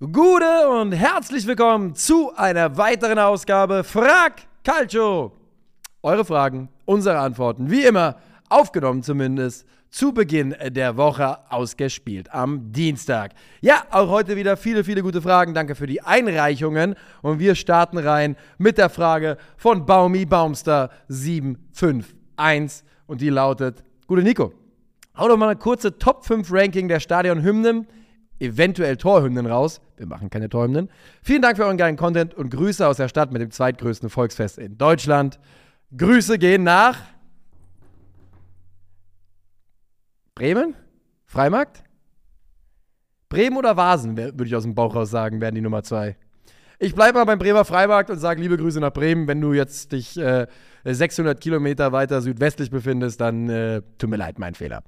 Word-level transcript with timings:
Gute 0.00 0.68
und 0.80 0.92
herzlich 0.92 1.44
willkommen 1.44 1.92
zu 1.96 2.32
einer 2.36 2.76
weiteren 2.76 3.18
Ausgabe 3.18 3.82
Frag 3.82 4.42
Calcio. 4.62 5.32
Eure 6.04 6.24
Fragen, 6.24 6.68
unsere 6.84 7.18
Antworten, 7.18 7.68
wie 7.68 7.84
immer, 7.84 8.14
aufgenommen 8.48 9.02
zumindest, 9.02 9.66
zu 9.90 10.12
Beginn 10.12 10.54
der 10.68 10.96
Woche 10.96 11.38
ausgespielt 11.50 12.32
am 12.32 12.70
Dienstag. 12.70 13.32
Ja, 13.60 13.82
auch 13.90 14.08
heute 14.08 14.36
wieder 14.36 14.56
viele, 14.56 14.84
viele 14.84 15.02
gute 15.02 15.20
Fragen. 15.20 15.52
Danke 15.52 15.74
für 15.74 15.88
die 15.88 16.00
Einreichungen. 16.00 16.94
Und 17.20 17.40
wir 17.40 17.56
starten 17.56 17.98
rein 17.98 18.36
mit 18.56 18.78
der 18.78 18.90
Frage 18.90 19.36
von 19.56 19.84
Baumi 19.84 20.26
Baumster 20.26 20.90
751. 21.08 22.84
Und 23.08 23.20
die 23.20 23.30
lautet: 23.30 23.82
Gute 24.06 24.22
Nico, 24.22 24.52
hau 25.16 25.26
doch 25.26 25.36
mal 25.36 25.48
eine 25.48 25.58
kurze 25.58 25.98
Top 25.98 26.24
5 26.24 26.52
Ranking 26.52 26.86
der 26.86 27.00
Stadionhymnen 27.00 27.88
eventuell 28.38 28.96
Torhymnen 28.96 29.46
raus. 29.46 29.80
Wir 29.98 30.06
machen 30.06 30.30
keine 30.30 30.48
Torhymnen. 30.48 30.88
Vielen 31.22 31.42
Dank 31.42 31.56
für 31.56 31.64
euren 31.64 31.76
geilen 31.76 31.96
Content 31.96 32.34
und 32.34 32.50
Grüße 32.50 32.86
aus 32.86 32.96
der 32.98 33.08
Stadt 33.08 33.32
mit 33.32 33.42
dem 33.42 33.50
zweitgrößten 33.50 34.10
Volksfest 34.10 34.58
in 34.58 34.78
Deutschland. 34.78 35.38
Grüße 35.96 36.38
gehen 36.38 36.62
nach 36.62 36.98
Bremen? 40.34 40.74
Freimarkt? 41.26 41.82
Bremen 43.28 43.56
oder 43.56 43.76
Vasen, 43.76 44.16
würde 44.16 44.44
ich 44.44 44.56
aus 44.56 44.62
dem 44.62 44.74
Bauch 44.74 44.94
raus 44.94 45.10
sagen, 45.10 45.40
wären 45.40 45.54
die 45.54 45.60
Nummer 45.60 45.82
zwei. 45.82 46.16
Ich 46.78 46.94
bleibe 46.94 47.18
mal 47.18 47.24
beim 47.24 47.40
Bremer 47.40 47.64
Freimarkt 47.64 48.08
und 48.08 48.18
sage 48.18 48.40
liebe 48.40 48.56
Grüße 48.56 48.78
nach 48.78 48.92
Bremen. 48.92 49.26
Wenn 49.26 49.40
du 49.40 49.52
jetzt 49.52 49.90
dich 49.90 50.16
äh, 50.16 50.46
600 50.84 51.40
Kilometer 51.40 51.90
weiter 51.90 52.20
südwestlich 52.20 52.70
befindest, 52.70 53.20
dann 53.20 53.48
äh, 53.48 53.82
tut 53.98 54.08
mir 54.08 54.16
leid, 54.16 54.38
mein 54.38 54.54
Fehler. 54.54 54.84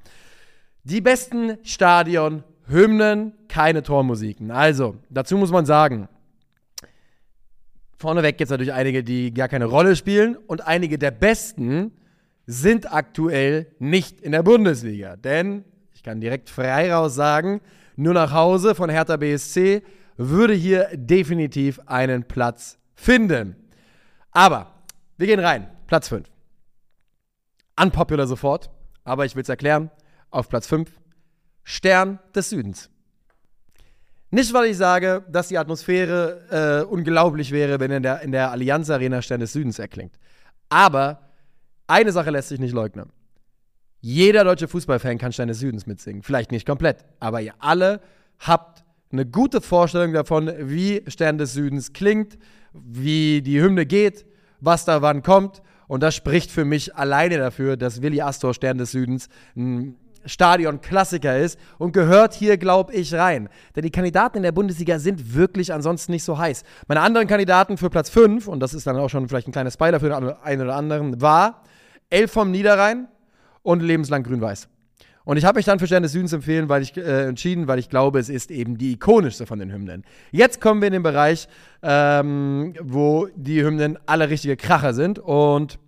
Die 0.85 1.01
besten 1.01 1.59
Stadion 1.65 2.45
Hymnen, 2.71 3.33
keine 3.49 3.83
Tormusiken. 3.83 4.51
Also, 4.51 4.97
dazu 5.11 5.37
muss 5.37 5.51
man 5.51 5.67
sagen, 5.67 6.09
vorneweg 7.97 8.39
gibt 8.39 8.47
es 8.47 8.51
natürlich 8.51 8.73
einige, 8.73 9.03
die 9.03 9.35
gar 9.35 9.49
keine 9.49 9.67
Rolle 9.67 9.97
spielen 9.97 10.37
und 10.37 10.67
einige 10.67 10.99
der 10.99 11.11
besten 11.11 11.93
sind 12.47 12.93
aktuell 12.93 13.75
nicht 13.79 14.21
in 14.21 14.33
der 14.33 14.43
Bundesliga. 14.43 15.17
Denn, 15.17 15.65
ich 15.95 16.03
kann 16.03 16.21
direkt 16.21 16.49
frei 16.51 16.93
raus 16.93 17.15
sagen, 17.15 17.61
nur 17.97 18.15
nach 18.15 18.33
Hause 18.33 18.75
von 18.75 18.89
Hertha 18.89 19.17
BSC 19.17 19.83
würde 20.17 20.55
hier 20.55 20.89
definitiv 20.95 21.81
einen 21.87 22.25
Platz 22.25 22.79
finden. 22.95 23.57
Aber 24.31 24.75
wir 25.17 25.27
gehen 25.27 25.41
rein. 25.41 25.69
Platz 25.87 26.09
5. 26.09 26.27
Unpopular 27.81 28.27
sofort, 28.27 28.71
aber 29.05 29.25
ich 29.25 29.35
will 29.35 29.43
es 29.43 29.49
erklären. 29.49 29.91
Auf 30.31 30.49
Platz 30.49 30.67
5 30.67 31.00
Stern 31.65 32.19
des 32.35 32.51
Südens. 32.51 32.91
Nicht, 34.33 34.53
weil 34.55 34.71
ich 34.71 34.77
sage, 34.77 35.25
dass 35.31 35.49
die 35.49 35.59
Atmosphäre 35.59 36.85
äh, 36.87 36.89
unglaublich 36.89 37.51
wäre, 37.51 37.81
wenn 37.81 37.91
in 37.91 38.03
der, 38.03 38.21
in 38.23 38.31
der 38.31 38.53
Allianz 38.53 38.89
Arena 38.89 39.23
Stern 39.23 39.41
des 39.41 39.53
Südens 39.53 39.79
erklingt. 39.79 40.15
Aber 40.69 41.31
eine 41.89 42.13
Sache 42.13 42.31
lässt 42.31 42.51
sich 42.51 42.61
nicht 42.61 42.73
leugnen. 42.73 43.11
Jeder 44.01 44.45
deutsche 44.45 44.69
Fußballfan 44.69 45.19
kann 45.19 45.33
Stern 45.33 45.49
des 45.49 45.59
Südens 45.59 45.87
mitsingen. 45.87 46.23
Vielleicht 46.23 46.53
nicht 46.53 46.65
komplett, 46.65 47.05
aber 47.19 47.41
ihr 47.41 47.55
alle 47.59 48.01
habt 48.39 48.85
eine 49.13 49.27
gute 49.27 49.61
Vorstellung 49.61 50.13
davon, 50.13 50.51
wie 50.59 51.03
Stern 51.09 51.37
des 51.37 51.53
Südens 51.53 51.93
klingt, 51.93 52.39
wie 52.73 53.43
die 53.43 53.61
Hymne 53.61 53.85
geht, 53.85 54.25
was 54.61 54.85
da 54.85 55.03
wann 55.03 55.23
kommt. 55.23 55.61
Und 55.89 56.05
das 56.05 56.15
spricht 56.15 56.53
für 56.53 56.65
mich 56.65 56.95
alleine 56.95 57.39
dafür, 57.39 57.77
dass 57.77 58.01
Willi 58.01 58.21
Astor 58.23 58.55
Stern 58.55 58.79
des 58.79 58.93
Südens 58.93 59.29
ein 59.57 59.97
Stadion-Klassiker 60.25 61.39
ist 61.39 61.59
und 61.79 61.93
gehört 61.93 62.35
hier, 62.35 62.59
glaube 62.59 62.93
ich, 62.93 63.15
rein. 63.15 63.49
Denn 63.75 63.83
die 63.83 63.91
Kandidaten 63.91 64.39
in 64.39 64.43
der 64.43 64.53
Bundesliga 64.53 64.99
sind 64.99 65.35
wirklich 65.35 65.73
ansonsten 65.73 66.13
nicht 66.13 66.25
so 66.25 66.39
heiß. 66.39 66.63
Meine 66.89 67.01
anderen 67.01 67.27
Kandidaten 67.27 67.77
für 67.77 67.91
Platz 67.91 68.11
5, 68.11 68.49
und 68.49 68.61
das 68.61 68.75
ist 68.75 68.87
dann 68.87 68.97
auch 68.97 69.09
schon 69.09 69.29
vielleicht 69.29 69.49
ein 69.49 69.53
kleiner 69.53 69.71
Spoiler 69.71 70.01
für 70.01 70.09
den 70.09 70.33
einen 70.43 70.63
oder 70.63 70.77
anderen, 70.77 71.21
war 71.21 71.63
Elf 72.11 72.33
vom 72.33 72.51
Niederrhein 72.51 73.09
und 73.63 73.83
Lebenslang 73.83 74.23
Grün-Weiß. 74.23 74.69
Und 75.25 75.37
ich 75.37 75.45
habe 75.45 75.59
mich 75.59 75.67
dann 75.67 75.79
für 75.79 75.87
Stern 75.87 76.03
des 76.03 76.13
Südens 76.13 76.33
empfehlen, 76.33 76.69
weil 76.69 76.83
ich, 76.83 76.97
äh, 76.97 77.29
entschieden, 77.29 77.69
weil 77.69 77.79
ich 77.79 77.89
glaube, 77.89 78.19
es 78.19 78.29
ist 78.29 78.51
eben 78.51 78.79
die 78.79 78.93
ikonischste 78.93 79.47
von 79.47 79.59
den 79.59 79.71
Hymnen. 79.71 80.05
Jetzt 80.33 80.61
kommen 80.61 80.81
wir 80.81 80.89
in 80.89 80.95
den 80.95 81.03
Bereich, 81.03 81.47
ähm, 81.83 82.75
wo 82.81 83.29
die 83.37 83.63
Hymnen 83.63 83.99
alle 84.07 84.31
richtige 84.31 84.57
Kracher 84.57 84.95
sind. 84.95 85.19
Und 85.19 85.79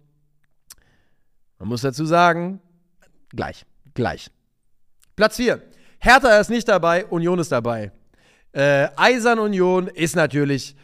man 1.58 1.68
muss 1.68 1.80
dazu 1.80 2.04
sagen, 2.04 2.60
gleich 3.30 3.64
gleich. 3.94 4.30
Platz 5.16 5.36
4. 5.36 5.62
Hertha 5.98 6.38
ist 6.40 6.50
nicht 6.50 6.68
dabei, 6.68 7.06
Union 7.06 7.38
ist 7.38 7.52
dabei. 7.52 7.92
Äh, 8.52 8.88
Eisern 8.96 9.38
Union 9.38 9.88
ist 9.88 10.16
natürlich, 10.16 10.74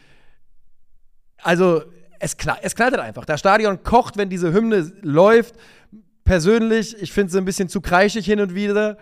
also 1.41 1.83
es, 2.19 2.35
es 2.61 2.75
knallt 2.75 2.99
einfach. 2.99 3.25
Das 3.25 3.39
Stadion 3.39 3.83
kocht, 3.83 4.17
wenn 4.17 4.29
diese 4.29 4.53
Hymne 4.53 4.91
läuft. 5.01 5.55
Persönlich, 6.23 7.01
ich 7.01 7.11
finde 7.11 7.31
sie 7.31 7.37
ein 7.37 7.45
bisschen 7.45 7.69
zu 7.69 7.81
kreischig 7.81 8.25
hin 8.25 8.39
und 8.39 8.55
wieder. 8.55 8.97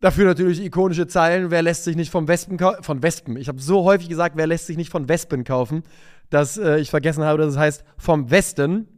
Dafür 0.00 0.24
natürlich 0.24 0.62
ikonische 0.62 1.06
Zeilen. 1.06 1.50
Wer 1.50 1.62
lässt 1.62 1.84
sich 1.84 1.96
nicht 1.96 2.10
vom 2.10 2.26
Wespen? 2.26 2.58
Von 2.80 3.02
Wespen. 3.02 3.36
Ich 3.36 3.48
habe 3.48 3.60
so 3.60 3.84
häufig 3.84 4.08
gesagt, 4.08 4.36
wer 4.36 4.46
lässt 4.46 4.66
sich 4.66 4.76
nicht 4.76 4.90
von 4.90 5.08
Wespen 5.08 5.44
kaufen, 5.44 5.82
dass 6.30 6.56
äh, 6.56 6.78
ich 6.78 6.90
vergessen 6.90 7.22
habe, 7.24 7.38
dass 7.38 7.52
es 7.52 7.58
heißt 7.58 7.84
vom 7.98 8.30
Westen. 8.30 8.88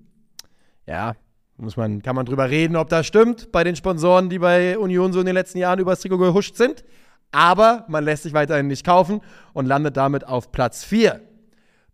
Ja, 0.86 1.14
muss 1.62 1.76
man, 1.76 2.02
kann 2.02 2.16
man 2.16 2.26
drüber 2.26 2.50
reden, 2.50 2.76
ob 2.76 2.88
das 2.88 3.06
stimmt 3.06 3.52
bei 3.52 3.62
den 3.62 3.76
Sponsoren, 3.76 4.28
die 4.28 4.40
bei 4.40 4.76
Union 4.76 5.12
so 5.12 5.20
in 5.20 5.26
den 5.26 5.34
letzten 5.34 5.58
Jahren 5.58 5.78
übers 5.78 6.00
Trikot 6.00 6.18
gehuscht 6.18 6.56
sind. 6.56 6.84
Aber 7.30 7.84
man 7.88 8.04
lässt 8.04 8.24
sich 8.24 8.34
weiterhin 8.34 8.66
nicht 8.66 8.84
kaufen 8.84 9.20
und 9.52 9.66
landet 9.66 9.96
damit 9.96 10.26
auf 10.26 10.50
Platz 10.52 10.84
4. 10.84 11.20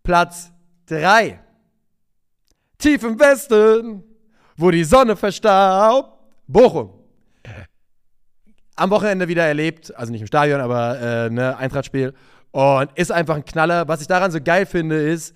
Platz 0.03 0.51
3. 0.87 1.39
Tief 2.79 3.03
im 3.05 3.21
Westen, 3.21 4.03
wo 4.57 4.71
die 4.71 4.85
Sonne 4.85 5.17
verstaubt. 5.17 6.19
Bochum. 6.47 6.95
Am 8.75 8.91
Wochenende 8.91 9.29
wieder 9.29 9.45
erlebt, 9.45 9.95
also 9.95 10.11
nicht 10.11 10.23
im 10.23 10.27
Stadion, 10.27 10.61
aber 10.61 10.99
äh, 10.99 11.31
ne, 11.31 11.57
Eintrachtspiel. 11.57 12.15
Und 12.53 12.91
ist 12.95 13.13
einfach 13.13 13.37
ein 13.37 13.45
Knaller. 13.45 13.87
Was 13.87 14.01
ich 14.01 14.07
daran 14.07 14.31
so 14.31 14.41
geil 14.41 14.65
finde, 14.65 14.97
ist, 14.97 15.35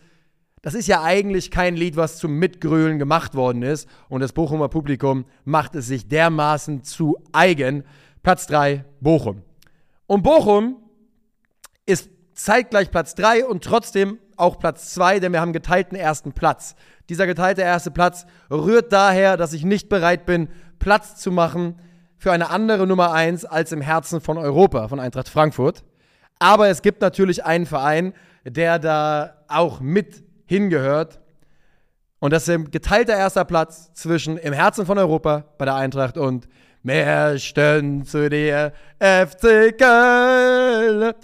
das 0.62 0.74
ist 0.74 0.86
ja 0.86 1.02
eigentlich 1.02 1.50
kein 1.50 1.74
Lied, 1.74 1.96
was 1.96 2.18
zum 2.18 2.38
Mitgrölen 2.38 3.00
gemacht 3.00 3.34
worden 3.34 3.62
ist. 3.62 3.88
Und 4.08 4.20
das 4.20 4.32
Bochumer 4.32 4.68
Publikum 4.68 5.24
macht 5.44 5.74
es 5.74 5.88
sich 5.88 6.08
dermaßen 6.08 6.84
zu 6.84 7.18
eigen. 7.32 7.82
Platz 8.22 8.46
3, 8.46 8.84
Bochum. 9.00 9.42
Und 10.06 10.22
Bochum 10.22 10.76
ist 11.84 12.10
zeitgleich 12.34 12.92
Platz 12.92 13.16
3 13.16 13.44
und 13.44 13.64
trotzdem 13.64 14.18
auch 14.36 14.60
Platz 14.60 14.94
2, 14.94 15.18
denn 15.18 15.32
wir 15.32 15.40
haben 15.40 15.52
geteilten 15.52 15.96
ersten 15.96 16.32
Platz. 16.32 16.76
Dieser 17.08 17.26
geteilte 17.26 17.62
erste 17.62 17.90
Platz 17.90 18.24
rührt 18.48 18.92
daher, 18.92 19.36
dass 19.36 19.52
ich 19.52 19.64
nicht 19.64 19.88
bereit 19.88 20.26
bin, 20.26 20.48
Platz 20.78 21.16
zu 21.16 21.32
machen 21.32 21.80
für 22.16 22.30
eine 22.30 22.50
andere 22.50 22.86
Nummer 22.86 23.12
1 23.12 23.44
als 23.44 23.72
im 23.72 23.80
Herzen 23.80 24.20
von 24.20 24.38
Europa, 24.38 24.86
von 24.86 25.00
Eintracht 25.00 25.28
Frankfurt. 25.28 25.82
Aber 26.38 26.68
es 26.68 26.82
gibt 26.82 27.00
natürlich 27.00 27.44
einen 27.44 27.66
Verein, 27.66 28.14
der 28.44 28.78
da 28.78 29.44
auch 29.48 29.80
mit 29.80 30.24
hingehört. 30.46 31.20
Und 32.18 32.32
das 32.32 32.44
ist 32.44 32.50
ein 32.50 32.70
geteilter 32.70 33.16
erster 33.16 33.44
Platz 33.44 33.92
zwischen 33.94 34.36
im 34.36 34.52
Herzen 34.52 34.86
von 34.86 34.96
Europa 34.96 35.44
bei 35.58 35.64
der 35.64 35.74
Eintracht 35.74 36.16
und 36.16 36.48
mehr 36.82 37.38
Stön 37.38 38.04
zu 38.04 38.28
dir, 38.30 38.72
FC 38.98 39.76
Köln. 39.76 41.14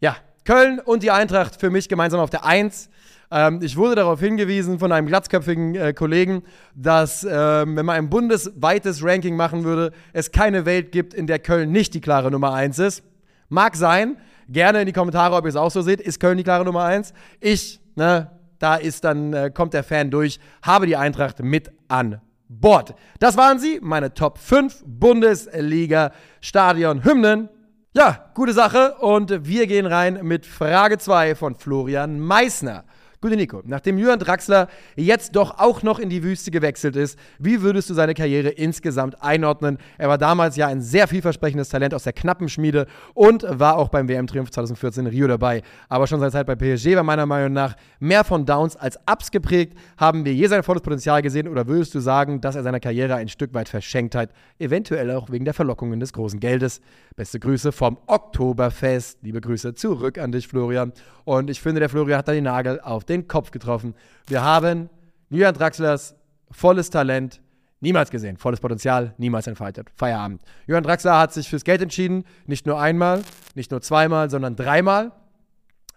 Ja, 0.00 0.16
Köln 0.44 0.80
und 0.80 1.02
die 1.02 1.10
Eintracht 1.10 1.60
für 1.60 1.70
mich 1.70 1.88
gemeinsam 1.88 2.20
auf 2.20 2.30
der 2.30 2.44
Eins. 2.44 2.90
Ähm, 3.30 3.60
ich 3.62 3.76
wurde 3.76 3.96
darauf 3.96 4.20
hingewiesen 4.20 4.78
von 4.78 4.92
einem 4.92 5.06
glatzköpfigen 5.06 5.74
äh, 5.74 5.92
Kollegen, 5.92 6.42
dass, 6.74 7.24
ähm, 7.28 7.76
wenn 7.76 7.86
man 7.86 7.96
ein 7.96 8.10
bundesweites 8.10 9.02
Ranking 9.02 9.36
machen 9.36 9.64
würde, 9.64 9.92
es 10.12 10.30
keine 10.30 10.66
Welt 10.66 10.92
gibt, 10.92 11.14
in 11.14 11.26
der 11.26 11.40
Köln 11.40 11.72
nicht 11.72 11.94
die 11.94 12.00
klare 12.00 12.30
Nummer 12.30 12.52
eins 12.52 12.78
ist. 12.78 13.02
Mag 13.48 13.76
sein. 13.76 14.16
Gerne 14.48 14.80
in 14.80 14.86
die 14.86 14.92
Kommentare, 14.92 15.34
ob 15.34 15.44
ihr 15.44 15.48
es 15.48 15.56
auch 15.56 15.70
so 15.70 15.82
seht. 15.82 16.00
Ist 16.00 16.20
Köln 16.20 16.36
die 16.36 16.44
klare 16.44 16.64
Nummer 16.64 16.84
eins? 16.84 17.14
Ich 17.40 17.80
ne, 17.96 18.30
da 18.58 18.76
ist 18.76 19.04
dann, 19.04 19.32
äh, 19.32 19.50
kommt 19.52 19.74
der 19.74 19.82
Fan 19.84 20.10
durch, 20.10 20.40
habe 20.62 20.86
die 20.86 20.96
Eintracht 20.96 21.42
mit 21.42 21.70
an 21.88 22.20
Bord. 22.48 22.94
Das 23.18 23.36
waren 23.36 23.58
sie, 23.58 23.80
meine 23.82 24.14
Top 24.14 24.38
5 24.38 24.84
Bundesliga-Stadion-Hymnen. 24.86 27.48
Ja, 27.94 28.30
gute 28.34 28.52
Sache. 28.52 28.94
Und 29.00 29.44
wir 29.46 29.66
gehen 29.66 29.86
rein 29.86 30.20
mit 30.22 30.46
Frage 30.46 30.98
2 30.98 31.34
von 31.34 31.56
Florian 31.56 32.20
Meissner. 32.20 32.84
Gute 33.24 33.36
Nico, 33.36 33.62
nachdem 33.64 33.96
Julian 33.96 34.18
Draxler 34.18 34.68
jetzt 34.96 35.34
doch 35.34 35.58
auch 35.58 35.82
noch 35.82 35.98
in 35.98 36.10
die 36.10 36.22
Wüste 36.22 36.50
gewechselt 36.50 36.94
ist, 36.94 37.18
wie 37.38 37.62
würdest 37.62 37.88
du 37.88 37.94
seine 37.94 38.12
Karriere 38.12 38.50
insgesamt 38.50 39.22
einordnen? 39.22 39.78
Er 39.96 40.10
war 40.10 40.18
damals 40.18 40.56
ja 40.56 40.66
ein 40.66 40.82
sehr 40.82 41.08
vielversprechendes 41.08 41.70
Talent 41.70 41.94
aus 41.94 42.02
der 42.02 42.12
knappen 42.12 42.50
Schmiede 42.50 42.86
und 43.14 43.46
war 43.48 43.78
auch 43.78 43.88
beim 43.88 44.10
WM-Triumph 44.10 44.50
2014 44.50 45.06
in 45.06 45.10
Rio 45.10 45.26
dabei. 45.26 45.62
Aber 45.88 46.06
schon 46.06 46.20
seine 46.20 46.32
Zeit 46.32 46.46
bei 46.46 46.54
PSG 46.54 46.96
war 46.96 47.02
meiner 47.02 47.24
Meinung 47.24 47.54
nach 47.54 47.76
mehr 47.98 48.24
von 48.24 48.44
Downs 48.44 48.76
als 48.76 48.98
Ups 49.10 49.30
geprägt. 49.30 49.72
Haben 49.96 50.26
wir 50.26 50.34
je 50.34 50.46
sein 50.46 50.62
volles 50.62 50.82
Potenzial 50.82 51.22
gesehen 51.22 51.48
oder 51.48 51.66
würdest 51.66 51.94
du 51.94 52.00
sagen, 52.00 52.42
dass 52.42 52.56
er 52.56 52.62
seiner 52.62 52.78
Karriere 52.78 53.14
ein 53.14 53.28
Stück 53.28 53.54
weit 53.54 53.70
verschenkt 53.70 54.14
hat? 54.14 54.32
Eventuell 54.58 55.10
auch 55.12 55.30
wegen 55.30 55.46
der 55.46 55.54
Verlockungen 55.54 55.98
des 55.98 56.12
großen 56.12 56.40
Geldes. 56.40 56.82
Beste 57.16 57.40
Grüße 57.40 57.72
vom 57.72 57.96
Oktoberfest. 58.06 59.20
Liebe 59.22 59.40
Grüße 59.40 59.74
zurück 59.74 60.18
an 60.18 60.30
dich, 60.30 60.46
Florian. 60.46 60.92
Und 61.24 61.48
ich 61.48 61.62
finde, 61.62 61.80
der 61.80 61.88
Florian 61.88 62.18
hat 62.18 62.28
da 62.28 62.32
den 62.32 62.44
Nagel 62.44 62.80
auf 62.80 63.04
den 63.04 63.13
Kopf 63.22 63.50
getroffen. 63.50 63.94
Wir 64.26 64.42
haben 64.42 64.90
Julian 65.30 65.54
Draxlers 65.54 66.16
volles 66.50 66.90
Talent 66.90 67.40
niemals 67.80 68.10
gesehen. 68.10 68.36
Volles 68.36 68.60
Potenzial, 68.60 69.14
niemals 69.18 69.46
entfaltet. 69.46 69.90
Feierabend. 69.94 70.42
Julian 70.66 70.82
Draxler 70.82 71.18
hat 71.18 71.32
sich 71.32 71.48
fürs 71.48 71.64
Geld 71.64 71.82
entschieden. 71.82 72.24
Nicht 72.46 72.66
nur 72.66 72.80
einmal, 72.80 73.22
nicht 73.54 73.70
nur 73.70 73.80
zweimal, 73.80 74.30
sondern 74.30 74.56
dreimal. 74.56 75.12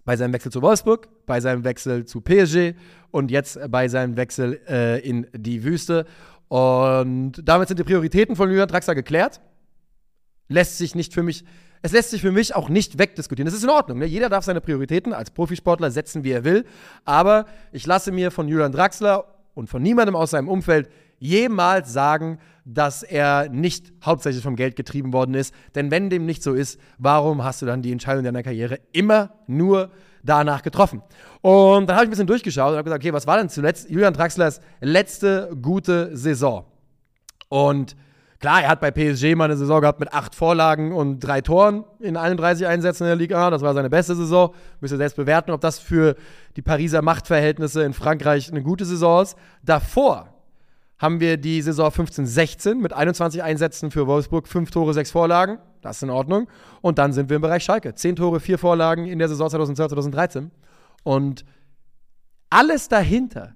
Bei 0.05 0.15
seinem 0.15 0.33
Wechsel 0.33 0.51
zu 0.51 0.61
Wolfsburg, 0.61 1.09
bei 1.25 1.41
seinem 1.41 1.63
Wechsel 1.63 2.05
zu 2.05 2.21
PSG 2.21 2.75
und 3.11 3.31
jetzt 3.31 3.59
bei 3.69 3.87
seinem 3.87 4.15
Wechsel 4.15 4.61
äh, 4.67 4.99
in 4.99 5.27
die 5.33 5.63
Wüste. 5.63 6.05
Und 6.47 7.41
damit 7.43 7.67
sind 7.67 7.79
die 7.79 7.83
Prioritäten 7.83 8.35
von 8.35 8.49
Julian 8.49 8.69
Draxler 8.69 8.95
geklärt. 8.95 9.41
Lässt 10.47 10.77
sich 10.77 10.95
nicht 10.95 11.13
für 11.13 11.23
mich 11.23 11.43
es 11.81 11.91
lässt 11.91 12.09
sich 12.09 12.21
für 12.21 12.31
mich 12.31 12.55
auch 12.55 12.69
nicht 12.69 12.97
wegdiskutieren. 12.99 13.45
Das 13.45 13.55
ist 13.55 13.63
in 13.63 13.69
Ordnung. 13.69 13.99
Ne? 13.99 14.05
Jeder 14.05 14.29
darf 14.29 14.45
seine 14.45 14.61
Prioritäten 14.61 15.13
als 15.13 15.31
Profisportler 15.31 15.91
setzen, 15.91 16.23
wie 16.23 16.31
er 16.31 16.43
will. 16.43 16.65
Aber 17.05 17.45
ich 17.71 17.85
lasse 17.85 18.11
mir 18.11 18.31
von 18.31 18.47
Julian 18.47 18.71
Draxler 18.71 19.25
und 19.53 19.69
von 19.69 19.81
niemandem 19.81 20.15
aus 20.15 20.31
seinem 20.31 20.49
Umfeld 20.49 20.89
jemals 21.19 21.91
sagen, 21.91 22.39
dass 22.65 23.01
er 23.01 23.49
nicht 23.49 23.93
hauptsächlich 24.03 24.43
vom 24.43 24.55
Geld 24.55 24.75
getrieben 24.75 25.13
worden 25.13 25.35
ist. 25.35 25.53
Denn 25.75 25.89
wenn 25.89 26.09
dem 26.09 26.25
nicht 26.25 26.43
so 26.43 26.53
ist, 26.53 26.79
warum 26.97 27.43
hast 27.43 27.61
du 27.61 27.65
dann 27.65 27.81
die 27.81 27.91
Entscheidung 27.91 28.23
deiner 28.23 28.43
Karriere 28.43 28.79
immer 28.91 29.31
nur 29.47 29.91
danach 30.23 30.61
getroffen? 30.61 31.01
Und 31.41 31.87
dann 31.87 31.95
habe 31.95 32.05
ich 32.05 32.09
ein 32.09 32.11
bisschen 32.11 32.27
durchgeschaut 32.27 32.71
und 32.71 32.77
habe 32.77 32.83
gesagt, 32.83 33.03
okay, 33.03 33.13
was 33.13 33.25
war 33.25 33.37
denn 33.37 33.49
zuletzt 33.49 33.89
Julian 33.89 34.13
Draxlers 34.13 34.61
letzte 34.81 35.55
gute 35.61 36.15
Saison? 36.15 36.65
Und 37.49 37.95
Klar, 38.39 38.61
er 38.61 38.69
hat 38.69 38.81
bei 38.81 38.91
PSG 38.91 39.35
mal 39.35 39.45
eine 39.45 39.57
Saison 39.57 39.81
gehabt 39.81 39.99
mit 39.99 40.13
acht 40.13 40.35
Vorlagen 40.35 40.91
und 40.91 41.19
drei 41.19 41.41
Toren 41.41 41.85
in 41.99 42.17
31 42.17 42.67
Einsätzen 42.67 43.03
in 43.03 43.07
der 43.07 43.15
Liga. 43.15 43.49
Das 43.49 43.63
war 43.63 43.73
seine 43.73 43.89
beste 43.89 44.15
Saison. 44.15 44.53
Müsst 44.79 44.93
ihr 44.93 44.97
selbst 44.97 45.15
bewerten, 45.15 45.51
ob 45.51 45.61
das 45.61 45.79
für 45.79 46.15
die 46.55 46.61
Pariser 46.61 47.01
Machtverhältnisse 47.01 47.83
in 47.83 47.93
Frankreich 47.93 48.51
eine 48.51 48.61
gute 48.61 48.85
Saison 48.85 49.23
ist. 49.23 49.37
Davor 49.63 50.33
haben 50.99 51.19
wir 51.19 51.37
die 51.37 51.61
Saison 51.61 51.89
15-16 51.89 52.75
mit 52.75 52.93
21 52.93 53.41
Einsätzen 53.41 53.89
für 53.89 54.05
Wolfsburg, 54.05 54.47
fünf 54.47 54.69
Tore, 54.69 54.93
sechs 54.93 55.09
Vorlagen. 55.09 55.57
Das 55.81 55.97
ist 55.97 56.03
in 56.03 56.09
Ordnung. 56.11 56.47
Und 56.81 56.99
dann 56.99 57.13
sind 57.13 57.29
wir 57.29 57.37
im 57.37 57.41
Bereich 57.41 57.63
Schalke. 57.63 57.95
Zehn 57.95 58.15
Tore, 58.15 58.39
vier 58.39 58.59
Vorlagen 58.59 59.05
in 59.05 59.17
der 59.17 59.29
Saison 59.29 59.49
2012, 59.49 59.89
2013. 59.89 60.51
Und 61.03 61.43
alles 62.49 62.87
dahinter 62.87 63.53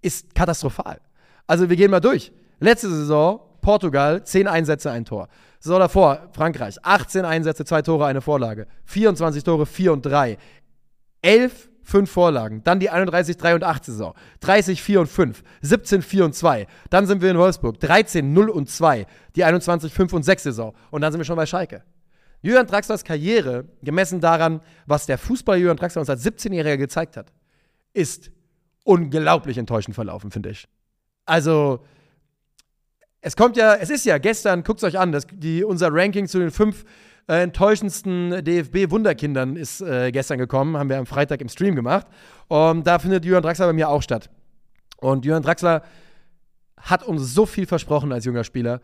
ist 0.00 0.34
katastrophal. 0.34 1.00
Also 1.46 1.68
wir 1.68 1.76
gehen 1.76 1.90
mal 1.90 2.00
durch. 2.00 2.32
Letzte 2.60 2.88
Saison 2.88 3.40
Portugal 3.62 4.22
10 4.22 4.46
Einsätze, 4.46 4.90
ein 4.90 5.06
Tor. 5.06 5.28
So 5.58 5.78
davor, 5.78 6.28
Frankreich 6.32 6.76
18 6.82 7.24
Einsätze, 7.24 7.64
zwei 7.64 7.80
Tore, 7.80 8.04
eine 8.04 8.20
Vorlage. 8.20 8.66
24 8.84 9.42
Tore, 9.42 9.64
4 9.64 9.92
und 9.92 10.02
3. 10.04 10.36
11 11.22 11.70
5 11.84 12.10
Vorlagen. 12.10 12.62
Dann 12.64 12.80
die 12.80 12.90
31, 12.90 13.36
3 13.36 13.54
und 13.54 13.64
8 13.64 13.84
Saison. 13.84 14.14
30, 14.40 14.82
4 14.82 15.00
und 15.00 15.06
5. 15.08 15.42
17, 15.62 16.02
4 16.02 16.24
und 16.24 16.34
2. 16.34 16.66
Dann 16.90 17.06
sind 17.06 17.22
wir 17.22 17.30
in 17.30 17.38
Wolfsburg. 17.38 17.78
13, 17.80 18.32
0 18.32 18.48
und 18.50 18.70
2. 18.70 19.06
Die 19.36 19.44
21, 19.44 19.92
5 19.92 20.12
und 20.12 20.22
6 20.22 20.42
Saison. 20.44 20.74
Und 20.90 21.00
dann 21.00 21.12
sind 21.12 21.20
wir 21.20 21.24
schon 21.24 21.36
bei 21.36 21.46
Schalke. 21.46 21.82
Jürgen 22.40 22.66
Draxlers 22.66 23.04
Karriere, 23.04 23.66
gemessen 23.82 24.20
daran, 24.20 24.60
was 24.86 25.06
der 25.06 25.18
Fußball 25.18 25.58
Jürgen 25.58 25.76
Draxler 25.76 26.00
uns 26.00 26.10
als 26.10 26.24
17-Jähriger 26.24 26.76
gezeigt 26.76 27.16
hat, 27.16 27.32
ist 27.92 28.30
unglaublich 28.84 29.58
enttäuschend 29.58 29.94
verlaufen, 29.94 30.30
finde 30.32 30.50
ich. 30.50 30.66
Also, 31.24 31.84
es 33.22 33.36
kommt 33.36 33.56
ja, 33.56 33.76
es 33.76 33.88
ist 33.88 34.04
ja 34.04 34.18
gestern, 34.18 34.64
guckt 34.64 34.82
es 34.82 34.84
euch 34.84 34.98
an, 34.98 35.12
das, 35.12 35.26
die, 35.32 35.62
unser 35.64 35.88
Ranking 35.92 36.26
zu 36.26 36.40
den 36.40 36.50
fünf 36.50 36.84
äh, 37.28 37.42
enttäuschendsten 37.42 38.44
DFB-Wunderkindern 38.44 39.54
ist 39.54 39.80
äh, 39.80 40.10
gestern 40.10 40.38
gekommen, 40.38 40.76
haben 40.76 40.90
wir 40.90 40.98
am 40.98 41.06
Freitag 41.06 41.40
im 41.40 41.48
Stream 41.48 41.76
gemacht. 41.76 42.08
Und 42.48 42.84
da 42.86 42.98
findet 42.98 43.24
Jürgen 43.24 43.42
Draxler 43.42 43.66
bei 43.66 43.72
mir 43.72 43.88
auch 43.88 44.02
statt. 44.02 44.28
Und 44.98 45.24
Jürgen 45.24 45.44
Draxler 45.44 45.82
hat 46.76 47.04
uns 47.04 47.32
so 47.32 47.46
viel 47.46 47.64
versprochen 47.64 48.12
als 48.12 48.24
junger 48.24 48.42
Spieler, 48.42 48.80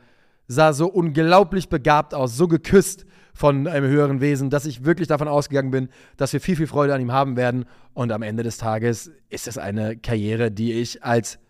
sah 0.47 0.73
so 0.73 0.87
unglaublich 0.87 1.69
begabt 1.69 2.15
aus, 2.15 2.37
so 2.37 2.47
geküsst 2.47 3.07
von 3.35 3.67
einem 3.67 3.91
höheren 3.91 4.21
Wesen, 4.21 4.51
dass 4.51 4.67
ich 4.67 4.85
wirklich 4.85 5.09
davon 5.09 5.27
ausgegangen 5.27 5.73
bin, 5.73 5.89
dass 6.17 6.33
wir 6.33 6.41
viel, 6.41 6.55
viel 6.55 6.69
Freude 6.69 6.95
an 6.95 7.01
ihm 7.01 7.13
haben 7.13 7.37
werden. 7.37 7.65
Und 7.93 8.13
am 8.13 8.23
Ende 8.23 8.45
des 8.45 8.57
Tages 8.57 9.11
ist 9.31 9.49
es 9.49 9.59
eine 9.59 9.97
Karriere, 9.97 10.53
die 10.53 10.75
ich 10.75 11.03
als 11.03 11.41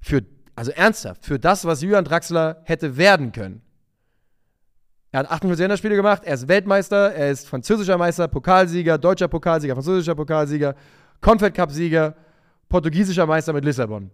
für 0.00 0.22
also 0.58 0.72
ernsthaft, 0.72 1.24
für 1.24 1.38
das, 1.38 1.64
was 1.64 1.82
Julian 1.82 2.04
Draxler 2.04 2.62
hätte 2.64 2.96
werden 2.96 3.30
können. 3.30 3.62
Er 5.12 5.20
hat 5.20 5.30
48 5.30 5.62
Länderspiele 5.62 5.94
gemacht, 5.94 6.22
er 6.24 6.34
ist 6.34 6.48
Weltmeister, 6.48 7.12
er 7.14 7.30
ist 7.30 7.48
französischer 7.48 7.96
Meister, 7.96 8.26
Pokalsieger, 8.26 8.98
deutscher 8.98 9.28
Pokalsieger, 9.28 9.74
französischer 9.74 10.16
Pokalsieger, 10.16 10.74
Confed 11.20 11.54
Cup-Sieger, 11.54 12.14
portugiesischer 12.68 13.24
Meister 13.24 13.52
mit 13.52 13.64
Lissabon. 13.64 14.10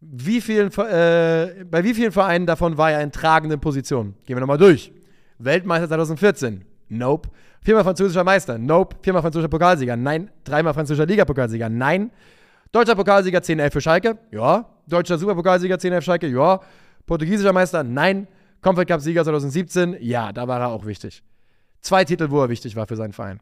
Wie 0.00 0.42
vielen, 0.42 0.68
äh, 0.72 1.64
bei 1.64 1.82
wie 1.82 1.94
vielen 1.94 2.12
Vereinen 2.12 2.44
davon 2.44 2.76
war 2.76 2.92
er 2.92 3.00
in 3.00 3.10
tragenden 3.10 3.58
Positionen? 3.58 4.14
Gehen 4.26 4.36
wir 4.36 4.40
nochmal 4.40 4.58
durch. 4.58 4.92
Weltmeister 5.38 5.88
2014, 5.88 6.66
nope. 6.90 7.30
Viermal 7.62 7.84
französischer 7.84 8.24
Meister, 8.24 8.58
nope. 8.58 8.96
Viermal 9.00 9.22
französischer 9.22 9.48
Pokalsieger, 9.48 9.96
nein. 9.96 10.30
Dreimal 10.44 10.74
französischer 10.74 11.06
Ligapokalsieger, 11.06 11.70
nein. 11.70 12.10
Deutscher 12.72 12.94
Pokalsieger 12.94 13.38
10-11 13.38 13.70
für 13.70 13.80
Schalke, 13.80 14.18
ja. 14.30 14.66
Deutscher 14.86 15.18
Superpokalsieger 15.18 15.78
10 15.78 15.92
F 15.94 16.04
Schalke, 16.04 16.26
ja. 16.26 16.60
Portugiesischer 17.06 17.52
Meister, 17.52 17.82
nein. 17.82 18.26
Comfort 18.62 18.86
Cup 18.86 19.00
Sieger 19.00 19.24
2017, 19.24 19.96
ja, 20.00 20.32
da 20.32 20.46
war 20.46 20.60
er 20.60 20.68
auch 20.68 20.86
wichtig. 20.86 21.22
Zwei 21.80 22.04
Titel, 22.04 22.30
wo 22.30 22.40
er 22.40 22.48
wichtig 22.48 22.76
war 22.76 22.86
für 22.86 22.96
seinen 22.96 23.12
Verein. 23.12 23.40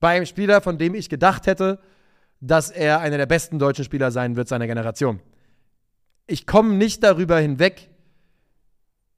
Bei 0.00 0.16
einem 0.16 0.26
Spieler, 0.26 0.62
von 0.62 0.78
dem 0.78 0.94
ich 0.94 1.10
gedacht 1.10 1.46
hätte, 1.46 1.78
dass 2.40 2.70
er 2.70 3.00
einer 3.00 3.18
der 3.18 3.26
besten 3.26 3.58
deutschen 3.58 3.84
Spieler 3.84 4.10
sein 4.10 4.36
wird 4.36 4.48
seiner 4.48 4.66
Generation. 4.66 5.20
Ich 6.26 6.46
komme 6.46 6.74
nicht 6.74 7.02
darüber 7.02 7.38
hinweg, 7.38 7.90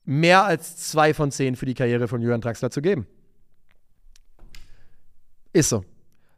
mehr 0.04 0.44
als 0.44 0.76
zwei 0.76 1.14
von 1.14 1.30
zehn 1.30 1.54
für 1.54 1.66
die 1.66 1.74
Karriere 1.74 2.08
von 2.08 2.20
Jürgen 2.20 2.40
Traxler 2.40 2.70
zu 2.70 2.82
geben. 2.82 3.06
Ist 5.52 5.68
so. 5.68 5.84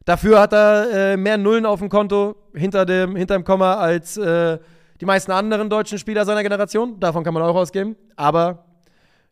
Dafür 0.05 0.39
hat 0.39 0.53
er 0.53 1.13
äh, 1.13 1.17
mehr 1.17 1.37
Nullen 1.37 1.65
auf 1.65 1.79
dem 1.79 1.89
Konto 1.89 2.35
hinter 2.53 2.85
dem, 2.85 3.15
hinter 3.15 3.35
dem 3.35 3.43
Komma 3.43 3.75
als 3.75 4.17
äh, 4.17 4.59
die 5.01 5.05
meisten 5.05 5.31
anderen 5.31 5.67
deutschen 5.69 5.97
Spieler 5.97 6.25
seiner 6.25 6.43
Generation. 6.43 6.99
Davon 6.99 7.23
kann 7.23 7.33
man 7.33 7.41
auch 7.41 7.55
ausgeben. 7.55 7.95
Aber 8.15 8.65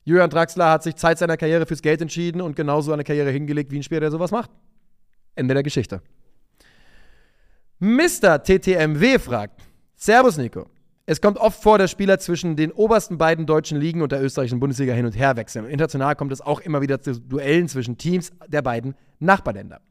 Julian 0.04 0.32
Draxler 0.32 0.72
hat 0.72 0.82
sich 0.82 0.96
Zeit 0.96 1.20
seiner 1.20 1.38
Karriere 1.38 1.68
fürs 1.68 1.84
Geld 1.84 2.02
entschieden 2.02 2.42
und 2.42 2.56
genauso 2.56 2.92
eine 2.92 3.04
Karriere 3.04 3.30
hingelegt 3.30 3.72
wie 3.72 3.78
ein 3.78 3.84
Spieler, 3.84 4.02
der 4.02 4.12
sowas 4.12 4.32
macht. 4.32 4.50
Ende 5.36 5.54
der 5.54 5.62
Geschichte. 5.62 6.02
Mr. 7.78 8.44
TTMW 8.44 9.20
fragt: 9.20 9.62
Servus, 9.96 10.38
Nico. 10.38 10.66
Es 11.06 11.22
kommt 11.22 11.38
oft 11.38 11.62
vor, 11.62 11.78
dass 11.78 11.92
Spieler 11.92 12.20
zwischen 12.20 12.56
den 12.56 12.72
obersten 12.72 13.18
beiden 13.18 13.46
deutschen 13.46 13.80
Ligen 13.80 14.02
und 14.02 14.12
der 14.12 14.24
österreichischen 14.24 14.60
Bundesliga 14.60 14.94
hin 14.94 15.06
und 15.06 15.14
her 15.14 15.38
wechseln. 15.38 15.66
international 15.66 16.16
kommt 16.16 16.32
es 16.32 16.42
auch 16.42 16.60
immer 16.62 16.82
wieder 16.82 17.00
zu 17.02 17.20
Duellen 17.20 17.68
zwischen 17.68 17.98
Teams 17.98 18.32
der 18.48 18.62
beiden 18.62 18.96
Nachbarländer. 19.20 19.82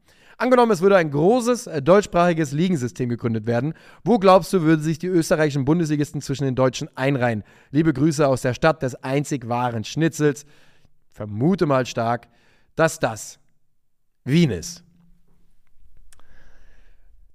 Angenommen, 0.41 0.71
es 0.71 0.79
würde 0.79 0.95
ein 0.95 1.11
großes 1.11 1.67
äh, 1.67 1.81
deutschsprachiges 1.81 2.53
Ligensystem 2.53 3.09
gegründet 3.09 3.45
werden. 3.45 3.73
Wo 4.05 4.19
glaubst 4.19 4.53
du, 4.53 4.61
würden 4.61 4.81
sich 4.81 4.97
die 4.97 5.07
österreichischen 5.07 5.65
Bundesligisten 5.65 6.21
zwischen 6.21 6.45
den 6.45 6.55
Deutschen 6.55 6.87
einreihen? 6.95 7.43
Liebe 7.71 7.91
Grüße 7.91 8.25
aus 8.25 8.41
der 8.41 8.53
Stadt 8.53 8.81
des 8.81 8.95
einzig 9.03 9.49
wahren 9.49 9.83
Schnitzels. 9.83 10.45
Vermute 11.11 11.65
mal 11.65 11.85
stark, 11.85 12.29
dass 12.77 12.99
das 12.99 13.37
Wien 14.23 14.49
ist. 14.51 14.85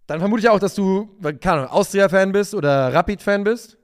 Dann 0.07 0.19
vermute 0.19 0.41
ich 0.41 0.49
auch, 0.49 0.59
dass 0.59 0.75
du, 0.75 1.11
keine 1.41 1.59
Ahnung, 1.59 1.67
Austria-Fan 1.73 2.33
bist 2.33 2.55
oder 2.55 2.95
Rapid-Fan 2.95 3.45
bist. 3.45 3.77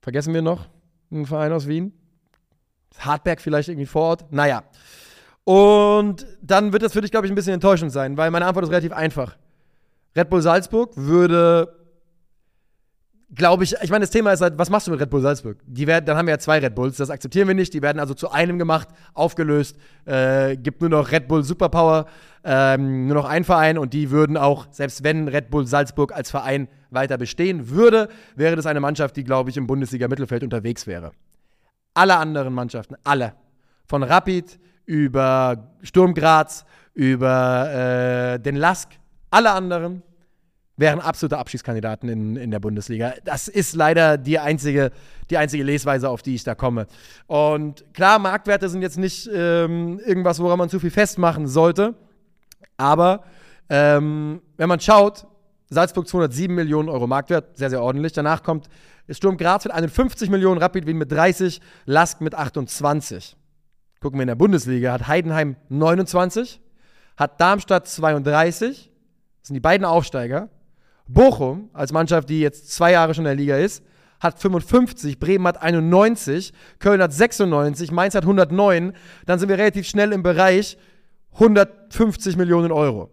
Vergessen 0.00 0.34
wir 0.34 0.42
noch 0.42 0.68
einen 1.12 1.26
Verein 1.26 1.52
aus 1.52 1.68
Wien? 1.68 1.92
Hartberg 2.98 3.40
vielleicht 3.40 3.68
irgendwie 3.68 3.86
vor 3.86 4.02
Ort? 4.02 4.32
Naja. 4.32 4.64
Und 5.46 6.26
dann 6.42 6.72
wird 6.72 6.82
das 6.82 6.92
für 6.92 7.00
dich, 7.00 7.12
glaube 7.12 7.26
ich, 7.26 7.32
ein 7.32 7.36
bisschen 7.36 7.54
enttäuschend 7.54 7.92
sein, 7.92 8.16
weil 8.16 8.30
meine 8.32 8.46
Antwort 8.46 8.64
ist 8.64 8.70
relativ 8.70 8.92
einfach. 8.92 9.36
Red 10.16 10.28
Bull 10.28 10.42
Salzburg 10.42 10.90
würde 10.96 11.72
glaube 13.34 13.64
ich, 13.64 13.74
ich 13.82 13.90
meine, 13.90 14.02
das 14.02 14.10
Thema 14.10 14.32
ist 14.32 14.40
halt, 14.40 14.56
was 14.56 14.70
machst 14.70 14.86
du 14.86 14.92
mit 14.92 15.00
Red 15.00 15.10
Bull 15.10 15.20
Salzburg? 15.20 15.58
Die 15.66 15.86
werden, 15.86 16.04
dann 16.04 16.16
haben 16.16 16.26
wir 16.26 16.34
ja 16.34 16.38
zwei 16.38 16.58
Red 16.58 16.74
Bulls, 16.74 16.96
das 16.96 17.10
akzeptieren 17.10 17.48
wir 17.48 17.54
nicht. 17.54 17.74
Die 17.74 17.82
werden 17.82 17.98
also 17.98 18.14
zu 18.14 18.30
einem 18.30 18.58
gemacht, 18.58 18.88
aufgelöst, 19.14 19.76
äh, 20.04 20.56
gibt 20.56 20.80
nur 20.80 20.90
noch 20.90 21.10
Red 21.10 21.28
Bull 21.28 21.42
Superpower, 21.42 22.06
ähm, 22.44 23.06
nur 23.06 23.16
noch 23.16 23.24
ein 23.24 23.44
Verein 23.44 23.78
und 23.78 23.92
die 23.92 24.10
würden 24.10 24.36
auch, 24.36 24.66
selbst 24.70 25.02
wenn 25.02 25.28
Red 25.28 25.50
Bull 25.50 25.66
Salzburg 25.66 26.12
als 26.12 26.30
Verein 26.30 26.68
weiter 26.90 27.18
bestehen 27.18 27.70
würde, 27.70 28.08
wäre 28.36 28.56
das 28.56 28.66
eine 28.66 28.80
Mannschaft, 28.80 29.16
die, 29.16 29.24
glaube 29.24 29.50
ich, 29.50 29.56
im 29.56 29.66
Bundesliga-Mittelfeld 29.66 30.42
unterwegs 30.42 30.86
wäre. 30.86 31.12
Alle 31.94 32.16
anderen 32.16 32.54
Mannschaften, 32.54 32.94
alle, 33.04 33.34
von 33.86 34.02
Rapid 34.02 34.58
über 34.86 35.72
Sturm 35.82 36.14
Graz, 36.14 36.64
über 36.94 38.34
äh, 38.34 38.40
den 38.40 38.56
Lask, 38.56 38.88
alle 39.30 39.50
anderen 39.50 40.02
wären 40.76 41.00
absolute 41.00 41.38
Abschiedskandidaten 41.38 42.08
in, 42.08 42.36
in 42.36 42.50
der 42.50 42.60
Bundesliga. 42.60 43.14
Das 43.24 43.48
ist 43.48 43.74
leider 43.74 44.18
die 44.18 44.38
einzige, 44.38 44.92
die 45.30 45.38
einzige 45.38 45.64
Lesweise, 45.64 46.08
auf 46.08 46.22
die 46.22 46.34
ich 46.34 46.44
da 46.44 46.54
komme. 46.54 46.86
Und 47.26 47.84
klar, 47.94 48.18
Marktwerte 48.18 48.68
sind 48.68 48.82
jetzt 48.82 48.98
nicht 48.98 49.28
ähm, 49.32 49.98
irgendwas, 50.04 50.38
woran 50.38 50.58
man 50.58 50.68
zu 50.68 50.78
viel 50.78 50.90
festmachen 50.90 51.48
sollte. 51.48 51.94
Aber 52.76 53.24
ähm, 53.70 54.42
wenn 54.56 54.68
man 54.68 54.80
schaut, 54.80 55.26
Salzburg 55.70 56.06
207 56.06 56.54
Millionen 56.54 56.88
Euro 56.88 57.06
Marktwert, 57.06 57.56
sehr, 57.56 57.70
sehr 57.70 57.82
ordentlich. 57.82 58.12
Danach 58.12 58.42
kommt 58.42 58.68
Sturm 59.10 59.36
Graz 59.36 59.64
mit 59.64 59.72
51 59.72 60.30
Millionen, 60.30 60.60
Rapid 60.60 60.86
Wien 60.86 60.98
mit 60.98 61.10
30, 61.10 61.60
Lask 61.86 62.20
mit 62.20 62.34
28. 62.34 63.36
Gucken 64.06 64.20
wir 64.20 64.22
in 64.22 64.28
der 64.28 64.36
Bundesliga, 64.36 64.92
hat 64.92 65.08
Heidenheim 65.08 65.56
29, 65.68 66.60
hat 67.16 67.40
Darmstadt 67.40 67.88
32, 67.88 68.88
das 69.40 69.48
sind 69.48 69.54
die 69.54 69.60
beiden 69.60 69.84
Aufsteiger, 69.84 70.48
Bochum, 71.08 71.70
als 71.72 71.90
Mannschaft, 71.90 72.28
die 72.28 72.38
jetzt 72.38 72.70
zwei 72.70 72.92
Jahre 72.92 73.14
schon 73.14 73.24
in 73.24 73.30
der 73.30 73.34
Liga 73.34 73.56
ist, 73.56 73.82
hat 74.20 74.38
55, 74.38 75.18
Bremen 75.18 75.44
hat 75.48 75.60
91, 75.60 76.52
Köln 76.78 77.02
hat 77.02 77.12
96, 77.12 77.90
Mainz 77.90 78.14
hat 78.14 78.22
109. 78.22 78.92
Dann 79.24 79.40
sind 79.40 79.48
wir 79.48 79.58
relativ 79.58 79.88
schnell 79.88 80.12
im 80.12 80.22
Bereich 80.22 80.78
150 81.32 82.36
Millionen 82.36 82.70
Euro. 82.70 83.10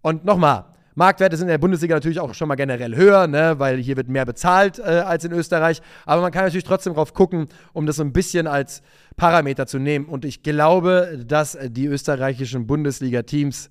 Und 0.00 0.24
nochmal, 0.24 0.64
Marktwerte 0.96 1.36
sind 1.36 1.46
in 1.46 1.52
der 1.52 1.58
Bundesliga 1.58 1.94
natürlich 1.94 2.20
auch 2.20 2.32
schon 2.34 2.48
mal 2.48 2.54
generell 2.54 2.96
höher, 2.96 3.26
ne, 3.26 3.58
weil 3.58 3.76
hier 3.76 3.96
wird 3.98 4.08
mehr 4.08 4.24
bezahlt 4.24 4.78
äh, 4.78 4.82
als 4.82 5.24
in 5.24 5.32
Österreich. 5.32 5.82
Aber 6.06 6.22
man 6.22 6.32
kann 6.32 6.44
natürlich 6.44 6.64
trotzdem 6.64 6.94
drauf 6.94 7.12
gucken, 7.12 7.48
um 7.74 7.84
das 7.84 7.96
so 7.96 8.02
ein 8.02 8.14
bisschen 8.14 8.46
als 8.46 8.82
Parameter 9.16 9.66
zu 9.66 9.78
nehmen. 9.78 10.06
Und 10.06 10.24
ich 10.24 10.42
glaube, 10.42 11.22
dass 11.26 11.56
die 11.68 11.86
österreichischen 11.86 12.66
Bundesliga-Teams 12.66 13.70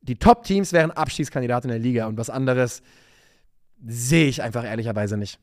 die 0.00 0.16
Top-Teams 0.16 0.72
wären 0.72 0.90
Abstiegskandidaten 0.90 1.70
in 1.70 1.76
der 1.76 1.82
Liga 1.82 2.06
und 2.06 2.18
was 2.18 2.30
anderes 2.30 2.82
sehe 3.86 4.26
ich 4.26 4.42
einfach 4.42 4.64
ehrlicherweise 4.64 5.16
nicht. 5.16 5.38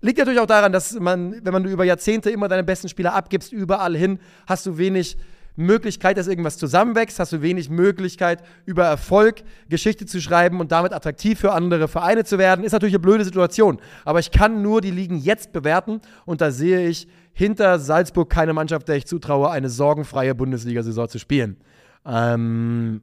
Liegt 0.00 0.18
natürlich 0.18 0.40
auch 0.40 0.46
daran, 0.46 0.72
dass 0.72 0.92
man, 0.98 1.44
wenn 1.44 1.52
man 1.52 1.64
über 1.64 1.84
Jahrzehnte 1.84 2.30
immer 2.30 2.48
deine 2.48 2.64
besten 2.64 2.88
Spieler 2.88 3.14
abgibst, 3.14 3.52
überall 3.52 3.96
hin, 3.96 4.18
hast 4.46 4.66
du 4.66 4.76
wenig 4.76 5.16
Möglichkeit, 5.56 6.16
dass 6.16 6.28
irgendwas 6.28 6.58
zusammenwächst, 6.58 7.18
hast 7.18 7.32
du 7.32 7.42
wenig 7.42 7.68
Möglichkeit, 7.68 8.42
über 8.64 8.84
Erfolg 8.84 9.42
Geschichte 9.68 10.06
zu 10.06 10.20
schreiben 10.20 10.60
und 10.60 10.72
damit 10.72 10.92
attraktiv 10.92 11.38
für 11.38 11.52
andere 11.52 11.88
Vereine 11.88 12.24
zu 12.24 12.38
werden. 12.38 12.64
Ist 12.64 12.72
natürlich 12.72 12.94
eine 12.94 13.02
blöde 13.02 13.24
Situation. 13.24 13.80
Aber 14.04 14.18
ich 14.18 14.30
kann 14.30 14.62
nur 14.62 14.80
die 14.80 14.90
Ligen 14.90 15.18
jetzt 15.18 15.52
bewerten 15.52 16.00
und 16.24 16.40
da 16.40 16.50
sehe 16.50 16.88
ich 16.88 17.08
hinter 17.34 17.78
Salzburg 17.78 18.30
keine 18.30 18.52
Mannschaft, 18.52 18.88
der 18.88 18.96
ich 18.96 19.06
zutraue, 19.06 19.50
eine 19.50 19.68
sorgenfreie 19.68 20.34
Bundesliga-Saison 20.34 21.08
zu 21.08 21.18
spielen. 21.18 21.56
Ähm, 22.06 23.02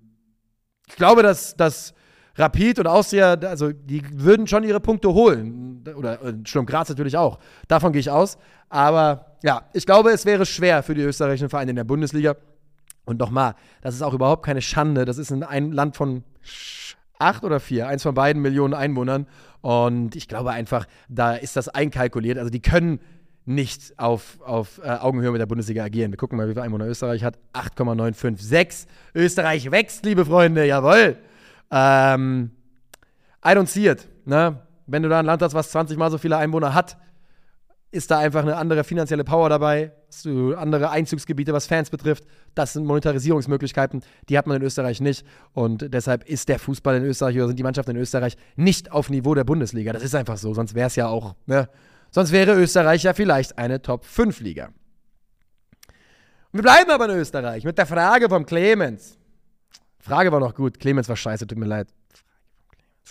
ich 0.88 0.96
glaube, 0.96 1.24
dass, 1.24 1.56
dass 1.56 1.94
Rapid 2.40 2.80
und 2.80 2.88
Austria, 2.88 3.34
also 3.34 3.72
die 3.72 4.02
würden 4.14 4.48
schon 4.48 4.64
ihre 4.64 4.80
Punkte 4.80 5.14
holen. 5.14 5.84
Oder 5.96 6.24
äh, 6.24 6.34
Sturm 6.46 6.66
Graz 6.66 6.88
natürlich 6.88 7.18
auch. 7.18 7.38
Davon 7.68 7.92
gehe 7.92 8.00
ich 8.00 8.10
aus. 8.10 8.38
Aber 8.70 9.36
ja, 9.44 9.64
ich 9.74 9.86
glaube, 9.86 10.12
es 10.12 10.26
wäre 10.26 10.46
schwer 10.46 10.82
für 10.82 10.94
die 10.94 11.02
österreichischen 11.02 11.50
Vereine 11.50 11.72
in 11.72 11.76
der 11.76 11.84
Bundesliga. 11.84 12.38
Und 13.06 13.20
nochmal, 13.20 13.56
das 13.82 13.96
ist 13.96 14.02
auch 14.02 14.14
überhaupt 14.14 14.46
keine 14.46 14.62
Schande. 14.62 15.04
Das 15.04 15.18
ist 15.18 15.32
ein 15.32 15.72
Land 15.72 15.98
von 15.98 16.24
acht 17.18 17.44
oder 17.44 17.60
vier, 17.60 17.88
eins 17.88 18.04
von 18.04 18.14
beiden 18.16 18.42
Millionen 18.42 18.74
Einwohnern. 18.74 19.28
Und 19.62 20.16
ich 20.16 20.30
glaube 20.30 20.52
einfach, 20.52 20.86
da 21.10 21.34
ist 21.34 21.58
das 21.58 21.68
einkalkuliert. 21.68 22.38
Also 22.38 22.50
die 22.50 22.62
können 22.62 23.00
nicht 23.46 23.98
auf, 23.98 24.40
auf 24.42 24.80
äh, 24.84 24.90
Augenhöhe 24.90 25.32
mit 25.32 25.42
der 25.42 25.48
Bundesliga 25.48 25.84
agieren. 25.84 26.12
Wir 26.12 26.18
gucken 26.18 26.38
mal, 26.38 26.48
wie 26.48 26.54
viel 26.54 26.62
Einwohner 26.62 26.88
Österreich 26.88 27.24
hat. 27.24 27.38
8,956. 27.52 28.88
Österreich 29.16 29.72
wächst, 29.72 30.06
liebe 30.06 30.24
Freunde, 30.24 30.66
jawohl. 30.66 31.18
Ähm, 31.72 32.52
I 33.46 33.50
don't 33.50 33.68
see 33.68 33.88
it. 33.88 34.08
Ne? 34.26 34.62
Wenn 34.88 35.04
du 35.04 35.10
da 35.10 35.20
ein 35.20 35.26
Land 35.26 35.42
hast, 35.42 35.54
was 35.54 35.72
20 35.72 35.98
mal 35.98 36.12
so 36.12 36.18
viele 36.18 36.38
Einwohner 36.38 36.74
hat, 36.74 36.98
ist 37.92 38.12
da 38.12 38.20
einfach 38.20 38.44
eine 38.44 38.56
andere 38.56 38.84
finanzielle 38.84 39.24
Power 39.24 39.50
dabei, 39.50 39.92
hast 40.08 40.26
du 40.26 40.56
andere 40.56 40.92
Einzugsgebiete, 40.92 41.54
was 41.54 41.66
Fans 41.66 41.90
betrifft. 41.90 42.24
Das 42.54 42.74
sind 42.74 42.86
Monetarisierungsmöglichkeiten, 42.86 44.04
die 44.30 44.38
hat 44.38 44.46
man 44.46 44.58
in 44.58 44.64
Österreich 44.64 45.02
nicht. 45.02 45.26
Und 45.54 45.92
deshalb 45.92 46.28
ist 46.30 46.50
der 46.50 46.60
Fußball 46.60 46.98
in 46.98 47.04
Österreich 47.04 47.36
oder 47.36 47.48
sind 47.48 47.58
die 47.58 47.64
Mannschaften 47.64 47.92
in 47.92 47.98
Österreich 47.98 48.38
nicht 48.56 48.92
auf 48.92 49.10
Niveau 49.10 49.34
der 49.34 49.44
Bundesliga. 49.44 49.92
Das 49.92 50.04
ist 50.04 50.14
einfach 50.14 50.38
so, 50.38 50.54
sonst 50.54 50.76
wäre 50.76 50.88
es 50.88 50.96
ja 50.96 51.08
auch, 51.08 51.36
ne? 51.48 51.70
Sonst 52.12 52.32
wäre 52.32 52.54
Österreich 52.54 53.04
ja 53.04 53.14
vielleicht 53.14 53.60
eine 53.60 53.84
Top-5-Liga. 53.84 54.70
Wir 56.52 56.62
bleiben 56.64 56.90
aber 56.90 57.06
in 57.06 57.20
Österreich 57.20 57.64
mit 57.64 57.78
der 57.78 57.86
Frage 57.86 58.28
vom 58.28 58.48
Clemens. 58.48 59.19
Frage 60.10 60.32
war 60.32 60.40
noch 60.40 60.56
gut. 60.56 60.80
Clemens 60.80 61.08
war 61.08 61.16
scheiße, 61.16 61.46
tut 61.46 61.60
mir 61.60 61.68
leid. 61.68 61.88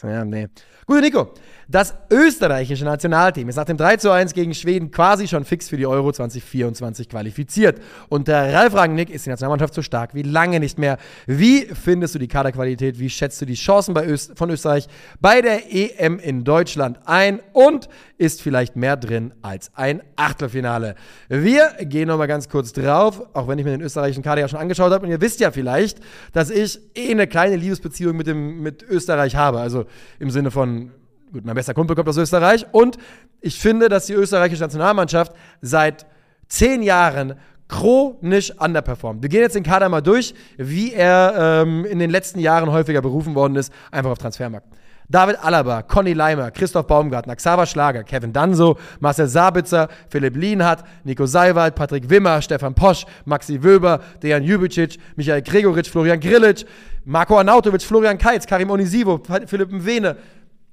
Ja, 0.02 0.24
nee. 0.24 0.48
Gut, 0.86 1.02
Nico. 1.02 1.34
Das 1.70 1.94
österreichische 2.10 2.86
Nationalteam 2.86 3.46
ist 3.50 3.56
nach 3.56 3.66
dem 3.66 3.76
3 3.76 3.98
zu 3.98 4.10
1 4.10 4.32
gegen 4.32 4.54
Schweden 4.54 4.90
quasi 4.90 5.28
schon 5.28 5.44
fix 5.44 5.68
für 5.68 5.76
die 5.76 5.86
Euro 5.86 6.12
2024 6.12 7.10
qualifiziert. 7.10 7.78
Und 8.08 8.26
der 8.26 8.54
Ralf 8.54 8.74
Rangnick 8.74 9.10
ist 9.10 9.26
die 9.26 9.30
Nationalmannschaft 9.30 9.74
so 9.74 9.82
stark 9.82 10.14
wie 10.14 10.22
lange 10.22 10.60
nicht 10.60 10.78
mehr. 10.78 10.96
Wie 11.26 11.66
findest 11.66 12.14
du 12.14 12.18
die 12.18 12.26
Kaderqualität? 12.26 12.98
Wie 12.98 13.10
schätzt 13.10 13.38
du 13.42 13.44
die 13.44 13.52
Chancen 13.52 13.94
Öst 13.98 14.38
von 14.38 14.48
Österreich 14.48 14.88
bei 15.20 15.42
der 15.42 15.70
EM 15.70 16.18
in 16.18 16.42
Deutschland 16.42 17.00
ein? 17.04 17.40
Und 17.52 17.90
ist 18.16 18.40
vielleicht 18.40 18.74
mehr 18.74 18.96
drin 18.96 19.34
als 19.42 19.70
ein 19.74 20.00
Achtelfinale? 20.16 20.94
Wir 21.28 21.68
gehen 21.82 22.08
nochmal 22.08 22.28
ganz 22.28 22.48
kurz 22.48 22.72
drauf, 22.72 23.20
auch 23.34 23.46
wenn 23.46 23.58
ich 23.58 23.66
mir 23.66 23.72
den 23.72 23.82
österreichischen 23.82 24.22
Kader 24.22 24.40
ja 24.40 24.48
schon 24.48 24.58
angeschaut 24.58 24.90
habe. 24.90 25.04
Und 25.04 25.12
ihr 25.12 25.20
wisst 25.20 25.40
ja 25.40 25.50
vielleicht, 25.50 25.98
dass 26.32 26.48
ich 26.48 26.80
eh 26.96 27.10
eine 27.10 27.26
kleine 27.26 27.56
Liebesbeziehung 27.56 28.16
mit, 28.16 28.26
dem, 28.26 28.62
mit 28.62 28.82
Österreich 28.82 29.36
habe. 29.36 29.60
Also 29.60 29.84
im 30.18 30.30
Sinne 30.30 30.50
von 30.50 30.90
gut, 31.33 31.45
mein 31.45 31.54
bester 31.54 31.75
Kumpel 31.75 31.95
kommt 31.97 32.09
aus 32.09 32.16
Österreich 32.16 32.66
und 32.73 32.99
ich 33.40 33.59
finde, 33.59 33.88
dass 33.88 34.07
die 34.07 34.14
österreichische 34.14 34.62
Nationalmannschaft 34.62 35.33
seit 35.61 36.07
zehn 36.49 36.83
Jahren 36.83 37.35
chronisch 37.68 38.50
underperformt. 38.59 39.23
Wir 39.23 39.28
gehen 39.28 39.42
jetzt 39.42 39.54
den 39.54 39.62
Kader 39.62 39.88
mal 39.88 40.00
durch, 40.00 40.35
wie 40.57 40.92
er 40.92 41.62
ähm, 41.62 41.85
in 41.85 41.99
den 41.99 42.11
letzten 42.11 42.38
Jahren 42.40 42.73
häufiger 42.73 43.02
berufen 43.02 43.35
worden 43.35 43.57
ist, 43.57 43.73
einfach 43.90 44.11
auf 44.11 44.18
Transfermarkt. 44.18 44.66
David 45.10 45.36
Alaba, 45.36 45.82
Conny 45.86 46.12
Leimer, 46.12 46.50
Christoph 46.50 46.86
Baumgartner, 46.86 47.36
Xaver 47.36 47.66
Schlager, 47.66 48.04
Kevin 48.04 48.32
Danso, 48.32 48.78
Marcel 49.00 49.26
Sabitzer, 49.26 49.88
Philipp 50.10 50.36
Lienhardt, 50.36 50.84
Nico 51.04 51.24
Seiwald, 51.24 51.74
Patrick 51.74 52.08
Wimmer, 52.10 52.42
Stefan 52.42 52.74
Posch, 52.74 53.06
Maxi 53.24 53.62
Wöber, 53.62 54.00
Dejan 54.22 54.44
Jubicic, 54.44 54.98
Michael 55.16 55.42
Gregoritsch, 55.42 55.90
Florian 55.90 56.20
Grilic, 56.20 56.66
Marco 57.04 57.38
Arnautovic, 57.38 57.82
Florian 57.82 58.18
Keitz, 58.18 58.46
Karim 58.46 58.70
Onisivo, 58.70 59.18
Philipp 59.46 59.72
Mwene, 59.72 60.16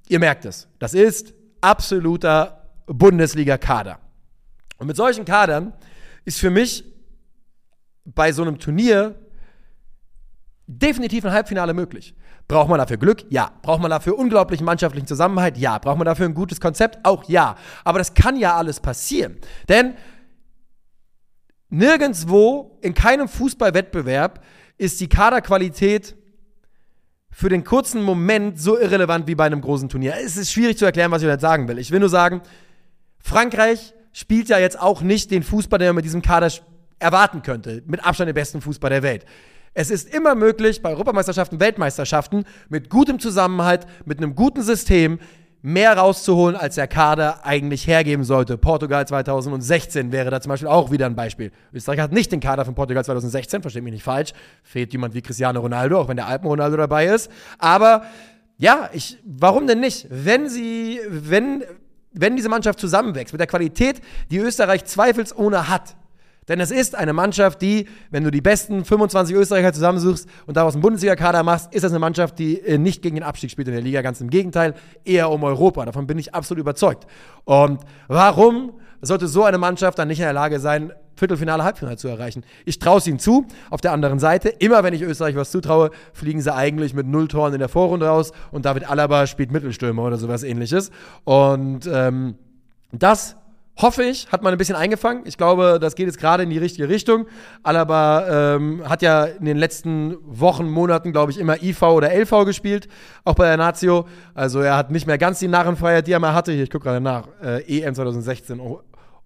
Ihr 0.08 0.20
merkt 0.20 0.46
es. 0.46 0.68
Das 0.80 0.94
ist 0.94 1.34
absoluter 1.62 2.70
Bundesliga-Kader. 2.86 4.00
Und 4.78 4.88
mit 4.88 4.96
solchen 4.96 5.26
Kadern 5.26 5.74
ist 6.26 6.40
für 6.40 6.50
mich 6.50 6.84
bei 8.04 8.32
so 8.32 8.44
einem 8.44 8.60
Turnier 8.60 9.16
definitiv 10.68 11.26
ein 11.26 11.32
Halbfinale 11.32 11.74
möglich. 11.74 12.16
Braucht 12.48 12.70
man 12.70 12.78
dafür 12.78 12.98
Glück? 12.98 13.26
Ja. 13.30 13.52
Braucht 13.62 13.82
man 13.82 13.92
dafür 13.92 14.18
unglaublichen 14.18 14.66
mannschaftlichen 14.66 15.08
Zusammenhalt? 15.08 15.58
Ja. 15.58 15.78
Braucht 15.80 15.98
man 15.98 16.06
dafür 16.06 16.26
ein 16.26 16.34
gutes 16.34 16.60
Konzept? 16.60 17.00
Auch 17.04 17.24
ja. 17.28 17.56
Aber 17.84 18.00
das 18.00 18.14
kann 18.14 18.38
ja 18.38 18.56
alles 18.56 18.80
passieren. 18.80 19.38
Denn 19.68 19.96
nirgendwo, 21.70 22.78
in 22.82 22.94
keinem 22.94 23.28
Fußballwettbewerb 23.28 24.44
ist 24.78 25.00
die 25.02 25.10
Kaderqualität 25.10 26.16
für 27.32 27.50
den 27.50 27.64
kurzen 27.64 28.02
Moment 28.02 28.60
so 28.60 28.80
irrelevant 28.80 29.28
wie 29.28 29.36
bei 29.36 29.46
einem 29.46 29.62
großen 29.62 29.90
Turnier. 29.90 30.16
Es 30.24 30.38
ist 30.38 30.52
schwierig 30.52 30.78
zu 30.78 30.86
erklären, 30.86 31.12
was 31.12 31.22
ich 31.22 31.28
jetzt 31.28 31.42
sagen 31.42 31.68
will. 31.68 31.80
Ich 31.80 31.92
will 31.92 32.00
nur 32.00 32.10
sagen, 32.10 32.42
Frankreich 33.20 33.94
spielt 34.14 34.48
ja 34.48 34.58
jetzt 34.58 34.80
auch 34.80 35.02
nicht 35.02 35.32
den 35.32 35.44
Fußball, 35.44 35.80
den 35.80 35.90
man 35.90 35.98
mit 35.98 36.06
diesem 36.06 36.22
Kader 36.22 36.50
erwarten 37.00 37.42
könnte. 37.42 37.84
Mit 37.88 38.06
Abstand 38.06 38.30
den 38.30 38.36
besten 38.36 38.62
Fußball 38.62 38.90
der 38.90 39.04
Welt. 39.04 39.26
Es 39.78 39.92
ist 39.92 40.12
immer 40.14 40.36
möglich, 40.36 40.82
bei 40.82 40.90
Europameisterschaften, 40.92 41.60
Weltmeisterschaften, 41.60 42.46
mit 42.70 42.90
gutem 42.90 43.20
Zusammenhalt, 43.20 43.86
mit 44.06 44.18
einem 44.18 44.34
guten 44.34 44.64
System, 44.64 45.20
mehr 45.62 45.98
rauszuholen, 45.98 46.56
als 46.56 46.76
der 46.76 46.88
Kader 46.88 47.44
eigentlich 47.44 47.86
hergeben 47.86 48.24
sollte. 48.24 48.58
Portugal 48.58 49.06
2016 49.06 50.12
wäre 50.12 50.30
da 50.30 50.40
zum 50.40 50.52
Beispiel 50.52 50.70
auch 50.70 50.92
wieder 50.92 51.08
ein 51.08 51.16
Beispiel. 51.16 51.52
Österreich 51.74 52.00
hat 52.00 52.14
nicht 52.14 52.32
den 52.32 52.40
Kader 52.40 52.64
von 52.64 52.76
Portugal 52.76 53.04
2016, 53.04 53.64
versteht 53.64 53.84
mich 53.84 53.94
nicht 53.94 54.04
falsch. 54.04 54.32
Fehlt 54.64 54.94
jemand 54.94 55.14
wie 55.14 55.22
Cristiano 55.22 55.60
Ronaldo, 55.60 56.00
auch 56.00 56.08
wenn 56.08 56.18
der 56.18 56.28
Alpen-Ronaldo 56.28 56.78
dabei 56.78 57.08
ist. 57.08 57.30
Aber 57.58 58.04
ja, 58.58 58.90
ich, 58.94 59.18
warum 59.26 59.68
denn 59.68 59.82
nicht? 59.82 60.08
Wenn 60.10 60.48
sie, 60.48 61.00
wenn, 61.10 61.64
wenn 62.14 62.38
diese 62.38 62.48
Mannschaft 62.48 62.80
zusammenwächst 62.80 63.34
mit 63.34 63.42
der 63.42 63.48
Qualität, 63.48 64.02
die 64.32 64.38
Österreich 64.38 64.86
zweifelsohne 64.86 65.68
hat, 65.68 65.96
denn 66.48 66.60
es 66.60 66.72
ist 66.72 66.96
eine 66.96 67.14
Mannschaft, 67.14 67.62
die, 67.62 67.88
wenn 68.12 68.24
du 68.24 68.32
die 68.32 68.42
besten 68.42 68.86
25 68.86 69.36
Österreicher 69.36 69.74
zusammensuchst 69.74 70.28
und 70.46 70.58
daraus 70.58 70.74
einen 70.74 70.82
Bundesliga-Kader 70.82 71.44
machst, 71.44 71.74
ist 71.74 71.84
das 71.84 71.92
eine 71.92 72.00
Mannschaft, 72.00 72.38
die 72.40 72.60
äh, 72.60 72.78
nicht 72.78 73.02
gegen 73.02 73.16
den 73.16 73.24
Abstieg 73.24 73.52
spielt 73.52 73.68
in 73.68 73.74
der 73.74 73.84
Liga. 73.84 74.02
Ganz 74.02 74.22
im 74.22 74.30
Gegenteil, 74.30 74.76
eher 75.04 75.32
um 75.32 75.44
Europa. 75.44 75.86
Davon 75.86 76.08
bin 76.08 76.18
ich 76.20 76.36
absolut 76.36 76.62
überzeugt. 76.62 77.08
Und 77.46 77.82
warum 78.08 78.74
sollte 79.02 79.28
so 79.28 79.44
eine 79.44 79.58
Mannschaft 79.58 80.00
dann 80.00 80.08
nicht 80.08 80.20
in 80.20 80.26
der 80.26 80.34
Lage 80.34 80.60
sein, 80.60 80.92
Viertelfinale, 81.16 81.64
Halbfinale 81.64 81.98
zu 81.98 82.08
erreichen. 82.10 82.44
Ich 82.66 82.78
traue 82.78 82.98
es 82.98 83.08
ihnen 83.08 83.20
zu. 83.20 83.46
Auf 83.70 83.80
der 83.80 83.94
anderen 83.94 84.20
Seite, 84.20 84.50
immer 84.50 84.84
wenn 84.84 84.94
ich 84.94 85.02
Österreich 85.02 85.36
was 85.36 85.50
zutraue, 85.50 85.92
fliegen 86.14 86.42
sie 86.42 86.54
eigentlich 86.54 86.94
mit 86.94 87.08
null 87.08 87.28
Toren 87.28 87.54
in 87.54 87.60
der 87.60 87.70
Vorrunde 87.70 88.08
raus 88.08 88.34
und 88.52 88.66
David 88.66 88.90
Alaba 88.90 89.26
spielt 89.26 89.52
Mittelstürmer 89.52 90.04
oder 90.04 90.18
sowas 90.18 90.44
ähnliches. 90.44 90.92
Und 91.24 91.90
ähm, 91.92 92.36
das 92.92 93.38
hoffe 93.78 94.04
ich, 94.04 94.32
hat 94.32 94.42
man 94.42 94.54
ein 94.54 94.58
bisschen 94.58 94.76
eingefangen. 94.76 95.24
Ich 95.26 95.38
glaube, 95.38 95.80
das 95.80 95.96
geht 95.96 96.08
jetzt 96.08 96.20
gerade 96.20 96.44
in 96.44 96.50
die 96.50 96.58
richtige 96.58 96.90
Richtung. 96.90 97.28
Alaba 97.64 98.56
ähm, 98.56 98.88
hat 98.88 99.02
ja 99.02 99.26
in 99.26 99.46
den 99.46 99.58
letzten 99.58 100.18
Wochen, 100.22 100.70
Monaten, 100.70 101.12
glaube 101.12 101.32
ich, 101.32 101.40
immer 101.40 101.62
IV 101.62 101.82
oder 101.84 102.14
LV 102.14 102.46
gespielt, 102.46 102.88
auch 103.24 103.36
bei 103.36 103.46
der 103.46 103.58
Nazio. 103.58 104.08
Also 104.34 104.62
er 104.62 104.78
hat 104.78 104.92
nicht 104.92 105.08
mehr 105.08 105.18
ganz 105.18 105.40
die 105.40 105.48
Narrenfreiheit, 105.48 106.08
die 106.08 106.14
er 106.14 106.20
mal 106.20 106.34
hatte. 106.34 106.52
Hier, 106.52 106.64
ich 106.64 106.70
gucke 106.70 106.86
gerade 106.86 107.02
nach. 107.02 107.28
Äh, 107.44 107.82
EM 107.82 107.96
2016, 107.96 108.62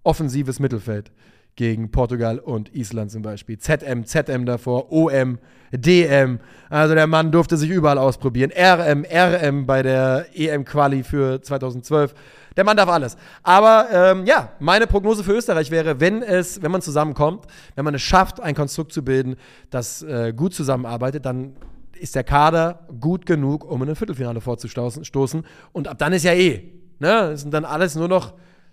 offensives 0.02 0.58
Mittelfeld 0.58 1.12
gegen 1.60 1.90
Portugal 1.90 2.38
und 2.38 2.74
Island 2.74 3.10
zum 3.10 3.20
Beispiel. 3.20 3.58
ZM, 3.58 4.06
ZM 4.06 4.46
davor, 4.46 4.90
OM, 4.90 5.38
DM. 5.72 6.40
Also 6.70 6.94
der 6.94 7.06
Mann 7.06 7.32
durfte 7.32 7.58
sich 7.58 7.68
überall 7.68 7.98
ausprobieren. 7.98 8.50
RM, 8.50 9.04
RM 9.04 9.66
bei 9.66 9.82
der 9.82 10.24
EM-Quali 10.34 11.02
für 11.02 11.42
2012. 11.42 12.14
Der 12.56 12.64
Mann 12.64 12.78
darf 12.78 12.88
alles. 12.88 13.18
Aber 13.42 13.88
ähm, 13.92 14.24
ja, 14.24 14.52
meine 14.58 14.86
Prognose 14.86 15.22
für 15.22 15.34
Österreich 15.34 15.70
wäre, 15.70 16.00
wenn 16.00 16.22
es, 16.22 16.62
wenn 16.62 16.70
man 16.70 16.80
zusammenkommt, 16.80 17.44
wenn 17.74 17.84
man 17.84 17.94
es 17.94 18.00
schafft, 18.00 18.40
ein 18.40 18.54
Konstrukt 18.54 18.94
zu 18.94 19.04
bilden, 19.04 19.36
das 19.68 20.00
äh, 20.00 20.32
gut 20.34 20.54
zusammenarbeitet, 20.54 21.26
dann 21.26 21.52
ist 21.92 22.14
der 22.14 22.24
Kader 22.24 22.86
gut 22.98 23.26
genug, 23.26 23.70
um 23.70 23.82
in 23.82 23.90
ein 23.90 23.96
Viertelfinale 23.96 24.40
vorzustoßen. 24.40 25.44
Und 25.72 25.88
ab 25.88 25.98
dann 25.98 26.14
ist 26.14 26.24
ja 26.24 26.32
eh. 26.32 26.62
Ne? 27.00 27.32
Das 27.32 27.42
sind 27.42 27.52
dann 27.52 27.66
alles 27.66 27.96
nur 27.96 28.08
noch 28.08 28.32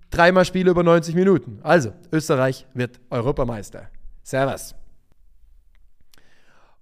Dreimal 0.10 0.46
Spiele 0.46 0.72
über 0.72 0.84
90 0.84 1.16
Minuten. 1.16 1.60
Also, 1.64 1.94
Österreich 2.12 2.66
wird 2.74 3.00
Europameister. 3.10 3.90
Servus. 4.24 4.76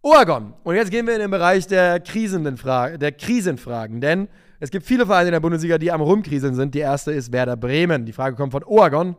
Oregon. 0.01 0.53
Und 0.63 0.75
jetzt 0.75 0.91
gehen 0.91 1.08
wir 1.08 1.15
in 1.15 1.22
den 1.22 1.32
Bereich 1.32 1.65
der, 1.65 2.00
krisenden 2.00 2.60
der 3.00 3.12
Krisenfragen. 3.12 4.01
Denn 4.01 4.27
es 4.60 4.70
gibt 4.70 4.86
viele 4.86 5.05
Vereine 5.08 5.29
in 5.29 5.32
der 5.34 5.39
Bundesliga, 5.39 5.77
die 5.79 5.91
am 5.91 6.01
Rumkriseln 6.01 6.53
sind. 6.53 6.75
Die 6.75 6.79
erste 6.79 7.12
ist 7.12 7.32
Werder 7.32 7.58
Bremen. 7.58 8.05
Die 8.05 8.13
Frage 8.13 8.36
kommt 8.36 8.51
von 8.51 8.63
Oregon. 8.63 9.15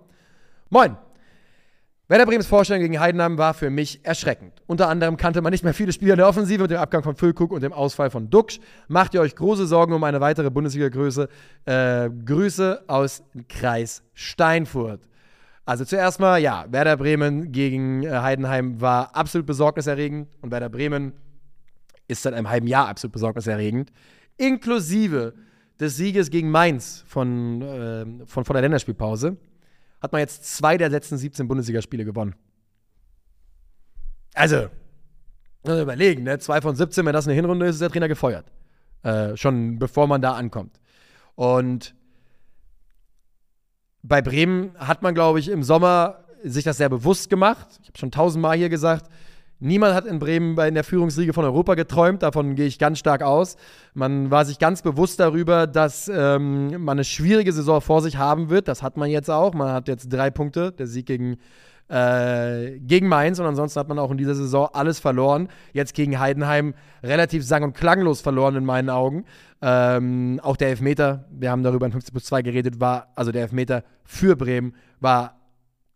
Moin. 0.71 0.97
Werder 2.09 2.27
Bremens 2.27 2.47
Vorstellung 2.47 2.83
gegen 2.83 3.01
Heidenheim 3.01 3.37
war 3.37 3.53
für 3.53 3.69
mich 3.69 4.05
erschreckend. 4.05 4.63
Unter 4.69 4.89
anderem 4.89 5.17
kannte 5.17 5.43
man 5.43 5.51
nicht 5.51 5.65
mehr 5.65 5.75
viele 5.75 5.93
Spieler 5.93 6.13
in 6.13 6.19
der 6.19 6.29
Offensive 6.29 6.63
mit 6.63 6.71
dem 6.71 6.79
Abgang 6.79 7.03
von 7.03 7.17
Füllkuck 7.17 7.51
und 7.51 7.65
dem 7.65 7.73
Ausfall 7.73 8.11
von 8.11 8.31
Duxch. 8.31 8.61
Macht 8.87 9.15
ihr 9.15 9.21
euch 9.21 9.35
große 9.35 9.67
Sorgen 9.67 9.93
um 9.93 10.05
eine 10.05 10.21
weitere 10.21 10.49
Bundesliga-Größe? 10.49 11.29
Äh, 11.65 12.11
Grüße 12.25 12.85
aus 12.87 13.25
Kreis 13.49 14.05
Steinfurt. 14.15 15.01
Also 15.65 15.85
zuerst 15.85 16.21
mal, 16.21 16.39
ja, 16.39 16.67
Werder 16.71 16.97
Bremen 16.97 17.51
gegen 17.51 18.05
äh, 18.05 18.11
Heidenheim 18.11 18.81
war 18.81 19.17
absolut 19.17 19.49
besorgniserregend 19.49 20.29
und 20.43 20.53
Werder 20.53 20.69
Bremen 20.69 21.13
ist 22.07 22.23
seit 22.23 22.35
einem 22.35 22.49
halben 22.49 22.69
Jahr 22.69 22.87
absolut 22.87 23.15
besorgniserregend. 23.15 23.91
Inklusive 24.37 25.35
des 25.81 25.97
Sieges 25.97 26.31
gegen 26.31 26.53
Mainz 26.53 27.03
von, 27.09 27.63
äh, 27.63 28.27
von 28.27 28.45
vor 28.45 28.55
der 28.55 28.63
Länderspielpause 28.63 29.39
hat 30.01 30.13
man 30.13 30.21
jetzt 30.21 30.45
zwei 30.57 30.77
der 30.77 30.89
letzten 30.89 31.17
17 31.17 31.49
Bundesligaspiele 31.49 32.05
gewonnen. 32.05 32.35
Also, 34.35 34.69
überlegen, 35.65 36.25
ne? 36.25 36.39
Zwei 36.39 36.61
von 36.61 36.77
17, 36.77 37.05
wenn 37.07 37.13
das 37.13 37.27
eine 37.27 37.35
Hinrunde 37.35 37.67
ist, 37.67 37.77
ist 37.77 37.81
der 37.81 37.91
Trainer 37.91 38.09
gefeuert. 38.09 38.47
Äh, 39.03 39.37
schon 39.37 39.79
bevor 39.79 40.07
man 40.07 40.21
da 40.21 40.33
ankommt. 40.33 40.79
Und 41.35 41.95
bei 44.03 44.23
Bremen 44.23 44.73
hat 44.79 45.03
man, 45.03 45.15
glaube 45.15 45.41
ich, 45.41 45.49
im 45.49 45.63
Sommer 45.63 46.25
sich 46.43 46.65
das 46.65 46.77
sehr 46.77 46.89
bewusst 46.89 47.29
gemacht. 47.29 47.67
Ich 47.83 47.89
habe 47.89 47.99
schon 47.99 48.11
tausendmal 48.11 48.57
hier 48.57 48.69
gesagt, 48.69 49.11
Niemand 49.59 49.95
hat 49.95 50.05
in 50.05 50.19
Bremen 50.19 50.59
in 50.59 50.75
der 50.75 50.85
Führungsriege 50.85 51.33
von 51.33 51.45
Europa 51.45 51.75
geträumt, 51.75 52.23
davon 52.23 52.57
gehe 52.57 52.67
ich 52.67 52.79
ganz 52.79 52.99
stark 52.99 53.23
aus. 53.23 53.57
Man 53.95 54.31
war 54.31 54.45
sich 54.45 54.59
ganz 54.59 54.83
bewusst 54.83 55.19
darüber, 55.19 55.67
dass 55.67 56.11
ähm, 56.13 56.83
man 56.83 56.99
eine 56.99 57.05
schwierige 57.05 57.53
Saison 57.53 57.81
vor 57.81 58.03
sich 58.03 58.19
haben 58.19 58.51
wird. 58.51 58.69
Das 58.69 58.83
hat 58.83 58.99
man 58.99 59.09
jetzt 59.09 59.31
auch. 59.31 59.55
Man 59.55 59.73
hat 59.73 59.89
jetzt 59.89 60.13
drei 60.13 60.31
Punkte, 60.31 60.73
der 60.73 60.87
Sieg 60.87 61.07
gegen, 61.07 61.39
äh, 61.89 62.79
gegen 62.81 63.09
Mainz 63.09 63.39
und 63.39 63.47
ansonsten 63.47 63.81
hat 63.81 63.89
man 63.89 63.99
auch 63.99 64.11
in 64.11 64.19
dieser 64.19 64.35
Saison 64.35 64.69
alles 64.75 64.99
verloren. 64.99 65.49
Jetzt 65.73 65.95
gegen 65.95 66.21
Heidenheim 66.21 66.75
relativ 67.03 67.43
sang- 67.43 67.63
und 67.63 67.75
klanglos 67.75 68.21
verloren 68.21 68.57
in 68.57 68.65
meinen 68.67 68.91
Augen. 68.91 69.25
Ähm, 69.63 70.39
auch 70.43 70.59
der 70.59 70.69
Elfmeter, 70.69 71.25
wir 71.31 71.51
haben 71.51 71.63
darüber 71.63 71.87
in 71.87 71.93
50 71.93 72.13
plus 72.13 72.25
2 72.25 72.43
geredet, 72.43 72.79
war, 72.79 73.09
also 73.15 73.33
der 73.33 73.43
Elfmeter 73.43 73.85
für 74.05 74.37
Bremen 74.37 74.75
war 75.01 75.37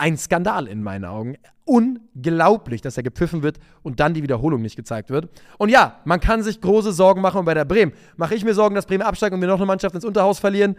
ein 0.00 0.16
Skandal 0.16 0.66
in 0.66 0.82
meinen 0.82 1.04
Augen. 1.04 1.36
Unglaublich, 1.66 2.80
dass 2.80 2.96
er 2.96 3.02
gepfiffen 3.02 3.42
wird 3.42 3.58
und 3.82 4.00
dann 4.00 4.14
die 4.14 4.22
Wiederholung 4.22 4.62
nicht 4.62 4.76
gezeigt 4.76 5.10
wird. 5.10 5.28
Und 5.58 5.68
ja, 5.68 6.00
man 6.04 6.20
kann 6.20 6.42
sich 6.42 6.60
große 6.60 6.92
Sorgen 6.92 7.20
machen 7.20 7.44
bei 7.44 7.54
der 7.54 7.66
Bremen. 7.66 7.92
Mache 8.16 8.34
ich 8.34 8.44
mir 8.44 8.54
Sorgen, 8.54 8.74
dass 8.74 8.86
Bremen 8.86 9.02
absteigt 9.02 9.34
und 9.34 9.40
wir 9.40 9.48
noch 9.48 9.58
eine 9.58 9.66
Mannschaft 9.66 9.94
ins 9.94 10.04
Unterhaus 10.04 10.38
verlieren? 10.38 10.76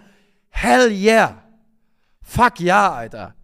Hell 0.49 0.91
yeah! 0.91 1.43
Fuck 2.23 2.59
ja, 2.59 2.91
Alter. 2.91 3.35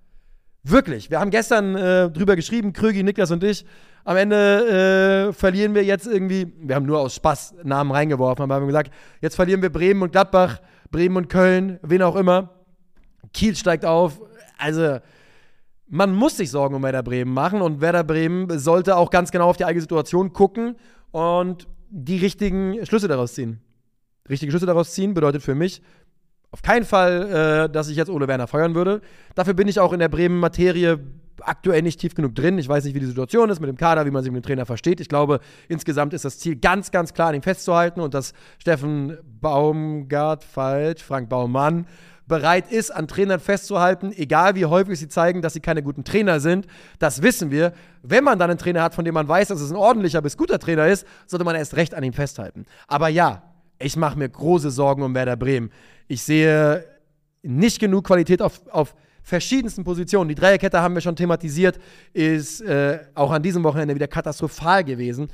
Wirklich. 0.63 1.09
Wir 1.11 1.19
haben 1.19 1.29
gestern 1.29 1.75
äh, 1.75 2.09
drüber 2.09 2.35
geschrieben, 2.35 2.73
Krögi, 2.73 3.03
Niklas 3.03 3.31
und 3.31 3.43
ich. 3.43 3.63
Am 4.03 4.17
Ende 4.17 5.29
äh, 5.29 5.33
verlieren 5.33 5.75
wir 5.75 5.83
jetzt 5.83 6.07
irgendwie, 6.07 6.53
wir 6.59 6.75
haben 6.75 6.85
nur 6.85 6.99
aus 6.99 7.15
Spaß 7.15 7.55
Namen 7.63 7.91
reingeworfen, 7.91 8.43
aber 8.43 8.55
haben 8.55 8.67
gesagt, 8.67 8.91
jetzt 9.21 9.35
verlieren 9.35 9.61
wir 9.61 9.69
Bremen 9.69 10.01
und 10.01 10.11
Gladbach, 10.11 10.59
Bremen 10.89 11.17
und 11.17 11.29
Köln, 11.29 11.79
wen 11.83 12.01
auch 12.01 12.15
immer. 12.15 12.49
Kiel 13.33 13.55
steigt 13.55 13.85
auf. 13.85 14.19
Also, 14.57 14.99
man 15.89 16.13
muss 16.13 16.37
sich 16.37 16.51
Sorgen 16.51 16.75
um 16.75 16.83
Werder 16.83 17.03
Bremen 17.03 17.33
machen 17.33 17.61
und 17.61 17.81
Werder 17.81 18.03
Bremen 18.03 18.59
sollte 18.59 18.97
auch 18.97 19.09
ganz 19.09 19.31
genau 19.31 19.49
auf 19.49 19.57
die 19.57 19.65
eigene 19.65 19.81
Situation 19.81 20.33
gucken 20.33 20.75
und 21.11 21.67
die 21.89 22.17
richtigen 22.17 22.85
Schlüsse 22.85 23.07
daraus 23.07 23.33
ziehen. 23.33 23.61
Richtige 24.29 24.51
Schlüsse 24.51 24.65
daraus 24.65 24.93
ziehen 24.93 25.13
bedeutet 25.13 25.41
für 25.41 25.55
mich 25.55 25.81
auf 26.51 26.61
keinen 26.61 26.85
Fall, 26.85 27.67
äh, 27.67 27.71
dass 27.71 27.89
ich 27.89 27.97
jetzt 27.97 28.09
Ole 28.09 28.27
Werner 28.27 28.47
feuern 28.47 28.75
würde. 28.75 29.01
Dafür 29.35 29.53
bin 29.53 29.67
ich 29.67 29.79
auch 29.79 29.93
in 29.93 29.99
der 29.99 30.09
Bremen-Materie 30.09 30.99
aktuell 31.41 31.81
nicht 31.81 31.99
tief 31.99 32.15
genug 32.15 32.35
drin. 32.35 32.57
Ich 32.57 32.67
weiß 32.67 32.85
nicht, 32.85 32.95
wie 32.95 32.99
die 32.99 33.05
Situation 33.05 33.49
ist 33.49 33.59
mit 33.59 33.69
dem 33.69 33.77
Kader, 33.77 34.05
wie 34.05 34.11
man 34.11 34.23
sich 34.23 34.31
mit 34.31 34.43
dem 34.43 34.47
Trainer 34.47 34.65
versteht. 34.65 34.99
Ich 34.99 35.09
glaube, 35.09 35.39
insgesamt 35.67 36.13
ist 36.13 36.25
das 36.25 36.39
Ziel 36.39 36.55
ganz, 36.55 36.89
ganz 36.91 37.13
klar, 37.13 37.29
an 37.29 37.35
ihm 37.35 37.43
festzuhalten 37.43 37.99
und 38.01 38.13
dass 38.13 38.33
Steffen 38.57 39.17
Baumgart 39.39 40.43
falsch, 40.43 41.03
Frank 41.03 41.29
Baumann 41.29 41.85
bereit 42.27 42.71
ist, 42.71 42.91
an 42.91 43.07
Trainern 43.07 43.39
festzuhalten, 43.39 44.11
egal 44.15 44.55
wie 44.55 44.65
häufig 44.65 44.99
sie 44.99 45.07
zeigen, 45.07 45.41
dass 45.41 45.53
sie 45.53 45.59
keine 45.59 45.81
guten 45.81 46.03
Trainer 46.03 46.39
sind. 46.39 46.67
Das 46.99 47.21
wissen 47.21 47.51
wir. 47.51 47.73
Wenn 48.03 48.23
man 48.23 48.37
dann 48.37 48.49
einen 48.49 48.59
Trainer 48.59 48.83
hat, 48.83 48.93
von 48.93 49.05
dem 49.05 49.13
man 49.13 49.27
weiß, 49.27 49.47
dass 49.47 49.61
es 49.61 49.71
ein 49.71 49.77
ordentlicher 49.77 50.21
bis 50.21 50.37
guter 50.37 50.59
Trainer 50.59 50.87
ist, 50.87 51.05
sollte 51.25 51.45
man 51.45 51.55
erst 51.55 51.75
recht 51.75 51.93
an 51.93 52.03
ihm 52.03 52.13
festhalten. 52.13 52.65
Aber 52.87 53.07
ja, 53.07 53.43
ich 53.79 53.95
mache 53.95 54.17
mir 54.17 54.27
große 54.27 54.71
Sorgen 54.71 55.03
um 55.03 55.15
Werder 55.15 55.37
Bremen. 55.37 55.71
Ich 56.07 56.23
sehe 56.23 56.85
nicht 57.43 57.79
genug 57.79 58.05
Qualität 58.05 58.41
auf, 58.41 58.61
auf 58.71 58.95
verschiedensten 59.23 59.83
Positionen. 59.83 60.29
Die 60.29 60.35
Dreierkette 60.35 60.81
haben 60.81 60.95
wir 60.95 61.01
schon 61.01 61.15
thematisiert, 61.15 61.79
ist 62.13 62.61
äh, 62.61 62.99
auch 63.13 63.31
an 63.31 63.43
diesem 63.43 63.63
Wochenende 63.63 63.95
wieder 63.95 64.07
katastrophal 64.07 64.83
gewesen. 64.83 65.27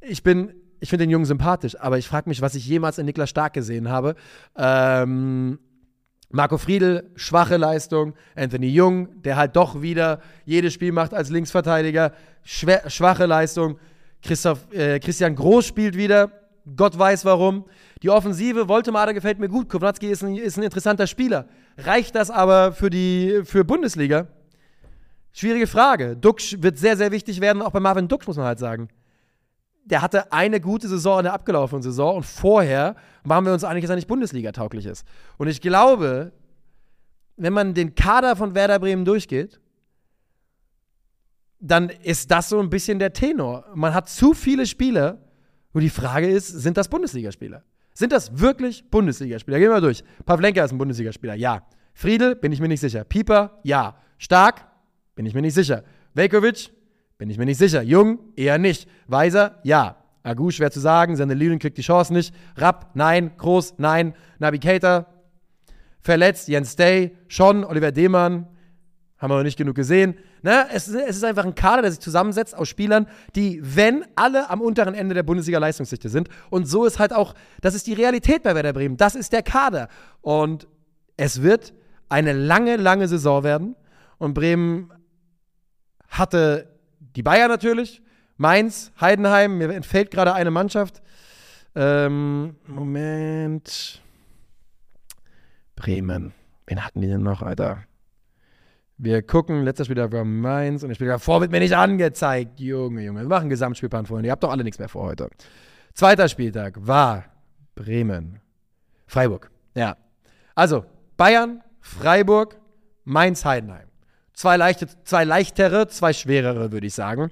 Ich 0.00 0.22
bin 0.22 0.54
ich 0.80 0.88
finde 0.88 1.04
den 1.04 1.10
Jungen 1.10 1.26
sympathisch, 1.26 1.78
aber 1.78 1.98
ich 1.98 2.08
frage 2.08 2.28
mich, 2.28 2.40
was 2.40 2.54
ich 2.54 2.66
jemals 2.66 2.96
in 2.98 3.04
Niklas 3.04 3.28
Stark 3.28 3.52
gesehen 3.52 3.90
habe. 3.90 4.14
Ähm, 4.56 5.58
Marco 6.32 6.58
Friedl, 6.58 7.10
schwache 7.16 7.56
Leistung. 7.56 8.14
Anthony 8.36 8.68
Jung, 8.68 9.22
der 9.22 9.36
halt 9.36 9.56
doch 9.56 9.82
wieder 9.82 10.20
jedes 10.44 10.72
Spiel 10.72 10.92
macht 10.92 11.12
als 11.12 11.28
Linksverteidiger, 11.30 12.12
schwache 12.44 13.26
Leistung. 13.26 13.78
Christoph, 14.22 14.72
äh, 14.72 15.00
Christian 15.00 15.34
Groß 15.34 15.66
spielt 15.66 15.96
wieder, 15.96 16.30
Gott 16.76 16.96
weiß 16.96 17.24
warum. 17.24 17.64
Die 18.02 18.10
Offensive, 18.10 18.68
Woltemade 18.68 19.12
gefällt 19.12 19.40
mir 19.40 19.48
gut. 19.48 19.68
Kovnatski 19.68 20.06
ist 20.06 20.22
ein, 20.22 20.36
ist 20.36 20.56
ein 20.56 20.62
interessanter 20.62 21.06
Spieler. 21.06 21.46
Reicht 21.78 22.14
das 22.14 22.30
aber 22.30 22.72
für 22.72 22.90
die 22.90 23.40
für 23.44 23.64
Bundesliga? 23.64 24.28
Schwierige 25.32 25.66
Frage. 25.66 26.16
Duxch 26.16 26.56
wird 26.60 26.78
sehr, 26.78 26.96
sehr 26.96 27.10
wichtig 27.10 27.40
werden, 27.40 27.62
auch 27.62 27.72
bei 27.72 27.80
Marvin 27.80 28.08
Duxch, 28.08 28.26
muss 28.26 28.36
man 28.36 28.46
halt 28.46 28.58
sagen 28.58 28.88
der 29.84 30.02
hatte 30.02 30.32
eine 30.32 30.60
gute 30.60 30.88
Saison 30.88 31.20
in 31.20 31.24
der 31.24 31.32
abgelaufenen 31.32 31.82
Saison 31.82 32.16
und 32.16 32.26
vorher 32.26 32.96
waren 33.24 33.44
wir 33.44 33.52
uns 33.52 33.64
einig, 33.64 33.82
dass 33.82 33.90
er 33.90 33.96
nicht 33.96 34.08
Bundesliga 34.08 34.52
tauglich 34.52 34.86
ist. 34.86 35.06
Und 35.38 35.48
ich 35.48 35.60
glaube, 35.60 36.32
wenn 37.36 37.52
man 37.52 37.74
den 37.74 37.94
Kader 37.94 38.36
von 38.36 38.54
Werder 38.54 38.78
Bremen 38.78 39.04
durchgeht, 39.04 39.60
dann 41.58 41.90
ist 41.90 42.30
das 42.30 42.48
so 42.48 42.58
ein 42.58 42.70
bisschen 42.70 42.98
der 42.98 43.12
Tenor. 43.12 43.66
Man 43.74 43.94
hat 43.94 44.08
zu 44.08 44.34
viele 44.34 44.66
Spieler, 44.66 45.18
wo 45.72 45.78
die 45.78 45.90
Frage 45.90 46.28
ist, 46.28 46.48
sind 46.48 46.76
das 46.76 46.88
Bundesligaspieler? 46.88 47.62
Sind 47.92 48.12
das 48.12 48.38
wirklich 48.38 48.88
Bundesligaspieler? 48.90 49.58
Gehen 49.58 49.68
wir 49.68 49.74
mal 49.74 49.80
durch. 49.80 50.02
Pavlenka 50.24 50.64
ist 50.64 50.72
ein 50.72 50.78
Bundesligaspieler, 50.78 51.34
ja. 51.34 51.66
Friedel, 51.92 52.34
bin 52.34 52.52
ich 52.52 52.60
mir 52.60 52.68
nicht 52.68 52.80
sicher. 52.80 53.04
Pieper, 53.04 53.60
ja. 53.62 53.96
Stark, 54.16 54.66
bin 55.14 55.26
ich 55.26 55.34
mir 55.34 55.42
nicht 55.42 55.54
sicher. 55.54 55.84
Velkovic, 56.14 56.70
bin 57.20 57.28
ich 57.28 57.36
mir 57.36 57.44
nicht 57.44 57.58
sicher. 57.58 57.82
Jung, 57.82 58.18
eher 58.34 58.56
nicht. 58.56 58.88
Weiser, 59.06 59.58
ja. 59.62 59.96
Agu, 60.22 60.50
schwer 60.50 60.70
zu 60.70 60.80
sagen. 60.80 61.16
Seine 61.16 61.34
Lilien 61.34 61.58
kriegt 61.58 61.76
die 61.76 61.82
Chance 61.82 62.14
nicht. 62.14 62.34
Rapp, 62.56 62.92
nein. 62.94 63.32
Groß, 63.36 63.74
nein. 63.76 64.14
Navigator, 64.38 65.04
verletzt. 66.00 66.48
Jens 66.48 66.76
Day, 66.76 67.14
schon. 67.28 67.62
Oliver 67.62 67.92
Demann, 67.92 68.46
haben 69.18 69.30
wir 69.30 69.36
noch 69.36 69.42
nicht 69.42 69.58
genug 69.58 69.74
gesehen. 69.74 70.14
Ne? 70.40 70.66
Es, 70.72 70.88
es, 70.88 71.16
ist 71.16 71.24
einfach 71.24 71.44
ein 71.44 71.54
Kader, 71.54 71.82
der 71.82 71.90
sich 71.90 72.00
zusammensetzt 72.00 72.56
aus 72.56 72.70
Spielern, 72.70 73.06
die, 73.36 73.60
wenn 73.62 74.06
alle 74.14 74.48
am 74.48 74.62
unteren 74.62 74.94
Ende 74.94 75.14
der 75.14 75.22
Bundesliga-Leistungsdichte 75.22 76.08
sind. 76.08 76.30
Und 76.48 76.68
so 76.68 76.86
ist 76.86 76.98
halt 76.98 77.12
auch, 77.12 77.34
das 77.60 77.74
ist 77.74 77.86
die 77.86 77.92
Realität 77.92 78.44
bei 78.44 78.54
Werder 78.54 78.72
Bremen. 78.72 78.96
Das 78.96 79.14
ist 79.14 79.34
der 79.34 79.42
Kader. 79.42 79.88
Und 80.22 80.68
es 81.18 81.42
wird 81.42 81.74
eine 82.08 82.32
lange, 82.32 82.76
lange 82.76 83.08
Saison 83.08 83.44
werden. 83.44 83.76
Und 84.16 84.32
Bremen 84.32 84.90
hatte 86.08 86.69
die 87.16 87.22
Bayern 87.22 87.48
natürlich, 87.48 88.02
Mainz, 88.36 88.92
Heidenheim, 89.00 89.58
mir 89.58 89.70
entfällt 89.70 90.10
gerade 90.10 90.32
eine 90.32 90.50
Mannschaft. 90.50 91.02
Ähm, 91.74 92.56
Moment. 92.66 94.02
Bremen. 95.76 96.32
Wen 96.66 96.84
hatten 96.84 97.00
die 97.00 97.08
denn 97.08 97.22
noch, 97.22 97.42
Alter? 97.42 97.84
Wir 98.96 99.22
gucken, 99.22 99.62
letzter 99.62 99.84
Spieler 99.86 100.12
war 100.12 100.24
Mainz 100.24 100.82
und 100.82 100.90
der 100.90 100.94
Spieler 100.94 101.12
davor 101.12 101.40
wird 101.40 101.50
mir 101.50 101.60
nicht 101.60 101.74
angezeigt. 101.74 102.60
Junge, 102.60 103.02
Junge, 103.02 103.22
wir 103.22 103.28
machen 103.28 103.48
Gesamtspielplan 103.48 104.06
vorhin. 104.06 104.26
Ihr 104.26 104.30
habt 104.30 104.42
doch 104.42 104.50
alle 104.50 104.62
nichts 104.62 104.78
mehr 104.78 104.88
vor 104.88 105.04
heute. 105.04 105.30
Zweiter 105.94 106.28
Spieltag 106.28 106.74
war 106.78 107.24
Bremen. 107.74 108.40
Freiburg. 109.06 109.50
Ja. 109.74 109.96
Also, 110.54 110.84
Bayern, 111.16 111.62
Freiburg, 111.80 112.60
Mainz, 113.04 113.44
Heidenheim. 113.44 113.89
Zwei, 114.40 114.56
leichte, 114.56 114.86
zwei 115.04 115.24
leichtere, 115.24 115.86
zwei 115.88 116.14
schwerere, 116.14 116.72
würde 116.72 116.86
ich 116.86 116.94
sagen. 116.94 117.28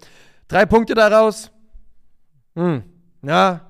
Drei 0.47 0.66
Punkte 0.66 0.92
daraus. 0.92 1.51
Hm. 2.55 2.83
Ja, 3.23 3.62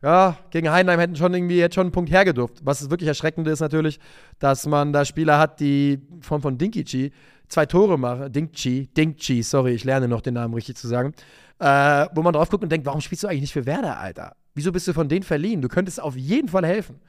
ja, 0.00 0.36
gegen 0.50 0.70
Heidenheim 0.70 1.00
hätten 1.00 1.16
schon 1.16 1.34
irgendwie 1.34 1.58
jetzt 1.58 1.74
schon 1.74 1.86
einen 1.86 1.92
Punkt 1.92 2.12
hergedurft. 2.12 2.60
Was 2.62 2.88
wirklich 2.88 3.08
erschreckend 3.08 3.48
ist 3.48 3.58
natürlich, 3.58 3.98
dass 4.38 4.66
man 4.66 4.92
da 4.92 5.04
Spieler 5.04 5.40
hat, 5.40 5.58
die 5.58 5.98
von, 6.20 6.42
von 6.42 6.58
Dinkichi 6.58 7.10
zwei 7.48 7.66
Tore 7.66 7.98
machen. 7.98 8.30
Dinkchi, 8.30 8.86
Dinkchi, 8.96 9.42
sorry, 9.42 9.72
ich 9.72 9.82
lerne 9.82 10.06
noch 10.06 10.20
den 10.20 10.34
Namen 10.34 10.54
richtig 10.54 10.76
zu 10.76 10.86
sagen. 10.86 11.12
Äh, 11.58 12.06
wo 12.14 12.22
man 12.22 12.32
drauf 12.34 12.50
guckt 12.50 12.62
und 12.62 12.70
denkt, 12.70 12.86
warum 12.86 13.00
spielst 13.00 13.24
du 13.24 13.26
eigentlich 13.26 13.40
nicht 13.40 13.52
für 13.52 13.66
Werder, 13.66 13.98
Alter? 13.98 14.36
Wieso 14.54 14.70
bist 14.70 14.86
du 14.86 14.92
von 14.92 15.08
denen 15.08 15.24
verliehen? 15.24 15.60
Du 15.60 15.66
könntest 15.66 16.00
auf 16.00 16.14
jeden 16.14 16.46
Fall 16.46 16.64
helfen. 16.64 17.00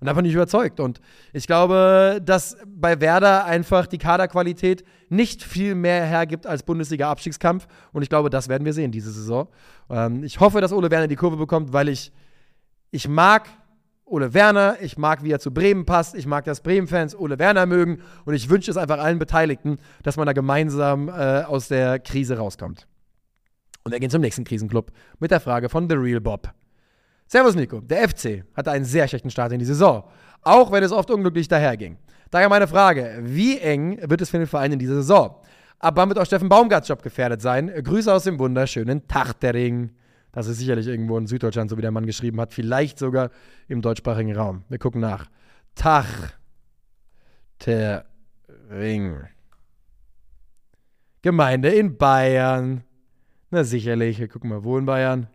Und 0.00 0.06
davon 0.06 0.22
bin 0.22 0.30
ich 0.30 0.34
überzeugt. 0.34 0.80
Und 0.80 1.00
ich 1.32 1.46
glaube, 1.46 2.20
dass 2.24 2.56
bei 2.66 3.00
Werder 3.00 3.44
einfach 3.44 3.86
die 3.86 3.98
Kaderqualität 3.98 4.84
nicht 5.08 5.42
viel 5.42 5.74
mehr 5.74 6.04
hergibt 6.04 6.46
als 6.46 6.62
Bundesliga-Abstiegskampf. 6.62 7.66
Und 7.92 8.02
ich 8.02 8.08
glaube, 8.08 8.30
das 8.30 8.48
werden 8.48 8.64
wir 8.64 8.72
sehen 8.72 8.92
diese 8.92 9.10
Saison. 9.10 9.48
Ähm, 9.90 10.22
ich 10.22 10.38
hoffe, 10.40 10.60
dass 10.60 10.72
Ole 10.72 10.90
Werner 10.90 11.08
die 11.08 11.16
Kurve 11.16 11.36
bekommt, 11.36 11.72
weil 11.72 11.88
ich 11.88 12.12
ich 12.90 13.08
mag 13.08 13.48
Ole 14.04 14.32
Werner, 14.32 14.78
ich 14.80 14.96
mag, 14.96 15.22
wie 15.22 15.30
er 15.30 15.38
zu 15.38 15.52
Bremen 15.52 15.84
passt, 15.84 16.14
ich 16.14 16.26
mag, 16.26 16.44
dass 16.44 16.62
Bremen-Fans 16.62 17.14
Ole 17.14 17.38
Werner 17.38 17.66
mögen 17.66 18.00
und 18.24 18.32
ich 18.32 18.48
wünsche 18.48 18.70
es 18.70 18.78
einfach 18.78 18.98
allen 18.98 19.18
Beteiligten, 19.18 19.78
dass 20.02 20.16
man 20.16 20.26
da 20.26 20.32
gemeinsam 20.32 21.08
äh, 21.08 21.42
aus 21.42 21.68
der 21.68 21.98
Krise 21.98 22.38
rauskommt. 22.38 22.86
Und 23.84 23.92
wir 23.92 24.00
gehen 24.00 24.10
zum 24.10 24.22
nächsten 24.22 24.44
Krisenclub 24.44 24.92
mit 25.18 25.30
der 25.30 25.40
Frage 25.40 25.68
von 25.68 25.90
The 25.90 25.96
Real 25.96 26.20
Bob. 26.20 26.54
Servus 27.28 27.54
Nico, 27.54 27.80
der 27.80 28.08
FC 28.08 28.44
hatte 28.54 28.70
einen 28.70 28.86
sehr 28.86 29.06
schlechten 29.06 29.30
Start 29.30 29.52
in 29.52 29.58
die 29.58 29.66
Saison, 29.66 30.04
auch 30.42 30.72
wenn 30.72 30.82
es 30.82 30.92
oft 30.92 31.10
unglücklich 31.10 31.46
daherging. 31.46 31.98
Daher 32.30 32.48
meine 32.48 32.66
Frage, 32.66 33.18
wie 33.20 33.58
eng 33.58 33.98
wird 34.08 34.22
es 34.22 34.30
für 34.30 34.38
den 34.38 34.46
Verein 34.46 34.72
in 34.72 34.78
dieser 34.78 34.96
Saison? 34.96 35.36
Ab 35.78 35.94
wann 35.96 36.08
wird 36.08 36.18
auch 36.18 36.24
Steffen 36.24 36.48
Baumgarts 36.48 36.88
Job 36.88 37.02
gefährdet 37.02 37.42
sein? 37.42 37.68
Grüße 37.68 38.12
aus 38.12 38.24
dem 38.24 38.38
wunderschönen 38.38 39.06
Tachtering. 39.08 39.90
Das 40.32 40.46
ist 40.46 40.58
sicherlich 40.58 40.86
irgendwo 40.86 41.18
in 41.18 41.26
Süddeutschland, 41.26 41.68
so 41.70 41.76
wie 41.76 41.82
der 41.82 41.90
Mann 41.90 42.06
geschrieben 42.06 42.40
hat. 42.40 42.54
Vielleicht 42.54 42.98
sogar 42.98 43.30
im 43.68 43.82
deutschsprachigen 43.82 44.34
Raum. 44.34 44.64
Wir 44.70 44.78
gucken 44.78 45.00
nach. 45.02 45.26
Tach. 45.74 46.32
Der 47.66 48.06
Ring. 48.70 49.20
Gemeinde 51.22 51.68
in 51.68 51.98
Bayern. 51.98 52.84
Na 53.50 53.64
sicherlich. 53.64 54.18
Wir 54.18 54.28
gucken 54.28 54.50
mal, 54.50 54.64
wo 54.64 54.78
in 54.78 54.86
Bayern. 54.86 55.28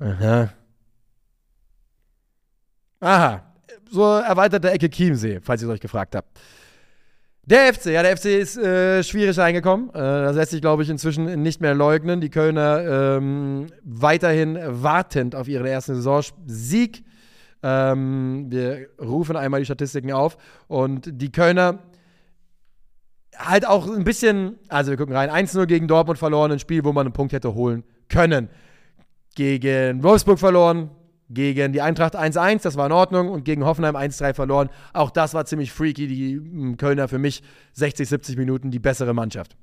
Aha. 0.00 0.48
Aha. 3.00 3.42
So 3.90 4.02
erweiterte 4.02 4.70
Ecke 4.70 4.88
Chiemsee, 4.88 5.40
falls 5.42 5.62
ihr 5.62 5.68
es 5.68 5.74
euch 5.74 5.80
gefragt 5.80 6.14
habt. 6.14 6.38
Der 7.44 7.74
FC, 7.74 7.86
ja, 7.86 8.02
der 8.02 8.16
FC 8.16 8.26
ist 8.26 8.56
äh, 8.56 9.02
schwierig 9.02 9.36
reingekommen. 9.38 9.88
Äh, 9.90 9.92
das 9.92 10.36
lässt 10.36 10.50
sich, 10.52 10.60
glaube 10.60 10.82
ich, 10.82 10.90
inzwischen 10.90 11.42
nicht 11.42 11.60
mehr 11.60 11.74
leugnen. 11.74 12.20
Die 12.20 12.30
Kölner 12.30 13.16
ähm, 13.18 13.66
weiterhin 13.82 14.58
wartend 14.62 15.34
auf 15.34 15.48
ihren 15.48 15.66
ersten 15.66 15.96
Saisonsieg. 15.96 17.04
Ähm, 17.62 18.46
wir 18.50 18.86
rufen 19.00 19.36
einmal 19.36 19.60
die 19.60 19.66
Statistiken 19.66 20.12
auf. 20.12 20.36
Und 20.68 21.10
die 21.20 21.32
Kölner 21.32 21.80
halt 23.36 23.66
auch 23.66 23.88
ein 23.88 24.04
bisschen, 24.04 24.58
also 24.68 24.90
wir 24.90 24.98
gucken 24.98 25.16
rein, 25.16 25.30
1-0 25.30 25.66
gegen 25.66 25.88
Dortmund 25.88 26.18
verloren, 26.18 26.52
ein 26.52 26.58
Spiel, 26.58 26.84
wo 26.84 26.92
man 26.92 27.06
einen 27.06 27.12
Punkt 27.12 27.32
hätte 27.32 27.54
holen 27.54 27.84
können. 28.08 28.48
Gegen 29.34 30.02
Wolfsburg 30.02 30.38
verloren, 30.38 30.90
gegen 31.30 31.72
die 31.72 31.80
Eintracht 31.80 32.16
1-1, 32.16 32.62
das 32.62 32.76
war 32.76 32.86
in 32.86 32.92
Ordnung, 32.92 33.28
und 33.28 33.44
gegen 33.44 33.64
Hoffenheim 33.64 33.96
1-3 33.96 34.34
verloren. 34.34 34.68
Auch 34.92 35.10
das 35.10 35.32
war 35.32 35.44
ziemlich 35.44 35.72
freaky. 35.72 36.08
Die 36.08 36.34
hm, 36.34 36.76
Kölner 36.76 37.06
für 37.06 37.18
mich 37.18 37.42
60, 37.74 38.08
70 38.08 38.36
Minuten 38.36 38.70
die 38.70 38.80
bessere 38.80 39.14
Mannschaft. 39.14 39.56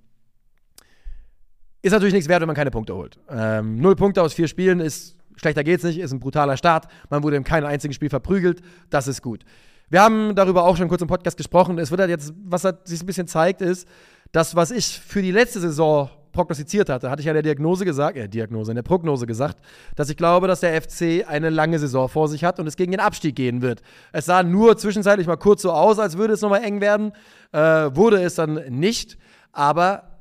Ist 1.82 1.92
natürlich 1.92 2.14
nichts 2.14 2.30
wert, 2.30 2.42
wenn 2.42 2.48
man 2.48 2.56
keine 2.56 2.72
Punkte 2.72 2.96
holt. 2.96 3.20
Ähm, 3.30 3.80
null 3.80 3.96
Punkte 3.96 4.22
aus 4.22 4.34
vier 4.34 4.48
Spielen 4.48 4.80
ist, 4.80 5.16
schlechter 5.36 5.64
geht's 5.64 5.84
nicht, 5.84 6.00
ist 6.00 6.12
ein 6.12 6.20
brutaler 6.20 6.58
Start. 6.58 6.88
Man 7.10 7.22
wurde 7.24 7.36
in 7.36 7.44
keinem 7.44 7.68
einzigen 7.68 7.94
Spiel 7.94 8.10
verprügelt. 8.10 8.62
Das 8.90 9.08
ist 9.08 9.22
gut. 9.22 9.44
Wir 9.90 10.02
haben 10.02 10.36
darüber 10.36 10.66
auch 10.66 10.76
schon 10.76 10.90
kurz 10.90 11.02
im 11.02 11.08
Podcast 11.08 11.38
gesprochen. 11.38 11.78
Es 11.80 11.92
wird 11.92 12.02
halt 12.02 12.10
jetzt, 12.10 12.34
was 12.44 12.64
halt 12.64 12.88
sich 12.88 13.02
ein 13.02 13.06
bisschen 13.06 13.28
zeigt, 13.28 13.62
ist, 13.62 13.88
das, 14.32 14.56
was 14.56 14.72
ich 14.72 15.00
für 15.00 15.22
die 15.22 15.32
letzte 15.32 15.60
Saison 15.60 16.10
prognostiziert 16.38 16.88
hatte, 16.88 17.10
hatte 17.10 17.20
ich 17.20 17.26
ja 17.26 17.32
in 17.32 17.36
der 17.36 17.42
Diagnose 17.44 17.84
gesagt, 17.84 18.16
äh, 18.16 18.30
Diagnose, 18.30 18.72
in 18.72 18.76
der 18.76 18.84
Prognose 18.84 19.26
gesagt, 19.26 19.58
dass 19.96 20.10
ich 20.10 20.18
glaube, 20.18 20.48
dass 20.48 20.60
der 20.60 20.80
FC 20.80 21.28
eine 21.28 21.50
lange 21.50 21.80
Saison 21.80 22.08
vor 22.08 22.28
sich 22.28 22.44
hat 22.44 22.60
und 22.60 22.68
es 22.68 22.78
gegen 22.78 22.92
den 22.92 23.02
Abstieg 23.02 23.36
gehen 23.36 23.64
wird. 23.64 23.82
Es 24.12 24.26
sah 24.26 24.44
nur 24.44 24.78
zwischenzeitlich 24.78 25.26
mal 25.26 25.38
kurz 25.38 25.64
so 25.64 25.72
aus, 25.72 25.98
als 25.98 26.18
würde 26.18 26.36
es 26.36 26.42
nochmal 26.42 26.64
eng 26.64 26.80
werden. 26.80 27.12
Äh, 27.52 27.60
wurde 27.60 28.22
es 28.22 28.36
dann 28.36 28.54
nicht, 28.70 29.18
aber 29.52 30.20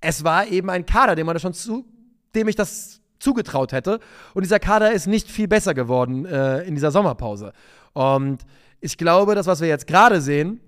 es 0.00 0.24
war 0.24 0.46
eben 0.46 0.68
ein 0.68 0.84
Kader, 0.84 1.14
dem 1.14 1.24
man 1.24 1.38
schon 1.38 1.54
zu, 1.54 1.86
dem 2.34 2.46
ich 2.46 2.54
das 2.54 3.00
zugetraut 3.18 3.72
hätte. 3.72 3.98
Und 4.34 4.42
dieser 4.42 4.60
Kader 4.60 4.92
ist 4.92 5.06
nicht 5.06 5.30
viel 5.30 5.48
besser 5.48 5.72
geworden 5.72 6.26
äh, 6.26 6.64
in 6.64 6.74
dieser 6.74 6.90
Sommerpause. 6.90 7.54
Und 7.94 8.42
ich 8.80 8.98
glaube, 8.98 9.34
das, 9.34 9.46
was 9.46 9.62
wir 9.62 9.68
jetzt 9.68 9.86
gerade 9.86 10.20
sehen, 10.20 10.60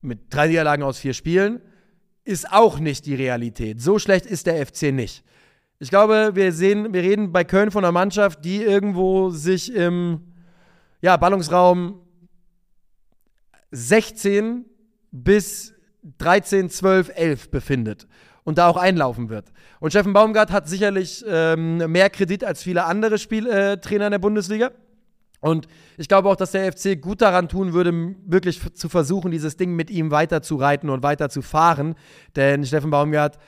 mit 0.00 0.32
drei 0.32 0.46
Niederlagen 0.46 0.84
aus 0.84 0.98
vier 0.98 1.14
Spielen, 1.14 1.60
ist 2.28 2.52
auch 2.52 2.78
nicht 2.78 3.06
die 3.06 3.14
Realität. 3.14 3.80
So 3.80 3.98
schlecht 3.98 4.26
ist 4.26 4.46
der 4.46 4.64
FC 4.64 4.92
nicht. 4.92 5.24
Ich 5.78 5.88
glaube, 5.88 6.32
wir 6.34 6.52
sehen, 6.52 6.92
wir 6.92 7.02
reden 7.02 7.32
bei 7.32 7.42
Köln 7.42 7.70
von 7.70 7.84
einer 7.84 7.92
Mannschaft, 7.92 8.44
die 8.44 8.62
irgendwo 8.62 9.30
sich 9.30 9.72
im 9.74 10.20
ja, 11.00 11.16
Ballungsraum 11.16 12.02
16 13.70 14.66
bis 15.10 15.72
13, 16.18 16.68
12, 16.68 17.12
11 17.14 17.50
befindet 17.50 18.06
und 18.44 18.58
da 18.58 18.68
auch 18.68 18.76
einlaufen 18.76 19.30
wird. 19.30 19.50
Und 19.80 19.90
Steffen 19.90 20.12
Baumgart 20.12 20.52
hat 20.52 20.68
sicherlich 20.68 21.24
ähm, 21.26 21.78
mehr 21.90 22.10
Kredit 22.10 22.44
als 22.44 22.62
viele 22.62 22.84
andere 22.84 23.16
Spieltrainer 23.16 24.04
äh, 24.04 24.06
in 24.06 24.12
der 24.12 24.18
Bundesliga. 24.18 24.72
Und 25.40 25.68
ich 25.96 26.08
glaube 26.08 26.28
auch, 26.28 26.36
dass 26.36 26.52
der 26.52 26.72
FC 26.72 27.00
gut 27.00 27.22
daran 27.22 27.48
tun 27.48 27.72
würde, 27.72 28.16
wirklich 28.26 28.60
zu 28.74 28.88
versuchen, 28.88 29.30
dieses 29.30 29.56
Ding 29.56 29.74
mit 29.76 29.90
ihm 29.90 30.10
weiter 30.10 30.42
zu 30.42 30.56
reiten 30.56 30.90
und 30.90 31.02
weiter 31.02 31.28
zu 31.30 31.42
fahren. 31.42 31.94
Denn 32.34 32.64
Steffen 32.64 32.90
Baumgart 32.90 33.38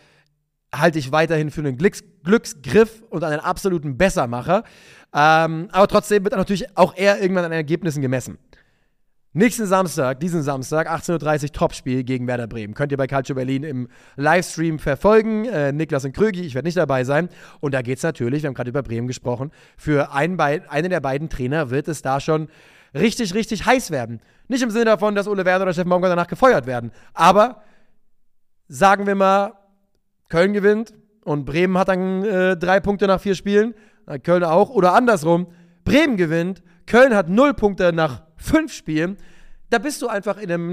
halte 0.73 0.99
ich 0.99 1.11
weiterhin 1.11 1.51
für 1.51 1.61
einen 1.61 1.77
Glücks 1.77 2.05
Glücksgriff 2.23 3.03
und 3.09 3.25
einen 3.25 3.41
absoluten 3.41 3.97
Bessermacher. 3.97 4.63
Ähm, 5.15 5.69
aber 5.73 5.89
trotzdem 5.89 6.23
wird 6.23 6.37
natürlich 6.37 6.77
auch 6.77 6.95
er 6.95 7.21
irgendwann 7.21 7.47
an 7.47 7.53
Ergebnissen 7.53 8.03
gemessen. 8.03 8.39
Nächsten 9.33 9.65
Samstag, 9.67 10.19
diesen 10.19 10.43
Samstag, 10.43 10.91
18.30 10.91 11.43
Uhr, 11.45 11.53
Topspiel 11.53 12.03
gegen 12.03 12.27
Werder 12.27 12.49
Bremen. 12.49 12.75
Könnt 12.75 12.91
ihr 12.91 12.99
bei 12.99 13.07
Calcio 13.07 13.37
Berlin 13.37 13.63
im 13.63 13.87
Livestream 14.17 14.81
verfolgen. 14.81 15.45
Äh, 15.45 15.71
Niklas 15.71 16.05
und 16.05 16.17
Krögi, 16.17 16.41
ich 16.41 16.57
werde 16.57 16.67
nicht 16.67 16.77
dabei 16.77 17.05
sein. 17.05 17.29
Und 17.61 17.73
da 17.73 17.83
geht 17.83 17.99
es 17.99 18.03
natürlich, 18.03 18.43
wir 18.43 18.49
haben 18.49 18.55
gerade 18.55 18.71
über 18.71 18.83
Bremen 18.83 19.07
gesprochen, 19.07 19.53
für 19.77 20.13
einen, 20.13 20.41
einen 20.41 20.91
der 20.91 20.99
beiden 20.99 21.29
Trainer 21.29 21.71
wird 21.71 21.87
es 21.87 22.03
da 22.03 22.19
schon 22.19 22.49
richtig, 22.93 23.33
richtig 23.33 23.67
heiß 23.67 23.93
werden. 23.93 24.19
Nicht 24.49 24.65
im 24.65 24.71
Sinne 24.71 24.87
davon, 24.87 25.15
dass 25.15 25.29
Ole 25.29 25.45
Werner 25.45 25.63
oder 25.63 25.75
Steffen 25.75 25.91
Baumgart 25.91 26.11
danach 26.11 26.27
gefeuert 26.27 26.67
werden. 26.67 26.91
Aber 27.15 27.63
sagen 28.67 29.07
wir 29.07 29.15
mal, 29.15 29.53
Köln 30.29 30.53
gewinnt 30.53 30.93
und 31.23 31.45
Bremen 31.45 31.79
hat 31.79 31.87
dann 31.87 32.25
äh, 32.25 32.57
drei 32.57 32.81
Punkte 32.81 33.07
nach 33.07 33.21
vier 33.21 33.37
Spielen. 33.37 33.75
hat 34.09 34.25
Köln 34.25 34.43
auch. 34.43 34.71
Oder 34.71 34.93
andersrum, 34.93 35.47
Bremen 35.85 36.17
gewinnt, 36.17 36.65
Köln 36.87 37.15
hat 37.15 37.29
null 37.29 37.55
Punkte 37.55 37.93
nach 37.93 38.23
fünf 38.41 38.73
Spielen. 38.73 39.17
Da 39.71 39.79
bist 39.79 40.03
du 40.03 40.09
einfach 40.09 40.37
in 40.39 40.51
einem, 40.51 40.73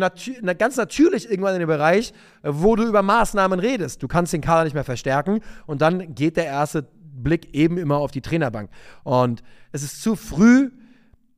ganz 0.58 0.76
natürlich 0.76 1.30
irgendwann 1.30 1.54
in 1.54 1.60
dem 1.60 1.68
Bereich, 1.68 2.14
wo 2.42 2.76
du 2.76 2.84
über 2.84 3.04
Maßnahmen 3.04 3.60
redest. 3.60 4.02
Du 4.02 4.08
kannst 4.08 4.34
den 4.34 4.42
Kader 4.42 4.64
nicht 4.64 4.74
mehr 4.74 4.84
verstärken 4.84 5.42
und 5.68 5.82
dann 5.82 6.16
geht 6.16 6.36
der 6.36 6.46
erste 6.46 6.88
Blick 7.04 7.54
eben 7.54 7.78
immer 7.78 7.98
auf 7.98 8.12
die 8.12 8.22
Trainerbank. 8.22 8.70
Und 9.04 9.44
es 9.72 9.84
ist 9.84 10.02
zu 10.02 10.16
früh, 10.16 10.72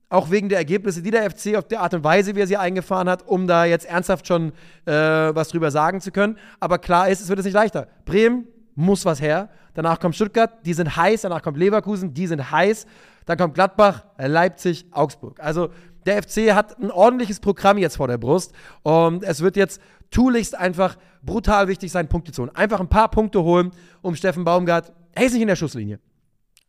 auch 0.09 0.31
wegen 0.31 0.49
der 0.49 0.57
Ergebnisse, 0.57 1.01
die 1.01 1.11
der 1.11 1.29
FC 1.29 1.55
auf 1.55 1.67
der 1.67 1.81
Art 1.81 1.93
und 1.93 2.03
Weise, 2.03 2.35
wie 2.35 2.39
er 2.39 2.47
sie 2.47 2.57
eingefahren 2.57 3.09
hat, 3.09 3.27
um 3.27 3.45
da 3.45 3.65
jetzt 3.65 3.85
ernsthaft 3.85 4.25
schon 4.25 4.53
äh, 4.85 4.91
was 4.91 5.49
drüber 5.49 5.69
sagen 5.69 6.01
zu 6.01 6.11
können. 6.11 6.37
Aber 6.59 6.79
klar 6.79 7.09
ist, 7.09 7.21
es 7.21 7.29
wird 7.29 7.39
es 7.39 7.45
nicht 7.45 7.53
leichter. 7.53 7.87
Bremen 8.05 8.47
muss 8.75 9.05
was 9.05 9.21
her. 9.21 9.49
Danach 9.75 9.99
kommt 9.99 10.15
Stuttgart, 10.15 10.65
die 10.65 10.73
sind 10.73 10.95
heiß. 10.95 11.21
Danach 11.21 11.43
kommt 11.43 11.57
Leverkusen, 11.57 12.13
die 12.13 12.25
sind 12.25 12.51
heiß. 12.51 12.85
Dann 13.25 13.37
kommt 13.37 13.53
Gladbach, 13.53 14.05
Leipzig, 14.17 14.85
Augsburg. 14.91 15.39
Also 15.39 15.69
der 16.05 16.23
FC 16.23 16.53
hat 16.53 16.79
ein 16.79 16.91
ordentliches 16.91 17.39
Programm 17.39 17.77
jetzt 17.77 17.97
vor 17.97 18.07
der 18.07 18.17
Brust. 18.17 18.53
Und 18.83 19.23
es 19.23 19.41
wird 19.41 19.55
jetzt 19.55 19.81
tunlichst 20.11 20.57
einfach 20.57 20.97
brutal 21.21 21.67
wichtig 21.67 21.91
sein, 21.91 22.07
Punkte 22.07 22.31
zu 22.31 22.41
holen. 22.41 22.55
Einfach 22.55 22.79
ein 22.79 22.89
paar 22.89 23.09
Punkte 23.09 23.43
holen, 23.43 23.71
um 24.01 24.15
Steffen 24.15 24.43
Baumgart, 24.43 24.91
er 25.13 25.25
ist 25.25 25.33
nicht 25.33 25.41
in 25.41 25.47
der 25.47 25.55
Schusslinie, 25.55 25.99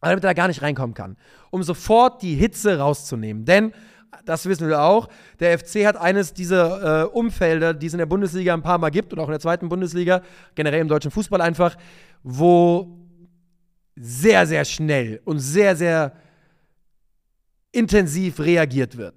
damit 0.00 0.24
er 0.24 0.30
da 0.30 0.32
gar 0.32 0.48
nicht 0.48 0.62
reinkommen 0.62 0.94
kann. 0.94 1.16
Um 1.50 1.62
sofort 1.62 2.22
die 2.22 2.34
Hitze 2.34 2.78
rauszunehmen. 2.78 3.44
Denn 3.44 3.72
das 4.24 4.46
wissen 4.46 4.68
wir 4.68 4.82
auch. 4.82 5.08
Der 5.38 5.58
FC 5.58 5.86
hat 5.86 5.96
eines 5.96 6.32
dieser 6.32 7.02
äh, 7.02 7.06
Umfelder, 7.06 7.74
die 7.74 7.86
es 7.86 7.92
in 7.92 7.98
der 7.98 8.06
Bundesliga 8.06 8.52
ein 8.54 8.62
paar 8.62 8.78
Mal 8.78 8.90
gibt 8.90 9.12
und 9.12 9.20
auch 9.20 9.26
in 9.26 9.32
der 9.32 9.40
zweiten 9.40 9.68
Bundesliga, 9.68 10.22
generell 10.54 10.80
im 10.80 10.88
deutschen 10.88 11.10
Fußball 11.10 11.40
einfach, 11.40 11.76
wo 12.22 12.98
sehr, 13.96 14.46
sehr 14.46 14.64
schnell 14.64 15.20
und 15.24 15.38
sehr, 15.38 15.76
sehr 15.76 16.12
intensiv 17.72 18.40
reagiert 18.40 18.96
wird. 18.96 19.14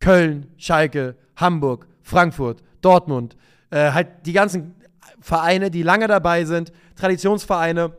Köln, 0.00 0.48
Schalke, 0.56 1.16
Hamburg, 1.36 1.86
Frankfurt, 2.02 2.62
Dortmund, 2.80 3.36
äh, 3.70 3.92
halt 3.92 4.08
die 4.26 4.32
ganzen 4.32 4.74
Vereine, 5.20 5.70
die 5.70 5.82
lange 5.82 6.08
dabei 6.08 6.44
sind, 6.44 6.72
Traditionsvereine, 6.96 7.92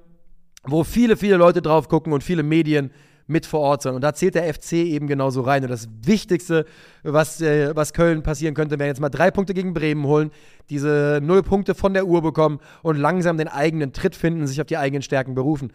wo 0.65 0.83
viele, 0.83 1.17
viele 1.17 1.37
Leute 1.37 1.61
drauf 1.61 1.87
gucken 1.87 2.13
und 2.13 2.23
viele 2.23 2.43
Medien 2.43 2.91
mit 3.27 3.45
vor 3.45 3.61
Ort 3.61 3.83
sind. 3.83 3.95
Und 3.95 4.01
da 4.01 4.13
zählt 4.13 4.35
der 4.35 4.53
FC 4.53 4.73
eben 4.73 5.07
genauso 5.07 5.41
rein. 5.41 5.63
Und 5.63 5.69
das 5.69 5.87
Wichtigste, 6.01 6.65
was, 7.03 7.41
äh, 7.41 7.75
was 7.75 7.93
Köln 7.93 8.21
passieren 8.21 8.53
könnte, 8.53 8.79
wäre 8.79 8.89
jetzt 8.89 8.99
mal 8.99 9.09
drei 9.09 9.31
Punkte 9.31 9.53
gegen 9.53 9.73
Bremen 9.73 10.05
holen, 10.05 10.31
diese 10.69 11.19
null 11.23 11.43
Punkte 11.43 11.75
von 11.75 11.93
der 11.93 12.05
Uhr 12.05 12.21
bekommen 12.21 12.59
und 12.81 12.97
langsam 12.97 13.37
den 13.37 13.47
eigenen 13.47 13.93
Tritt 13.93 14.15
finden, 14.15 14.45
sich 14.47 14.59
auf 14.59 14.67
die 14.67 14.77
eigenen 14.77 15.01
Stärken 15.01 15.35
berufen. 15.35 15.71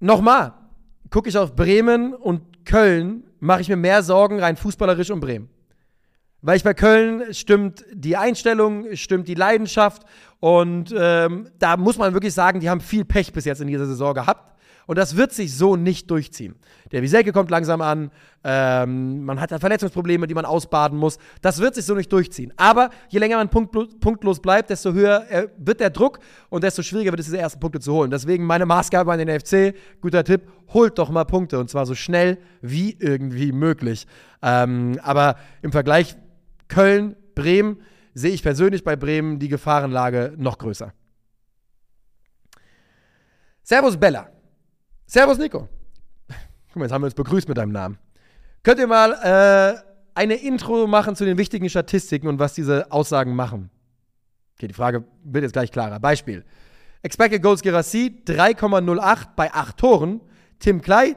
Nochmal, 0.00 0.54
gucke 1.10 1.28
ich 1.28 1.36
auf 1.36 1.54
Bremen 1.54 2.14
und 2.14 2.42
Köln, 2.66 3.24
mache 3.40 3.62
ich 3.62 3.68
mir 3.68 3.76
mehr 3.76 4.02
Sorgen 4.02 4.40
rein 4.40 4.56
fußballerisch 4.56 5.10
um 5.10 5.20
Bremen. 5.20 5.48
Weil 6.42 6.58
ich 6.58 6.64
bei 6.64 6.74
Köln 6.74 7.32
stimmt 7.32 7.84
die 7.92 8.16
Einstellung, 8.16 8.94
stimmt 8.94 9.26
die 9.26 9.34
Leidenschaft 9.34 10.02
und 10.38 10.94
ähm, 10.96 11.48
da 11.58 11.76
muss 11.76 11.96
man 11.96 12.12
wirklich 12.12 12.34
sagen, 12.34 12.60
die 12.60 12.68
haben 12.68 12.80
viel 12.80 13.04
Pech 13.04 13.32
bis 13.32 13.46
jetzt 13.46 13.60
in 13.60 13.68
dieser 13.68 13.86
Saison 13.86 14.14
gehabt. 14.14 14.55
Und 14.86 14.96
das 14.96 15.16
wird 15.16 15.32
sich 15.32 15.54
so 15.54 15.74
nicht 15.76 16.10
durchziehen. 16.10 16.54
Der 16.92 17.02
Wieselke 17.02 17.32
kommt 17.32 17.50
langsam 17.50 17.80
an, 17.80 18.12
ähm, 18.44 19.24
man 19.24 19.40
hat 19.40 19.50
da 19.50 19.58
Verletzungsprobleme, 19.58 20.28
die 20.28 20.34
man 20.34 20.44
ausbaden 20.44 20.96
muss. 20.96 21.18
Das 21.42 21.58
wird 21.58 21.74
sich 21.74 21.84
so 21.84 21.94
nicht 21.94 22.12
durchziehen. 22.12 22.52
Aber 22.56 22.90
je 23.08 23.18
länger 23.18 23.36
man 23.36 23.50
punktlos 23.50 24.40
bleibt, 24.40 24.70
desto 24.70 24.92
höher 24.92 25.26
äh, 25.28 25.48
wird 25.58 25.80
der 25.80 25.90
Druck 25.90 26.20
und 26.48 26.62
desto 26.62 26.82
schwieriger 26.82 27.10
wird 27.10 27.20
es, 27.20 27.26
diese 27.26 27.38
ersten 27.38 27.58
Punkte 27.58 27.80
zu 27.80 27.92
holen. 27.92 28.12
Deswegen 28.12 28.44
meine 28.44 28.64
Maßgabe 28.64 29.12
an 29.12 29.18
den 29.18 29.40
FC, 29.40 29.74
guter 30.00 30.22
Tipp, 30.22 30.42
holt 30.72 30.98
doch 30.98 31.10
mal 31.10 31.24
Punkte 31.24 31.58
und 31.58 31.68
zwar 31.68 31.86
so 31.86 31.96
schnell 31.96 32.38
wie 32.62 32.96
irgendwie 33.00 33.50
möglich. 33.50 34.06
Ähm, 34.40 35.00
aber 35.02 35.36
im 35.62 35.72
Vergleich 35.72 36.16
Köln, 36.68 37.16
Bremen, 37.34 37.80
sehe 38.14 38.32
ich 38.32 38.42
persönlich 38.42 38.84
bei 38.84 38.94
Bremen 38.94 39.40
die 39.40 39.48
Gefahrenlage 39.48 40.34
noch 40.36 40.58
größer. 40.58 40.92
Servus 43.62 43.96
Bella. 43.96 44.35
Servus 45.06 45.38
Nico. 45.38 45.68
Guck 46.68 46.76
mal, 46.76 46.84
jetzt 46.84 46.92
haben 46.92 47.02
wir 47.02 47.06
uns 47.06 47.14
begrüßt 47.14 47.48
mit 47.48 47.56
deinem 47.56 47.72
Namen. 47.72 47.98
Könnt 48.62 48.80
ihr 48.80 48.88
mal 48.88 49.12
äh, 49.12 49.78
eine 50.14 50.34
Intro 50.34 50.86
machen 50.88 51.14
zu 51.14 51.24
den 51.24 51.38
wichtigen 51.38 51.70
Statistiken 51.70 52.26
und 52.26 52.40
was 52.40 52.54
diese 52.54 52.90
Aussagen 52.90 53.36
machen? 53.36 53.70
Okay, 54.56 54.66
die 54.66 54.74
Frage 54.74 55.04
wird 55.22 55.42
jetzt 55.42 55.52
gleich 55.52 55.70
klarer. 55.70 56.00
Beispiel. 56.00 56.44
Expected 57.02 57.40
Goals 57.42 57.62
Gerassi 57.62 58.22
3,08 58.26 59.28
bei 59.36 59.52
8 59.52 59.76
Toren. 59.76 60.20
Tim 60.58 60.80
Klei, 60.80 61.14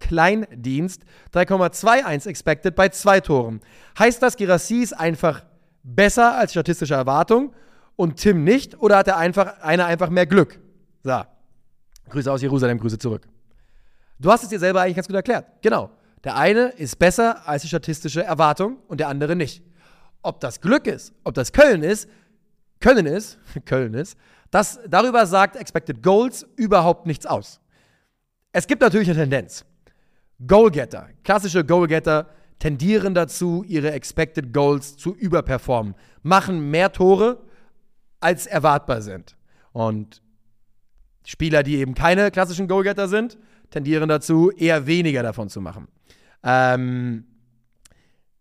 Kleindienst 0.00 1.02
3,21 1.34 2.26
expected 2.26 2.74
bei 2.74 2.88
2 2.88 3.20
Toren. 3.20 3.60
Heißt 3.98 4.22
das, 4.22 4.36
Gerassi 4.36 4.82
ist 4.82 4.94
einfach 4.94 5.44
besser 5.82 6.36
als 6.36 6.52
statistische 6.52 6.94
Erwartung 6.94 7.52
und 7.96 8.16
Tim 8.16 8.44
nicht? 8.44 8.80
Oder 8.80 8.96
hat 8.96 9.08
er 9.08 9.18
einfach, 9.18 9.60
einer 9.60 9.86
einfach 9.86 10.08
mehr 10.10 10.26
Glück? 10.26 10.58
So. 11.04 11.22
Grüße 12.08 12.30
aus 12.30 12.42
Jerusalem, 12.42 12.78
Grüße 12.78 12.98
zurück. 12.98 13.26
Du 14.18 14.30
hast 14.30 14.42
es 14.42 14.48
dir 14.48 14.58
selber 14.58 14.82
eigentlich 14.82 14.96
ganz 14.96 15.06
gut 15.06 15.16
erklärt. 15.16 15.46
Genau. 15.62 15.90
Der 16.24 16.36
eine 16.36 16.68
ist 16.70 16.98
besser 16.98 17.46
als 17.48 17.62
die 17.62 17.68
statistische 17.68 18.22
Erwartung 18.24 18.78
und 18.88 18.98
der 18.98 19.08
andere 19.08 19.36
nicht. 19.36 19.62
Ob 20.22 20.40
das 20.40 20.60
Glück 20.60 20.86
ist, 20.86 21.12
ob 21.24 21.34
das 21.34 21.52
Köln 21.52 21.82
ist, 21.82 22.08
Köln 22.80 23.06
ist, 23.06 23.38
Köln 23.64 23.94
ist, 23.94 24.16
das, 24.50 24.80
darüber 24.88 25.26
sagt 25.26 25.56
Expected 25.56 26.02
Goals 26.02 26.46
überhaupt 26.56 27.06
nichts 27.06 27.26
aus. 27.26 27.60
Es 28.52 28.66
gibt 28.66 28.82
natürlich 28.82 29.08
eine 29.10 29.20
Tendenz. 29.20 29.64
Goalgetter, 30.46 31.08
klassische 31.22 31.64
Goalgetter 31.64 32.28
tendieren 32.58 33.14
dazu, 33.14 33.64
ihre 33.66 33.92
Expected 33.92 34.52
Goals 34.52 34.96
zu 34.96 35.14
überperformen, 35.14 35.94
machen 36.22 36.70
mehr 36.70 36.92
Tore, 36.92 37.40
als 38.20 38.46
erwartbar 38.46 39.02
sind. 39.02 39.36
Und 39.72 40.22
Spieler, 41.28 41.62
die 41.62 41.76
eben 41.76 41.92
keine 41.92 42.30
klassischen 42.30 42.68
Goalgetter 42.68 43.06
sind, 43.06 43.36
tendieren 43.68 44.08
dazu, 44.08 44.50
eher 44.50 44.86
weniger 44.86 45.22
davon 45.22 45.50
zu 45.50 45.60
machen. 45.60 45.86
Ähm, 46.42 47.26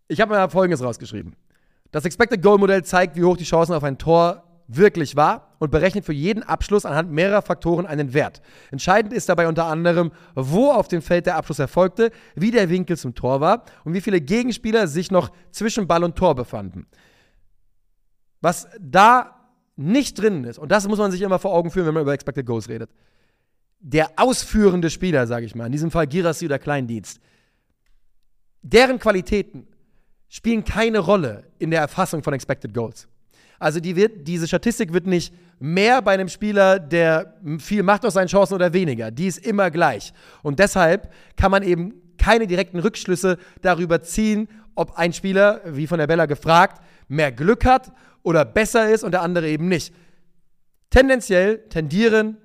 ich 0.08 0.22
habe 0.22 0.34
mir 0.34 0.50
Folgendes 0.50 0.82
rausgeschrieben. 0.82 1.36
Das 1.92 2.06
Expected 2.06 2.42
Goal 2.42 2.58
Modell 2.58 2.86
zeigt, 2.86 3.18
wie 3.18 3.26
hoch 3.26 3.36
die 3.36 3.44
Chancen 3.44 3.74
auf 3.74 3.84
ein 3.84 3.98
Tor 3.98 4.46
wirklich 4.70 5.18
war 5.18 5.58
und 5.60 5.70
berechnet 5.70 6.06
für 6.06 6.14
jeden 6.14 6.44
Abschluss 6.44 6.86
anhand 6.86 7.12
mehrerer 7.12 7.42
Faktoren 7.42 7.86
einen 7.86 8.14
Wert. 8.14 8.42
Entscheidend 8.72 9.12
ist 9.12 9.28
dabei 9.28 9.50
unter 9.50 9.66
anderem, 9.66 10.14
wo 10.34 10.72
auf 10.72 10.88
dem 10.88 11.02
Feld 11.02 11.26
der 11.26 11.36
Abschluss 11.36 11.60
erfolgte, 11.60 12.12
wie 12.36 12.52
der 12.52 12.70
Winkel 12.70 12.98
zum 12.98 13.16
Tor 13.16 13.42
war 13.42 13.66
und 13.84 13.96
wie 13.96 14.02
viele 14.02 14.22
Gegenspieler 14.22 14.88
sich 14.88 15.12
noch 15.12 15.34
zwischen 15.52 15.88
Ball 15.88 16.06
und 16.06 16.16
Tor 16.16 16.36
befanden. 16.36 16.88
Was 18.40 18.70
da 18.80 19.37
nicht 19.78 20.20
drin 20.20 20.44
ist, 20.44 20.60
und 20.60 20.72
das 20.72 20.88
muss 20.88 21.00
man 21.00 21.12
sich 21.12 21.22
immer 21.22 21.40
vor 21.40 21.54
Augen 21.54 21.72
führen, 21.72 21.88
wenn 21.88 21.94
man 21.94 22.04
über 22.04 22.14
Expected 22.14 22.46
Goals 22.46 22.68
redet, 22.68 22.90
der 23.80 24.10
ausführende 24.18 24.90
Spieler, 24.90 25.28
sage 25.28 25.46
ich 25.46 25.56
mal, 25.56 25.68
in 25.68 25.72
diesem 25.72 25.92
Fall 25.92 26.08
Girassi 26.08 26.46
oder 26.46 26.60
Kleindienst, 26.60 27.20
deren 28.64 29.00
Qualitäten 29.00 29.68
spielen 30.30 30.64
keine 30.64 31.00
Rolle 31.00 31.44
in 31.60 31.72
der 31.72 31.80
Erfassung 31.80 32.24
von 32.24 32.34
Expected 32.34 32.74
Goals. 32.74 33.08
Also 33.60 33.80
die 33.80 33.96
wird, 33.96 34.28
diese 34.28 34.48
Statistik 34.48 34.94
wird 34.94 35.08
nicht 35.08 35.34
mehr 35.60 36.02
bei 36.02 36.14
einem 36.14 36.28
Spieler, 36.28 36.80
der 36.80 37.36
viel 37.60 37.82
macht 37.82 38.06
aus 38.06 38.14
seinen 38.14 38.28
Chancen 38.28 38.54
oder 38.54 38.74
weniger. 38.74 39.10
Die 39.10 39.28
ist 39.28 39.40
immer 39.40 39.72
gleich. 39.72 40.14
Und 40.44 40.60
deshalb 40.60 41.12
kann 41.36 41.52
man 41.52 41.64
eben 41.64 41.94
keine 42.18 42.46
direkten 42.46 42.80
Rückschlüsse 42.80 43.38
darüber 43.62 44.02
ziehen, 44.02 44.48
ob 44.76 44.98
ein 44.98 45.14
Spieler, 45.14 45.62
wie 45.66 45.88
von 45.88 45.98
der 45.98 46.08
Bella 46.08 46.28
gefragt, 46.28 46.84
mehr 47.08 47.32
Glück 47.32 47.66
hat 47.66 47.92
oder 48.28 48.44
besser 48.44 48.90
ist 48.90 49.06
und 49.06 49.14
der 49.14 49.22
andere 49.22 49.48
eben 49.48 49.70
nicht. 49.70 49.94
Tendenziell 50.90 51.60
tendieren 51.70 52.38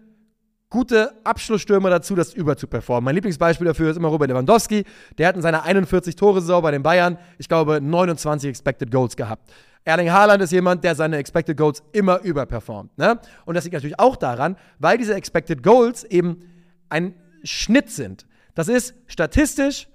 gute 0.71 1.13
Abschlussstürmer 1.25 1.91
dazu, 1.91 2.15
das 2.15 2.33
überzuperformen. 2.33 3.05
Mein 3.05 3.17
Lieblingsbeispiel 3.17 3.67
dafür 3.67 3.91
ist 3.91 3.97
immer 3.97 4.09
Robert 4.09 4.31
Lewandowski. 4.31 4.85
Der 5.19 5.27
hat 5.27 5.35
in 5.35 5.43
seiner 5.43 5.65
41 5.65 6.15
Tore-Saison 6.15 6.63
bei 6.63 6.71
den 6.71 6.85
Bayern, 6.85 7.19
ich 7.37 7.49
glaube, 7.49 7.81
29 7.81 8.49
Expected 8.49 8.93
Goals 8.93 9.17
gehabt. 9.17 9.53
Erling 9.85 10.13
Haaland 10.13 10.41
ist 10.41 10.53
jemand, 10.53 10.85
der 10.85 10.95
seine 10.95 11.17
Expected 11.17 11.57
Goals 11.57 11.83
immer 11.91 12.21
überperformt. 12.21 12.97
Ne? 12.97 13.19
Und 13.45 13.57
das 13.57 13.65
liegt 13.65 13.75
natürlich 13.75 13.99
auch 13.99 14.15
daran, 14.15 14.57
weil 14.79 14.99
diese 14.99 15.15
Expected 15.15 15.65
Goals 15.65 16.05
eben 16.05 16.39
ein 16.91 17.15
Schnitt 17.43 17.91
sind. 17.91 18.25
Das 18.55 18.69
ist 18.69 18.95
statistisch 19.09 19.89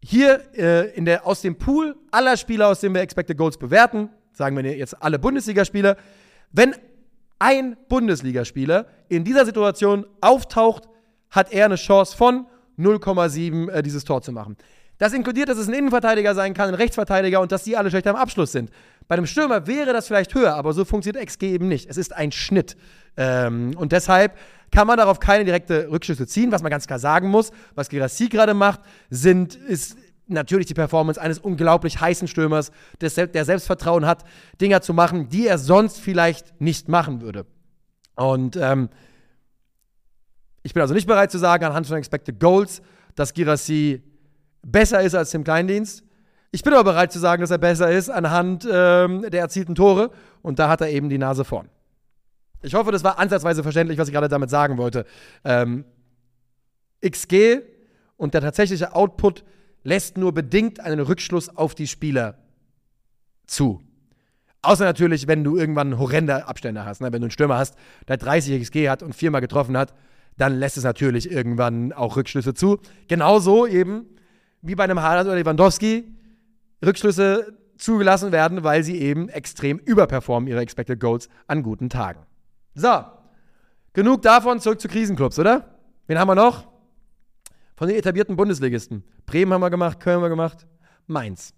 hier 0.00 0.40
äh, 0.56 0.90
in 0.96 1.04
der, 1.04 1.26
aus 1.26 1.42
dem 1.42 1.58
Pool 1.58 1.94
aller 2.10 2.38
Spieler, 2.38 2.68
aus 2.68 2.80
dem 2.80 2.94
wir 2.94 3.02
Expected 3.02 3.36
Goals 3.36 3.58
bewerten, 3.58 4.08
sagen 4.38 4.56
wir 4.56 4.64
jetzt 4.76 5.02
alle 5.02 5.18
Bundesligaspieler, 5.18 5.96
wenn 6.52 6.74
ein 7.38 7.76
Bundesligaspieler 7.88 8.86
in 9.08 9.24
dieser 9.24 9.44
Situation 9.44 10.06
auftaucht, 10.20 10.88
hat 11.30 11.52
er 11.52 11.66
eine 11.66 11.76
Chance 11.76 12.16
von 12.16 12.46
0,7 12.78 13.68
äh, 13.68 13.82
dieses 13.82 14.04
Tor 14.04 14.22
zu 14.22 14.32
machen. 14.32 14.56
Das 14.96 15.12
inkludiert, 15.12 15.48
dass 15.48 15.58
es 15.58 15.68
ein 15.68 15.74
Innenverteidiger 15.74 16.34
sein 16.34 16.54
kann, 16.54 16.68
ein 16.68 16.74
Rechtsverteidiger 16.74 17.40
und 17.40 17.52
dass 17.52 17.62
die 17.64 17.76
alle 17.76 17.90
schlechter 17.90 18.10
am 18.10 18.16
Abschluss 18.16 18.50
sind. 18.50 18.70
Bei 19.06 19.16
einem 19.16 19.26
Stürmer 19.26 19.66
wäre 19.66 19.92
das 19.92 20.06
vielleicht 20.06 20.34
höher, 20.34 20.54
aber 20.54 20.72
so 20.72 20.84
funktioniert 20.84 21.24
XG 21.24 21.42
eben 21.44 21.68
nicht. 21.68 21.88
Es 21.88 21.96
ist 21.96 22.14
ein 22.14 22.32
Schnitt. 22.32 22.76
Ähm, 23.16 23.74
und 23.76 23.92
deshalb 23.92 24.36
kann 24.72 24.86
man 24.86 24.98
darauf 24.98 25.20
keine 25.20 25.44
direkte 25.44 25.90
Rückschlüsse 25.90 26.26
ziehen. 26.26 26.50
Was 26.50 26.62
man 26.62 26.70
ganz 26.70 26.86
klar 26.86 26.98
sagen 26.98 27.28
muss, 27.28 27.52
was 27.74 27.88
Gerassi 27.88 28.28
gerade 28.28 28.54
macht, 28.54 28.80
sind, 29.08 29.54
ist 29.54 29.96
natürlich 30.28 30.66
die 30.66 30.74
Performance 30.74 31.20
eines 31.20 31.38
unglaublich 31.38 32.00
heißen 32.00 32.28
Stürmers, 32.28 32.70
der 33.00 33.44
Selbstvertrauen 33.44 34.06
hat, 34.06 34.24
Dinger 34.60 34.80
zu 34.80 34.94
machen, 34.94 35.28
die 35.28 35.46
er 35.46 35.58
sonst 35.58 36.00
vielleicht 36.00 36.60
nicht 36.60 36.88
machen 36.88 37.20
würde. 37.20 37.46
Und 38.14 38.56
ähm, 38.56 38.88
ich 40.62 40.74
bin 40.74 40.82
also 40.82 40.94
nicht 40.94 41.06
bereit 41.06 41.30
zu 41.30 41.38
sagen, 41.38 41.64
anhand 41.64 41.86
von 41.86 41.96
Expected 41.96 42.40
Goals, 42.40 42.82
dass 43.14 43.32
Girassi 43.32 44.02
besser 44.62 45.00
ist 45.02 45.14
als 45.14 45.30
Tim 45.30 45.44
Kleindienst. 45.44 46.04
Ich 46.50 46.62
bin 46.62 46.72
aber 46.72 46.84
bereit 46.84 47.12
zu 47.12 47.18
sagen, 47.18 47.42
dass 47.42 47.50
er 47.50 47.58
besser 47.58 47.90
ist 47.90 48.08
anhand 48.08 48.66
ähm, 48.70 49.26
der 49.30 49.40
erzielten 49.40 49.74
Tore. 49.74 50.10
Und 50.42 50.58
da 50.58 50.68
hat 50.68 50.80
er 50.80 50.90
eben 50.90 51.08
die 51.08 51.18
Nase 51.18 51.44
vorn. 51.44 51.68
Ich 52.62 52.74
hoffe, 52.74 52.90
das 52.90 53.04
war 53.04 53.18
ansatzweise 53.18 53.62
verständlich, 53.62 53.98
was 53.98 54.08
ich 54.08 54.14
gerade 54.14 54.28
damit 54.28 54.50
sagen 54.50 54.78
wollte. 54.78 55.04
Ähm, 55.44 55.84
XG 57.06 57.60
und 58.16 58.34
der 58.34 58.40
tatsächliche 58.40 58.94
Output 58.94 59.44
lässt 59.82 60.16
nur 60.16 60.32
bedingt 60.32 60.80
einen 60.80 61.00
Rückschluss 61.00 61.48
auf 61.56 61.74
die 61.74 61.86
Spieler 61.86 62.38
zu. 63.46 63.80
Außer 64.62 64.84
natürlich, 64.84 65.28
wenn 65.28 65.44
du 65.44 65.56
irgendwann 65.56 65.98
horrende 65.98 66.46
Abstände 66.46 66.84
hast. 66.84 67.00
Ne? 67.00 67.12
Wenn 67.12 67.20
du 67.20 67.26
einen 67.26 67.30
Stürmer 67.30 67.58
hast, 67.58 67.76
der 68.08 68.16
30 68.16 68.60
XG 68.62 68.88
hat 68.88 69.02
und 69.02 69.14
viermal 69.14 69.40
getroffen 69.40 69.76
hat, 69.76 69.94
dann 70.36 70.58
lässt 70.58 70.76
es 70.76 70.84
natürlich 70.84 71.30
irgendwann 71.30 71.92
auch 71.92 72.16
Rückschlüsse 72.16 72.54
zu. 72.54 72.78
Genauso 73.08 73.66
eben 73.66 74.06
wie 74.62 74.74
bei 74.74 74.84
einem 74.84 75.00
Haaland 75.00 75.28
oder 75.28 75.36
Lewandowski 75.36 76.04
Rückschlüsse 76.84 77.56
zugelassen 77.76 78.32
werden, 78.32 78.64
weil 78.64 78.82
sie 78.82 78.98
eben 79.00 79.28
extrem 79.28 79.78
überperformen 79.78 80.48
ihre 80.48 80.60
Expected 80.60 81.00
Goals 81.00 81.28
an 81.46 81.62
guten 81.62 81.88
Tagen. 81.88 82.20
So, 82.74 83.04
genug 83.92 84.22
davon, 84.22 84.60
zurück 84.60 84.80
zu 84.80 84.88
Krisenclubs, 84.88 85.38
oder? 85.38 85.78
Wen 86.06 86.18
haben 86.18 86.28
wir 86.28 86.34
noch? 86.34 86.66
Von 87.78 87.86
den 87.86 87.96
etablierten 87.96 88.34
Bundesligisten. 88.34 89.04
Bremen 89.24 89.52
haben 89.52 89.60
wir 89.60 89.70
gemacht, 89.70 90.00
Köln 90.00 90.16
haben 90.16 90.22
wir 90.22 90.30
gemacht, 90.30 90.66
Mainz. 91.06 91.54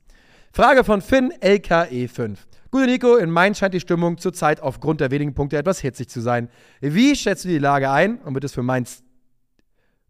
Frage 0.53 0.85
von 0.85 1.01
Finn 1.01 1.33
LKE5. 1.41 2.37
Gute 2.71 2.85
Nico, 2.85 3.17
in 3.17 3.31
Mainz 3.31 3.57
scheint 3.57 3.73
die 3.73 3.81
Stimmung 3.81 4.19
zurzeit 4.19 4.61
aufgrund 4.61 5.01
der 5.01 5.11
wenigen 5.11 5.33
Punkte 5.33 5.57
etwas 5.57 5.81
hitzig 5.81 6.11
zu 6.11 6.21
sein. 6.21 6.51
Wie 6.83 7.17
schätzt 7.17 7.47
du 7.47 7.49
die 7.49 7.57
Lage 7.57 7.91
ein 7.91 8.19
und 8.19 8.35
wird 8.35 8.45
es 8.45 8.53
für 8.53 8.63
Mainz 8.63 9.03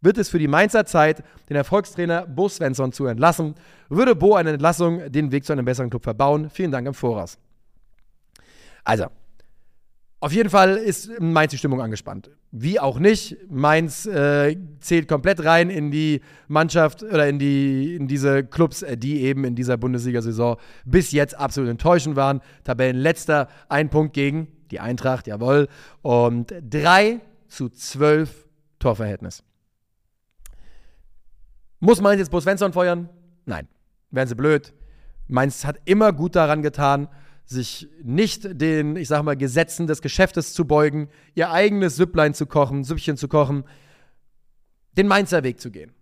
wird 0.00 0.18
es 0.18 0.30
für 0.30 0.40
die 0.40 0.48
Mainzer 0.48 0.84
Zeit, 0.84 1.22
den 1.48 1.56
Erfolgstrainer 1.56 2.26
Bo 2.26 2.48
Svensson 2.48 2.90
zu 2.90 3.06
entlassen? 3.06 3.54
Würde 3.88 4.16
Bo 4.16 4.34
eine 4.34 4.50
Entlassung 4.50 5.12
den 5.12 5.30
Weg 5.30 5.44
zu 5.44 5.52
einem 5.52 5.64
besseren 5.64 5.90
Club 5.90 6.02
verbauen? 6.02 6.50
Vielen 6.50 6.72
Dank 6.72 6.88
im 6.88 6.94
Voraus. 6.94 7.38
Also, 8.82 9.06
auf 10.22 10.32
jeden 10.32 10.50
Fall 10.50 10.76
ist 10.76 11.18
Mainz 11.18 11.50
die 11.50 11.58
Stimmung 11.58 11.80
angespannt. 11.80 12.30
Wie 12.50 12.78
auch 12.78 12.98
nicht. 12.98 13.38
Mainz 13.48 14.04
äh, 14.04 14.54
zählt 14.80 15.08
komplett 15.08 15.42
rein 15.44 15.70
in 15.70 15.90
die 15.90 16.20
Mannschaft 16.46 17.02
oder 17.02 17.26
in, 17.26 17.38
die, 17.38 17.96
in 17.96 18.06
diese 18.06 18.44
Clubs, 18.44 18.82
äh, 18.82 18.98
die 18.98 19.22
eben 19.22 19.44
in 19.44 19.54
dieser 19.54 19.78
Bundesliga-Saison 19.78 20.58
bis 20.84 21.12
jetzt 21.12 21.38
absolut 21.38 21.70
enttäuschend 21.70 22.16
waren. 22.16 22.42
Tabellenletzter, 22.64 23.48
ein 23.70 23.88
Punkt 23.88 24.12
gegen 24.12 24.48
die 24.70 24.78
Eintracht, 24.78 25.26
jawohl. 25.26 25.68
Und 26.02 26.52
3 26.68 27.20
zu 27.48 27.70
12 27.70 28.46
Torverhältnis. 28.78 29.42
Muss 31.78 32.02
Mainz 32.02 32.18
jetzt 32.18 32.30
Bo 32.30 32.40
Svensson 32.40 32.74
feuern? 32.74 33.08
Nein. 33.46 33.68
Wären 34.10 34.28
sie 34.28 34.34
blöd. 34.34 34.74
Mainz 35.28 35.64
hat 35.64 35.76
immer 35.86 36.12
gut 36.12 36.36
daran 36.36 36.60
getan, 36.60 37.08
sich 37.50 37.88
nicht 38.02 38.60
den, 38.60 38.96
ich 38.96 39.08
sag 39.08 39.22
mal, 39.24 39.36
Gesetzen 39.36 39.86
des 39.86 40.02
Geschäftes 40.02 40.54
zu 40.54 40.64
beugen, 40.64 41.08
ihr 41.34 41.50
eigenes 41.50 41.96
Süpplein 41.96 42.32
zu 42.32 42.46
kochen, 42.46 42.84
Süppchen 42.84 43.16
zu 43.16 43.26
kochen, 43.26 43.64
den 44.96 45.08
Mainzer 45.08 45.42
Weg 45.42 45.60
zu 45.60 45.70
gehen. 45.70 45.92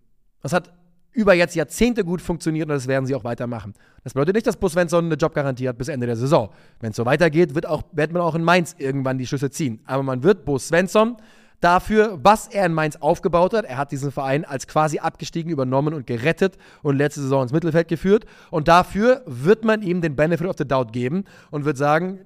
Das 0.43 0.53
hat 0.53 0.73
über 1.13 1.35
jetzt 1.35 1.57
Jahrzehnte 1.57 2.05
gut 2.05 2.21
funktioniert 2.21 2.69
und 2.69 2.75
das 2.75 2.87
werden 2.87 3.07
sie 3.07 3.15
auch 3.15 3.25
weitermachen. 3.25 3.75
Das 4.05 4.13
bedeutet 4.13 4.35
nicht, 4.35 4.47
dass 4.47 4.57
Bus 4.57 4.73
Svensson 4.73 5.07
eine 5.07 5.15
Jobgarantie 5.15 5.69
hat 5.69 5.79
bis 5.79 5.89
Ende 5.89 6.07
der 6.07 6.17
Saison. 6.17 6.51
Wenn 6.81 6.91
es 6.91 6.97
so 6.97 7.07
weitergeht, 7.07 7.55
wird, 7.55 7.67
auch, 7.67 7.83
wird 7.93 8.13
man 8.13 8.23
auch 8.23 8.35
in 8.35 8.45
Mainz 8.45 8.77
irgendwann 8.79 9.19
die 9.19 9.27
Schlüsse 9.27 9.51
ziehen. 9.51 9.81
Aber 9.87 10.03
man 10.03 10.23
wird 10.23 10.45
Bus 10.45 10.69
Svensson 10.69 11.17
dafür, 11.61 12.19
was 12.23 12.49
er 12.49 12.67
in 12.67 12.73
Mainz 12.73 12.97
aufgebaut 12.97 13.55
hat. 13.55 13.65
Er 13.65 13.77
hat 13.77 13.91
diesen 13.93 14.13
Verein 14.13 14.45
als 14.45 14.67
quasi 14.67 14.99
abgestiegen 14.99 15.51
übernommen 15.51 15.95
und 15.95 16.07
gerettet 16.07 16.57
und 16.83 16.97
letzte 16.97 17.21
Saison 17.21 17.43
ins 17.43 17.53
Mittelfeld 17.53 17.89
geführt. 17.89 18.25
Und 18.51 18.69
dafür 18.69 19.23
wird 19.27 19.65
man 19.65 19.83
ihm 19.83 20.01
den 20.01 20.17
Benefit 20.17 20.47
of 20.47 20.57
the 20.59 20.67
Doubt 20.67 20.93
geben 20.93 21.25
und 21.51 21.65
wird 21.65 21.77
sagen, 21.77 22.21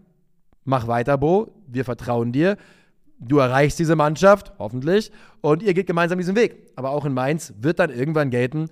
mach 0.65 0.87
weiter, 0.87 1.19
Bo, 1.19 1.55
wir 1.67 1.85
vertrauen 1.85 2.33
dir. 2.33 2.57
Du 3.19 3.39
erreichst 3.39 3.79
diese 3.79 3.95
Mannschaft, 3.95 4.53
hoffentlich, 4.59 5.13
und 5.41 5.63
ihr 5.63 5.75
geht 5.75 5.87
gemeinsam 5.87 6.19
diesen 6.19 6.35
Weg. 6.35 6.73
Aber 6.75 6.91
auch 6.91 7.05
in 7.05 7.15
Mainz 7.15 7.55
wird 7.59 7.79
dann 7.79 7.91
irgendwann 7.91 8.31
gelten, 8.31 8.69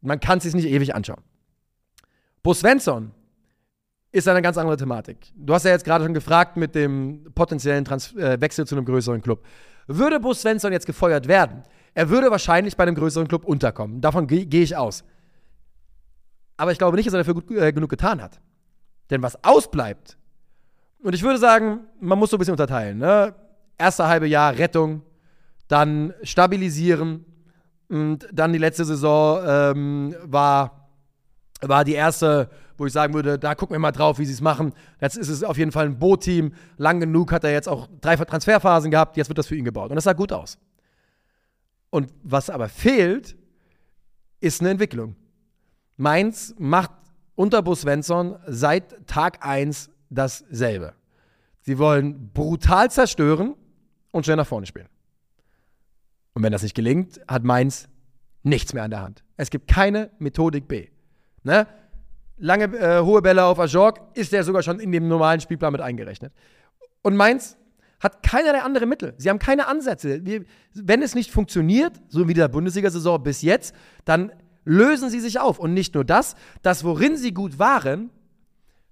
man 0.00 0.20
kann 0.20 0.38
es 0.38 0.44
sich 0.44 0.54
nicht 0.54 0.66
ewig 0.66 0.94
anschauen. 0.94 1.22
Bo 2.42 2.54
Svensson 2.54 3.12
ist 4.10 4.28
eine 4.28 4.42
ganz 4.42 4.56
andere 4.56 4.76
Thematik. 4.76 5.32
Du 5.36 5.54
hast 5.54 5.64
ja 5.64 5.70
jetzt 5.70 5.84
gerade 5.84 6.04
schon 6.04 6.14
gefragt 6.14 6.56
mit 6.56 6.74
dem 6.74 7.30
potenziellen 7.34 7.84
Trans 7.84 8.14
äh, 8.14 8.40
Wechsel 8.40 8.66
zu 8.66 8.74
einem 8.74 8.84
größeren 8.84 9.20
Club. 9.20 9.44
Würde 9.86 10.20
Bus 10.20 10.40
Svensson 10.42 10.72
jetzt 10.72 10.86
gefeuert 10.86 11.28
werden, 11.28 11.62
er 11.94 12.10
würde 12.10 12.30
wahrscheinlich 12.30 12.76
bei 12.76 12.84
einem 12.84 12.94
größeren 12.94 13.26
Club 13.28 13.44
unterkommen. 13.44 14.00
Davon 14.00 14.26
gehe 14.26 14.46
geh 14.46 14.62
ich 14.62 14.76
aus. 14.76 15.04
Aber 16.56 16.72
ich 16.72 16.78
glaube 16.78 16.96
nicht, 16.96 17.06
dass 17.06 17.14
er 17.14 17.18
dafür 17.18 17.34
gut, 17.34 17.50
äh, 17.50 17.72
genug 17.72 17.90
getan 17.90 18.22
hat. 18.22 18.40
Denn 19.10 19.22
was 19.22 19.42
ausbleibt, 19.44 20.18
und 21.02 21.14
ich 21.14 21.22
würde 21.22 21.38
sagen, 21.38 21.80
man 22.00 22.18
muss 22.18 22.30
so 22.30 22.36
ein 22.36 22.38
bisschen 22.38 22.52
unterteilen. 22.52 22.98
Ne? 22.98 23.34
Erste 23.78 24.08
halbe 24.08 24.26
Jahr 24.26 24.58
Rettung, 24.58 25.02
dann 25.68 26.12
stabilisieren 26.22 27.24
und 27.88 28.28
dann 28.32 28.52
die 28.52 28.58
letzte 28.58 28.84
Saison 28.84 29.40
ähm, 29.46 30.16
war, 30.24 30.88
war 31.60 31.84
die 31.84 31.94
erste 31.94 32.50
wo 32.78 32.86
ich 32.86 32.92
sagen 32.92 33.12
würde, 33.12 33.38
da 33.38 33.54
gucken 33.54 33.74
wir 33.74 33.80
mal 33.80 33.92
drauf, 33.92 34.18
wie 34.18 34.24
sie 34.24 34.32
es 34.32 34.40
machen. 34.40 34.72
Jetzt 35.00 35.16
ist 35.16 35.28
es 35.28 35.42
auf 35.42 35.58
jeden 35.58 35.72
Fall 35.72 35.86
ein 35.86 35.98
Bo-Team. 35.98 36.52
Lang 36.76 37.00
genug 37.00 37.32
hat 37.32 37.44
er 37.44 37.52
jetzt 37.52 37.68
auch 37.68 37.88
drei 38.00 38.16
Transferphasen 38.16 38.90
gehabt. 38.90 39.16
Jetzt 39.16 39.28
wird 39.28 39.38
das 39.38 39.48
für 39.48 39.56
ihn 39.56 39.64
gebaut. 39.64 39.90
Und 39.90 39.96
das 39.96 40.04
sah 40.04 40.12
gut 40.12 40.32
aus. 40.32 40.58
Und 41.90 42.12
was 42.22 42.50
aber 42.50 42.68
fehlt, 42.68 43.36
ist 44.40 44.60
eine 44.60 44.70
Entwicklung. 44.70 45.16
Mainz 45.96 46.54
macht 46.58 46.92
unter 47.34 47.62
Bo 47.62 47.74
Svensson 47.74 48.36
seit 48.46 49.06
Tag 49.06 49.44
1 49.44 49.90
dasselbe. 50.10 50.94
Sie 51.60 51.78
wollen 51.78 52.30
brutal 52.32 52.90
zerstören 52.90 53.54
und 54.12 54.24
schnell 54.24 54.36
nach 54.36 54.46
vorne 54.46 54.66
spielen. 54.66 54.88
Und 56.34 56.42
wenn 56.44 56.52
das 56.52 56.62
nicht 56.62 56.74
gelingt, 56.74 57.20
hat 57.26 57.42
Mainz 57.42 57.88
nichts 58.44 58.72
mehr 58.72 58.84
an 58.84 58.90
der 58.90 59.02
Hand. 59.02 59.24
Es 59.36 59.50
gibt 59.50 59.66
keine 59.68 60.10
Methodik 60.18 60.68
B. 60.68 60.88
Ne? 61.42 61.66
Lange 62.38 62.64
äh, 62.76 63.00
hohe 63.02 63.22
Bälle 63.22 63.44
auf 63.44 63.58
Ajorg, 63.58 64.00
ist 64.14 64.32
der 64.32 64.44
sogar 64.44 64.62
schon 64.62 64.80
in 64.80 64.92
dem 64.92 65.08
normalen 65.08 65.40
Spielplan 65.40 65.72
mit 65.72 65.80
eingerechnet. 65.80 66.32
Und 67.02 67.16
Mainz 67.16 67.56
hat 68.00 68.22
keinerlei 68.22 68.62
andere 68.62 68.86
Mittel. 68.86 69.14
Sie 69.18 69.28
haben 69.28 69.38
keine 69.38 69.66
Ansätze. 69.66 70.22
Wenn 70.74 71.02
es 71.02 71.14
nicht 71.14 71.30
funktioniert, 71.30 72.00
so 72.08 72.28
wie 72.28 72.34
der 72.34 72.48
Bundesliga-Saison 72.48 73.22
bis 73.22 73.42
jetzt, 73.42 73.74
dann 74.04 74.32
lösen 74.64 75.10
sie 75.10 75.20
sich 75.20 75.40
auf. 75.40 75.58
Und 75.58 75.74
nicht 75.74 75.94
nur 75.94 76.04
das, 76.04 76.36
das, 76.62 76.84
worin 76.84 77.16
sie 77.16 77.34
gut 77.34 77.58
waren, 77.58 78.10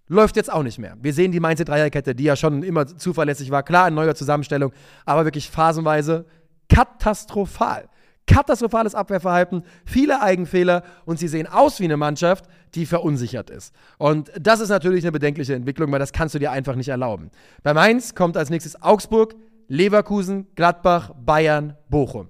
läuft 0.09 0.37
jetzt 0.37 0.53
auch 0.53 0.63
nicht 0.63 0.79
mehr. 0.79 0.97
Wir 1.01 1.13
sehen 1.13 1.33
die 1.33 1.41
Mainzer 1.41 1.65
Dreierkette, 1.65 2.15
die 2.15 2.25
ja 2.25 2.37
schon 2.37 2.63
immer 2.63 2.87
zuverlässig 2.87 3.51
war, 3.51 3.63
klar 3.63 3.89
in 3.89 3.95
neuer 3.95 4.15
Zusammenstellung, 4.15 4.73
aber 5.05 5.25
wirklich 5.25 5.51
phasenweise 5.51 6.27
katastrophal 6.69 7.89
katastrophales 8.27 8.95
Abwehrverhalten, 8.95 9.63
viele 9.85 10.21
Eigenfehler 10.21 10.83
und 11.05 11.19
sie 11.19 11.29
sehen 11.29 11.47
aus 11.47 11.81
wie 11.81 11.85
eine 11.85 11.97
Mannschaft, 11.97 12.47
die 12.75 12.87
verunsichert 12.87 13.51
ist. 13.51 13.75
Und 13.99 14.31
das 14.39 14.61
ist 14.61 14.69
natürlich 14.69 15.05
eine 15.05 15.13
bedenkliche 15.13 15.55
Entwicklung, 15.55 15.91
weil 15.93 15.99
das 15.99 16.13
kannst 16.13 16.35
du 16.35 16.39
dir 16.39 16.51
einfach 16.51 16.75
nicht 16.75 16.89
erlauben. 16.89 17.31
Bei 17.63 17.73
Mainz 17.75 18.15
kommt 18.15 18.37
als 18.37 18.51
nächstes 18.51 18.81
Augsburg, 18.83 19.35
Leverkusen, 19.69 20.47
Gladbach, 20.55 21.13
Bayern, 21.25 21.77
Bochum. 21.89 22.29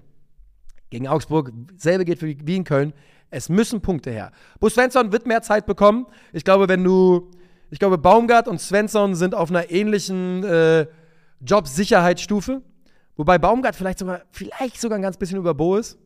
Gegen 0.89 1.07
Augsburg, 1.07 1.51
selbe 1.75 2.05
geht 2.05 2.19
für, 2.19 2.27
wie 2.27 2.55
in 2.55 2.63
Köln. 2.63 2.93
Es 3.29 3.49
müssen 3.49 3.81
Punkte 3.81 4.09
her. 4.09 4.31
Bus 4.59 4.73
Svensson 4.73 5.11
wird 5.11 5.25
mehr 5.25 5.41
Zeit 5.41 5.65
bekommen. 5.65 6.07
Ich 6.31 6.45
glaube, 6.45 6.69
wenn 6.69 6.83
du, 6.83 7.29
ich 7.69 7.79
glaube, 7.79 7.97
Baumgart 7.97 8.47
und 8.47 8.61
Svensson 8.61 9.15
sind 9.15 9.35
auf 9.35 9.49
einer 9.49 9.69
ähnlichen 9.69 10.43
äh, 10.45 10.87
Jobsicherheitsstufe. 11.41 12.61
Wobei 13.17 13.37
Baumgart 13.37 13.75
vielleicht 13.75 13.99
sogar, 13.99 14.21
vielleicht 14.31 14.79
sogar 14.79 14.97
ein 14.97 15.01
ganz 15.01 15.17
bisschen 15.17 15.37
über 15.37 15.53
Bo 15.53 15.75
ist. 15.75 15.97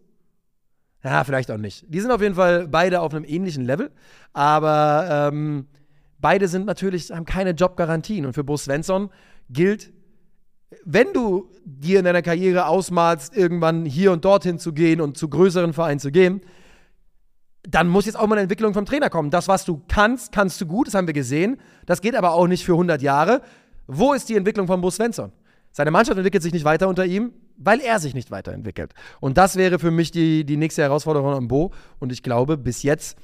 Ja, 1.03 1.23
vielleicht 1.23 1.49
auch 1.49 1.57
nicht. 1.57 1.85
Die 1.87 1.99
sind 1.99 2.11
auf 2.11 2.21
jeden 2.21 2.35
Fall 2.35 2.67
beide 2.67 3.01
auf 3.01 3.13
einem 3.13 3.25
ähnlichen 3.25 3.65
Level. 3.65 3.91
Aber 4.33 5.29
ähm, 5.31 5.67
beide 6.19 6.47
sind 6.47 6.65
natürlich, 6.65 7.11
haben 7.11 7.25
keine 7.25 7.51
Jobgarantien. 7.51 8.25
Und 8.25 8.33
für 8.33 8.43
Bo 8.43 8.57
Svensson 8.57 9.09
gilt, 9.49 9.91
wenn 10.85 11.11
du 11.13 11.49
dir 11.65 11.99
in 11.99 12.05
deiner 12.05 12.21
Karriere 12.21 12.67
ausmalst, 12.67 13.35
irgendwann 13.35 13.85
hier 13.85 14.11
und 14.11 14.23
dorthin 14.23 14.59
zu 14.59 14.73
gehen 14.73 15.01
und 15.01 15.17
zu 15.17 15.27
größeren 15.27 15.73
Vereinen 15.73 15.99
zu 15.99 16.11
gehen, 16.11 16.41
dann 17.63 17.87
muss 17.87 18.05
jetzt 18.05 18.15
auch 18.17 18.27
mal 18.27 18.35
eine 18.35 18.43
Entwicklung 18.43 18.73
vom 18.73 18.85
Trainer 18.85 19.09
kommen. 19.09 19.29
Das, 19.29 19.47
was 19.47 19.65
du 19.65 19.81
kannst, 19.87 20.31
kannst 20.31 20.59
du 20.61 20.65
gut, 20.65 20.87
das 20.87 20.93
haben 20.93 21.07
wir 21.07 21.13
gesehen. 21.13 21.59
Das 21.85 22.01
geht 22.01 22.15
aber 22.15 22.31
auch 22.31 22.47
nicht 22.47 22.63
für 22.63 22.73
100 22.73 23.01
Jahre. 23.01 23.41
Wo 23.87 24.13
ist 24.13 24.29
die 24.29 24.35
Entwicklung 24.35 24.67
von 24.67 24.81
Bo 24.81 24.89
Svensson? 24.89 25.31
Seine 25.71 25.91
Mannschaft 25.91 26.17
entwickelt 26.17 26.43
sich 26.43 26.53
nicht 26.53 26.65
weiter 26.65 26.87
unter 26.87 27.05
ihm, 27.05 27.33
weil 27.63 27.79
er 27.79 27.99
sich 27.99 28.13
nicht 28.13 28.31
weiterentwickelt. 28.31 28.93
Und 29.19 29.37
das 29.37 29.55
wäre 29.55 29.79
für 29.79 29.91
mich 29.91 30.11
die, 30.11 30.45
die 30.45 30.57
nächste 30.57 30.81
Herausforderung 30.81 31.33
an 31.33 31.47
Bo. 31.47 31.71
Und 31.99 32.11
ich 32.11 32.23
glaube, 32.23 32.57
bis 32.57 32.83
jetzt, 32.83 33.17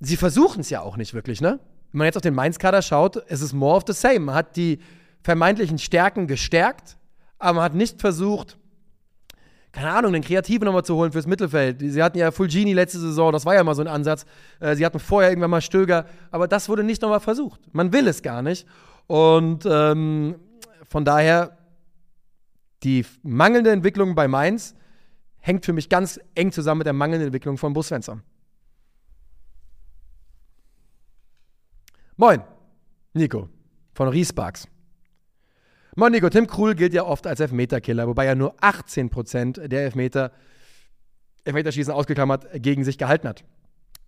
sie 0.00 0.16
versuchen 0.16 0.60
es 0.60 0.70
ja 0.70 0.82
auch 0.82 0.96
nicht 0.96 1.14
wirklich, 1.14 1.40
ne? 1.40 1.60
Wenn 1.90 1.98
man 1.98 2.04
jetzt 2.06 2.16
auf 2.16 2.22
den 2.22 2.34
Mainz-Kader 2.34 2.82
schaut, 2.82 3.22
es 3.28 3.40
ist 3.40 3.54
more 3.54 3.76
of 3.76 3.84
the 3.86 3.94
same. 3.94 4.20
Man 4.20 4.34
hat 4.34 4.56
die 4.56 4.78
vermeintlichen 5.22 5.78
Stärken 5.78 6.26
gestärkt, 6.26 6.98
aber 7.38 7.54
man 7.54 7.64
hat 7.64 7.74
nicht 7.74 8.00
versucht, 8.00 8.58
keine 9.72 9.90
Ahnung, 9.90 10.12
den 10.12 10.22
Kreativen 10.22 10.64
nochmal 10.64 10.84
zu 10.84 10.96
holen 10.96 11.12
fürs 11.12 11.26
Mittelfeld. 11.26 11.80
Sie 11.80 12.02
hatten 12.02 12.18
ja 12.18 12.30
Fulgini 12.30 12.72
letzte 12.72 12.98
Saison, 12.98 13.32
das 13.32 13.44
war 13.44 13.54
ja 13.54 13.62
mal 13.62 13.74
so 13.74 13.82
ein 13.82 13.88
Ansatz. 13.88 14.24
Äh, 14.60 14.74
sie 14.76 14.84
hatten 14.84 14.98
vorher 14.98 15.30
irgendwann 15.30 15.50
mal 15.50 15.60
Stöger, 15.60 16.06
aber 16.30 16.48
das 16.48 16.68
wurde 16.68 16.82
nicht 16.82 17.02
nochmal 17.02 17.20
versucht. 17.20 17.60
Man 17.72 17.92
will 17.92 18.08
es 18.08 18.22
gar 18.22 18.42
nicht. 18.42 18.66
Und 19.06 19.66
ähm, 19.70 20.36
von 20.88 21.04
daher, 21.04 21.57
die 22.82 23.04
mangelnde 23.22 23.70
Entwicklung 23.70 24.14
bei 24.14 24.28
Mainz 24.28 24.74
hängt 25.38 25.64
für 25.64 25.72
mich 25.72 25.88
ganz 25.88 26.20
eng 26.34 26.52
zusammen 26.52 26.78
mit 26.78 26.86
der 26.86 26.92
mangelnden 26.92 27.28
Entwicklung 27.28 27.58
von 27.58 27.72
Bus. 27.72 27.92
Moin, 32.16 32.42
Nico 33.14 33.48
von 33.94 34.08
Riesparks. 34.08 34.68
Moin 35.96 36.12
Nico, 36.12 36.28
Tim 36.28 36.46
Krul 36.46 36.74
gilt 36.74 36.92
ja 36.92 37.04
oft 37.04 37.26
als 37.26 37.40
Elfmeterkiller, 37.40 38.06
wobei 38.06 38.26
er 38.26 38.34
nur 38.34 38.54
18% 38.60 39.66
der 39.66 39.84
Elfmeter, 39.84 40.32
Elfmeterschießen 41.44 41.92
ausgeklammert 41.92 42.46
gegen 42.62 42.84
sich 42.84 42.98
gehalten 42.98 43.28
hat. 43.28 43.44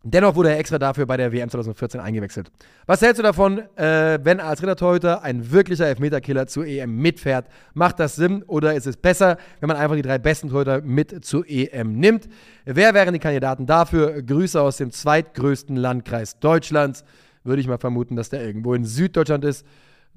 Dennoch 0.02 0.34
wurde 0.34 0.48
er 0.48 0.58
extra 0.58 0.78
dafür 0.78 1.04
bei 1.04 1.18
der 1.18 1.30
WM 1.30 1.50
2014 1.50 2.00
eingewechselt. 2.00 2.50
Was 2.86 3.02
hältst 3.02 3.18
du 3.18 3.22
davon, 3.22 3.58
äh, 3.76 4.18
wenn 4.22 4.40
als 4.40 4.62
Rittertorhüter 4.62 5.22
ein 5.22 5.50
wirklicher 5.50 5.86
Elfmeterkiller 5.86 6.46
zur 6.46 6.66
EM 6.66 6.96
mitfährt? 6.96 7.48
Macht 7.74 8.00
das 8.00 8.16
Sinn 8.16 8.42
oder 8.44 8.74
ist 8.74 8.86
es 8.86 8.96
besser, 8.96 9.36
wenn 9.60 9.68
man 9.68 9.76
einfach 9.76 9.96
die 9.96 10.02
drei 10.02 10.16
besten 10.16 10.48
Torhüter 10.48 10.80
mit 10.80 11.22
zur 11.22 11.44
EM 11.46 11.92
nimmt? 11.92 12.30
Wer 12.64 12.94
wären 12.94 13.12
die 13.12 13.20
Kandidaten 13.20 13.66
dafür? 13.66 14.22
Grüße 14.22 14.58
aus 14.58 14.78
dem 14.78 14.90
zweitgrößten 14.90 15.76
Landkreis 15.76 16.38
Deutschlands. 16.38 17.04
Würde 17.44 17.60
ich 17.60 17.68
mal 17.68 17.78
vermuten, 17.78 18.16
dass 18.16 18.30
der 18.30 18.42
irgendwo 18.42 18.72
in 18.72 18.86
Süddeutschland 18.86 19.44
ist. 19.44 19.66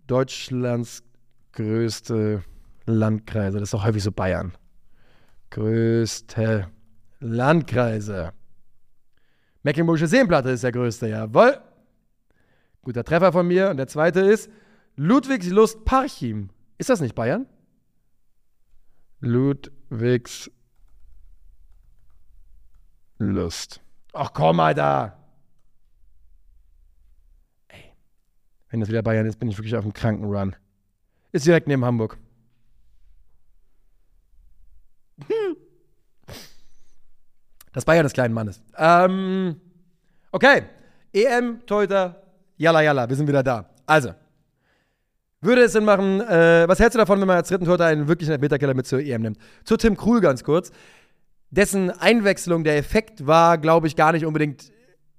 Deutschlands 0.08 1.04
größte 1.52 2.42
Landkreise. 2.86 3.60
Das 3.60 3.68
ist 3.68 3.74
doch 3.74 3.86
häufig 3.86 4.04
so 4.04 4.14
Bayern. 4.14 4.54
Größte 5.50 6.68
Landkreise. 7.20 8.32
Mecklenburgische 9.64 10.07
Seenplatte 10.07 10.49
ist 10.49 10.64
der 10.64 10.72
größte, 10.74 11.07
jawohl. 11.07 11.59
Guter 12.82 13.03
Treffer 13.03 13.32
von 13.32 13.47
mir. 13.47 13.70
Und 13.70 13.78
der 13.78 13.88
zweite 13.88 14.20
ist 14.20 14.49
Ludwigslust 14.97 15.86
Parchim. 15.86 16.49
Ist 16.78 16.89
das 16.89 16.99
nicht 16.99 17.16
Bayern? 17.16 17.47
Ludwigslust. 19.22 20.51
Ach 24.11 24.34
komm 24.34 24.57
mal 24.57 24.76
da. 24.76 25.18
Ey. 27.70 27.93
Wenn 28.70 28.82
das 28.82 28.89
wieder 28.89 29.01
Bayern 29.01 29.26
ist, 29.26 29.39
bin 29.39 29.47
ich 29.47 29.57
wirklich 29.57 29.78
auf 29.78 29.84
dem 29.84 29.93
Krankenrun. 29.93 30.57
Ist 31.32 31.45
direkt 31.45 31.68
neben 31.68 31.86
Hamburg. 31.86 32.18
Das 37.74 37.86
Bayern 37.86 38.03
des 38.03 38.13
kleinen 38.13 38.34
Mannes. 38.34 38.61
Ähm, 38.78 39.59
okay. 40.32 40.63
EM, 41.11 41.65
Torhüter, 41.65 42.24
yalla 42.57 42.82
yalla, 42.82 43.09
wir 43.09 43.15
sind 43.15 43.28
wieder 43.28 43.43
da. 43.43 43.69
Also, 43.86 44.13
würde 45.41 45.63
es 45.63 45.74
Sinn 45.74 45.84
machen, 45.84 46.21
äh, 46.21 46.65
was 46.67 46.80
hältst 46.80 46.95
du 46.95 46.99
davon, 46.99 47.19
wenn 47.19 47.28
man 47.28 47.38
als 47.38 47.49
dritten 47.49 47.65
Torhüter 47.65 47.86
einen 47.86 48.07
wirklichen 48.07 48.32
Elfmeterkeller 48.32 48.74
mit 48.74 48.88
zur 48.88 48.99
EM 48.99 49.21
nimmt? 49.21 49.38
Zu 49.65 49.78
Tim 49.78 49.97
Krul 49.97 50.21
ganz 50.21 50.43
kurz. 50.43 50.71
Dessen 51.51 51.91
Einwechslung, 51.91 52.63
der 52.63 52.78
Effekt 52.78 53.28
war, 53.28 53.57
glaube 53.57 53.88
ich, 53.88 53.95
gar 53.95 54.11
nicht 54.11 54.26
unbedingt 54.26 54.71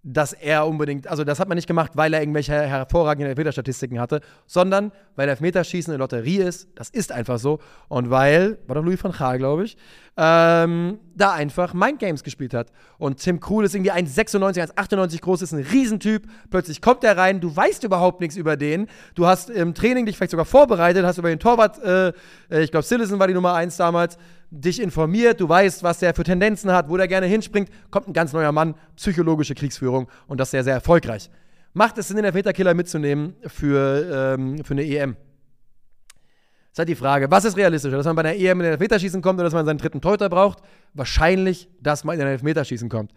dass 0.07 0.35
er 0.35 0.67
unbedingt, 0.67 1.09
also 1.09 1.25
das 1.25 1.41
hat 1.41 1.49
man 1.49 1.57
nicht 1.57 1.67
gemacht, 1.67 1.93
weil 1.95 2.13
er 2.13 2.21
irgendwelche 2.21 2.53
hervorragenden 2.53 3.31
Elfmeterstatistiken 3.31 3.99
hatte, 3.99 4.21
sondern 4.47 4.93
weil 5.17 5.31
Elfmeterschießen 5.31 5.93
eine 5.93 5.99
Lotterie 5.99 6.43
ist, 6.43 6.69
das 6.75 6.91
ist 6.91 7.11
einfach 7.11 7.39
so, 7.39 7.59
und 7.89 8.11
weil, 8.11 8.59
war 8.67 8.75
doch 8.77 8.85
Louis 8.85 9.03
van 9.03 9.13
Gaal, 9.13 9.39
glaube 9.39 9.65
ich, 9.65 9.79
ähm, 10.17 10.99
da 11.17 11.33
einfach 11.33 11.73
Mind 11.73 11.99
Games 11.99 12.23
gespielt 12.23 12.55
hat. 12.55 12.71
Und 12.99 13.19
Tim 13.19 13.41
Krul 13.41 13.65
ist 13.65 13.75
irgendwie 13.75 13.93
1,96, 13.93 14.75
1,98 14.77 15.21
groß, 15.23 15.43
ist 15.43 15.53
ein 15.53 15.65
Riesentyp, 15.65 16.29
plötzlich 16.51 16.83
kommt 16.83 17.03
er 17.03 17.17
rein, 17.17 17.41
du 17.41 17.55
weißt 17.55 17.83
überhaupt 17.85 18.21
nichts 18.21 18.37
über 18.37 18.57
den, 18.57 18.89
du 19.15 19.27
hast 19.27 19.49
im 19.49 19.75
Training 19.75 20.05
dich 20.05 20.19
vielleicht 20.19 20.33
sogar 20.33 20.45
vorbereitet, 20.45 21.07
hast 21.07 21.17
über 21.17 21.31
den 21.31 21.41
Torwart, 21.41 21.83
äh, 21.83 22.09
äh 22.51 22.63
ich 22.63 22.71
glaube, 22.71 22.85
Sillison 22.85 23.19
war 23.19 23.27
die 23.27 23.35
Nummer 23.35 23.55
1 23.55 23.79
damals, 23.79 24.19
dich 24.61 24.81
informiert, 24.81 25.41
du 25.41 25.49
weißt, 25.49 25.83
was 25.83 25.99
der 25.99 26.15
für 26.15 26.23
Tendenzen 26.23 26.71
hat, 26.73 26.89
wo 26.89 26.97
der 26.97 27.09
gerne 27.09 27.27
hinspringt, 27.27 27.69
kommt 27.91 28.09
ein 28.09 28.13
ganz 28.13 28.33
neuer 28.33 28.53
Mann, 28.53 28.75
psychologische 28.97 29.55
Kriegsführung 29.55 30.09
und 30.27 30.39
das 30.39 30.51
sehr, 30.51 30.65
sehr 30.65 30.75
erfolgreich. 30.75 31.31
Macht 31.73 31.99
es 31.99 32.09
Sinn, 32.09 32.17
den 32.17 32.25
Elfmeterkiller 32.25 32.73
mitzunehmen 32.73 33.35
für, 33.47 34.35
ähm, 34.39 34.65
für 34.65 34.75
eine 34.75 34.85
EM? 34.85 35.17
Das 35.17 36.73
ist 36.73 36.79
halt 36.79 36.89
die 36.89 36.95
Frage, 36.95 37.31
was 37.31 37.45
ist 37.45 37.57
realistischer, 37.57 37.97
dass 37.97 38.07
man 38.07 38.17
bei 38.17 38.23
einer 38.23 38.35
EM 38.35 38.61
in 38.61 38.65
den 38.65 38.73
Elfmeterschießen 38.73 39.23
kommt 39.23 39.39
oder 39.39 39.45
dass 39.45 39.55
man 39.55 39.67
seinen 39.67 39.79
dritten 39.79 40.01
Teuter 40.01 40.29
braucht? 40.29 40.59
Wahrscheinlich, 40.93 41.69
dass 41.81 42.05
man 42.05 42.15
in 42.15 42.21
den 42.21 42.29
Elfmeterschießen 42.29 42.89
kommt. 42.89 43.13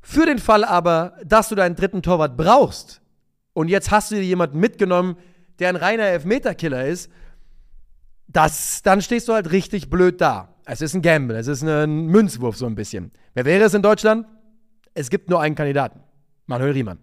Für 0.00 0.24
den 0.24 0.38
Fall 0.38 0.64
aber, 0.64 1.14
dass 1.24 1.48
du 1.48 1.54
deinen 1.54 1.76
dritten 1.76 2.02
Torwart 2.02 2.36
brauchst 2.36 3.02
und 3.52 3.68
jetzt 3.68 3.90
hast 3.90 4.10
du 4.10 4.14
dir 4.14 4.24
jemanden 4.24 4.58
mitgenommen, 4.58 5.16
der 5.58 5.68
ein 5.68 5.76
reiner 5.76 6.04
Elfmeterkiller 6.04 6.86
ist, 6.86 7.10
das, 8.28 8.82
dann 8.82 9.02
stehst 9.02 9.28
du 9.28 9.32
halt 9.32 9.50
richtig 9.50 9.90
blöd 9.90 10.20
da. 10.20 10.54
Es 10.64 10.82
ist 10.82 10.94
ein 10.94 11.02
Gamble, 11.02 11.36
es 11.36 11.46
ist 11.46 11.62
ein 11.62 12.06
Münzwurf 12.06 12.56
so 12.56 12.66
ein 12.66 12.74
bisschen. 12.74 13.10
Wer 13.34 13.46
wäre 13.46 13.64
es 13.64 13.74
in 13.74 13.82
Deutschland? 13.82 14.26
Es 14.94 15.08
gibt 15.08 15.30
nur 15.30 15.40
einen 15.40 15.54
Kandidaten, 15.54 16.00
Manuel 16.46 16.72
Riemann. 16.72 16.98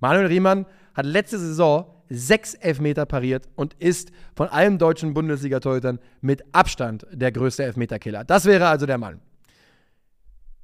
Manuel 0.00 0.26
Riemann 0.26 0.66
hat 0.94 1.04
letzte 1.04 1.38
Saison 1.38 1.92
sechs 2.08 2.54
Elfmeter 2.54 3.04
pariert 3.04 3.48
und 3.54 3.74
ist 3.74 4.12
von 4.34 4.48
allen 4.48 4.78
deutschen 4.78 5.12
Bundesliga-Torhütern 5.12 5.98
mit 6.20 6.42
Abstand 6.54 7.06
der 7.12 7.32
größte 7.32 7.64
Elfmeterkiller. 7.64 8.24
Das 8.24 8.44
wäre 8.46 8.68
also 8.68 8.86
der 8.86 8.98
Mann. 8.98 9.20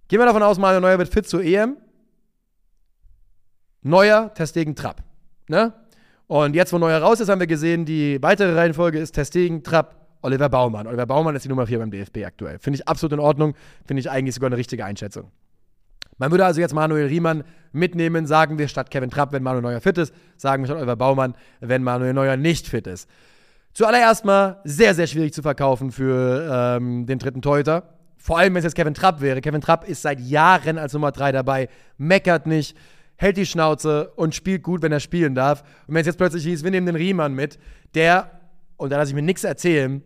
Gehen 0.09 0.21
wir 0.21 0.27
davon 0.27 0.43
aus, 0.43 0.59
Manuel 0.59 0.81
Neuer 0.81 0.99
wird 0.99 1.13
fit 1.13 1.29
zur 1.29 1.43
EM. 1.43 1.77
Neuer, 3.83 4.33
Testegen, 4.35 4.77
Trapp. 4.77 5.03
Ne? 5.49 5.75
Und 6.27 6.55
jetzt, 6.55 6.73
wo 6.73 6.79
Neuer 6.79 7.01
raus 7.01 7.21
ist, 7.21 7.29
haben 7.29 7.41
wir 7.41 7.47
gesehen, 7.47 7.85
die 7.85 8.23
weitere 8.23 8.55
Reihenfolge 8.55 8.99
ist 8.99 9.13
Testegen, 9.13 9.63
Trapp, 9.63 9.97
Oliver 10.23 10.49
Baumann. 10.49 10.87
Oliver 10.87 11.07
Baumann 11.07 11.35
ist 11.35 11.45
die 11.45 11.49
Nummer 11.49 11.67
4 11.67 11.79
beim 11.79 11.91
DFB 11.91 12.19
aktuell. 12.25 12.59
Finde 12.59 12.79
ich 12.79 12.89
absolut 12.89 13.13
in 13.13 13.19
Ordnung. 13.19 13.55
Finde 13.85 14.01
ich 14.01 14.11
eigentlich 14.11 14.35
sogar 14.35 14.49
eine 14.49 14.57
richtige 14.57 14.85
Einschätzung. 14.85 15.31
Man 16.19 16.31
würde 16.31 16.45
also 16.45 16.61
jetzt 16.61 16.75
Manuel 16.75 17.07
Riemann 17.07 17.43
mitnehmen, 17.73 18.27
sagen 18.27 18.59
wir 18.59 18.69
statt 18.69 18.91
Kevin 18.91 19.11
Trapp, 19.11 19.33
wenn 19.33 19.43
Manuel 19.43 19.63
Neuer 19.63 19.81
fit 19.81 19.99
ist, 19.99 20.15
sagen 20.37 20.63
wir 20.63 20.67
statt 20.69 20.77
Oliver 20.77 20.97
Baumann, 20.97 21.35
wenn 21.61 21.83
Manuel 21.83 22.13
Neuer 22.13 22.37
nicht 22.37 22.69
fit 22.69 22.87
ist. 22.87 23.09
Zuallererst 23.73 24.25
mal 24.25 24.61
sehr, 24.65 24.95
sehr 24.95 25.07
schwierig 25.07 25.33
zu 25.33 25.43
verkaufen 25.43 25.91
für 25.91 26.77
ähm, 26.79 27.07
den 27.07 27.19
dritten 27.19 27.41
Torhüter. 27.41 27.95
Vor 28.19 28.39
allem, 28.39 28.55
wenn 28.55 28.59
es 28.59 28.65
jetzt 28.65 28.75
Kevin 28.75 28.95
Trapp 28.95 29.21
wäre. 29.21 29.41
Kevin 29.41 29.63
Trapp 29.63 29.89
ist 29.89 30.03
seit 30.03 30.21
Jahren 30.21 30.79
als 30.79 30.93
Nummer 30.93 31.11
3 31.11 31.33
dabei, 31.33 31.69
meckert 31.97 32.47
nicht, 32.47 32.77
hält 33.23 33.37
die 33.37 33.47
Schnauze 33.47 34.11
und 34.17 34.35
spielt 34.35 34.63
gut, 34.63 34.83
wenn 34.83 34.93
er 34.93 35.01
spielen 35.01 35.35
darf. 35.35 35.63
Und 35.87 35.95
wenn 35.95 36.01
es 36.01 36.07
jetzt 36.07 36.19
plötzlich 36.19 36.43
hieß, 36.45 36.65
wir 36.65 36.71
nehmen 36.71 36.87
den 36.87 36.97
Riemann 36.97 37.35
mit, 37.35 37.59
der, 37.95 38.31
und 38.77 38.91
da 38.91 38.99
lasse 38.99 39.11
ich 39.11 39.15
mir 39.15 39.23
nichts 39.23 39.45
erzählen, 39.45 40.03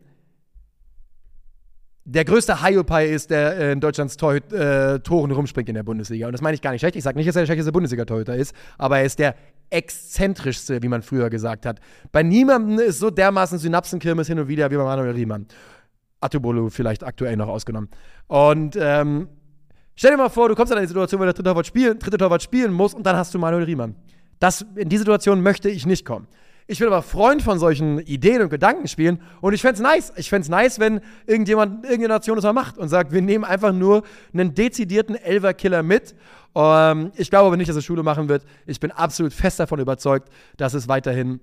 der 2.04 2.24
größte 2.24 2.62
Hyopai 2.62 3.08
ist, 3.08 3.30
der 3.30 3.72
in 3.72 3.80
Deutschlands 3.80 4.16
Tor 4.16 4.34
äh, 4.34 5.00
Toren 5.00 5.32
rumspringt 5.32 5.68
in 5.68 5.74
der 5.74 5.82
Bundesliga. 5.82 6.26
Und 6.26 6.32
das 6.32 6.40
meine 6.40 6.54
ich 6.54 6.62
gar 6.62 6.70
nicht 6.70 6.80
schlecht. 6.80 6.94
Ich 6.94 7.02
sage 7.02 7.18
nicht, 7.18 7.28
dass 7.28 7.34
er 7.34 7.42
der 7.42 7.46
schlechteste 7.46 7.72
Bundesliga-Torhüter 7.72 8.36
ist, 8.36 8.54
aber 8.78 8.98
er 8.98 9.04
ist 9.04 9.18
der 9.18 9.34
exzentrischste, 9.70 10.82
wie 10.82 10.88
man 10.88 11.02
früher 11.02 11.30
gesagt 11.30 11.66
hat. 11.66 11.80
Bei 12.12 12.22
niemandem 12.22 12.78
ist 12.78 13.00
so 13.00 13.10
dermaßen 13.10 13.58
Synapsenkirmes 13.58 14.28
hin 14.28 14.38
und 14.38 14.46
wieder 14.46 14.70
wie 14.70 14.76
bei 14.76 14.84
Manuel 14.84 15.12
Riemann. 15.12 15.46
Atubolo 16.20 16.68
vielleicht 16.70 17.02
aktuell 17.02 17.36
noch 17.36 17.48
ausgenommen. 17.48 17.88
Und 18.28 18.76
ähm, 18.78 19.28
Stell 19.98 20.10
dir 20.10 20.18
mal 20.18 20.28
vor, 20.28 20.50
du 20.50 20.54
kommst 20.54 20.70
in 20.72 20.78
eine 20.78 20.86
Situation, 20.86 21.18
wo 21.18 21.24
der 21.24 21.32
dritte 21.32 21.48
Torwart 21.48 21.66
spielen, 21.66 21.98
dritte 21.98 22.18
Torwart 22.18 22.42
spielen 22.42 22.70
muss 22.70 22.92
und 22.92 23.04
dann 23.06 23.16
hast 23.16 23.32
du 23.32 23.38
Manuel 23.38 23.64
Riemann. 23.64 23.94
Das, 24.38 24.66
in 24.74 24.90
die 24.90 24.98
Situation 24.98 25.42
möchte 25.42 25.70
ich 25.70 25.86
nicht 25.86 26.04
kommen. 26.04 26.28
Ich 26.66 26.80
bin 26.80 26.88
aber 26.88 27.00
Freund 27.00 27.42
von 27.42 27.58
solchen 27.58 28.00
Ideen 28.00 28.42
und 28.42 28.50
Gedankenspielen 28.50 29.22
und 29.40 29.54
ich 29.54 29.62
fände 29.62 29.76
es 29.76 29.80
nice. 29.80 30.12
Ich 30.16 30.28
fände 30.28 30.42
es 30.42 30.48
nice, 30.50 30.78
wenn 30.80 31.00
irgendjemand, 31.26 31.84
irgendeine 31.84 32.14
Nation 32.14 32.36
das 32.36 32.44
mal 32.44 32.52
macht 32.52 32.76
und 32.76 32.88
sagt, 32.88 33.12
wir 33.12 33.22
nehmen 33.22 33.44
einfach 33.44 33.72
nur 33.72 34.02
einen 34.34 34.52
dezidierten 34.52 35.14
Elver-Killer 35.14 35.82
mit. 35.82 36.14
Ähm, 36.54 37.12
ich 37.16 37.30
glaube 37.30 37.46
aber 37.46 37.56
nicht, 37.56 37.70
dass 37.70 37.76
es 37.76 37.84
Schule 37.84 38.02
machen 38.02 38.28
wird. 38.28 38.44
Ich 38.66 38.80
bin 38.80 38.90
absolut 38.90 39.32
fest 39.32 39.60
davon 39.60 39.78
überzeugt, 39.78 40.28
dass 40.58 40.74
es 40.74 40.88
weiterhin 40.88 41.40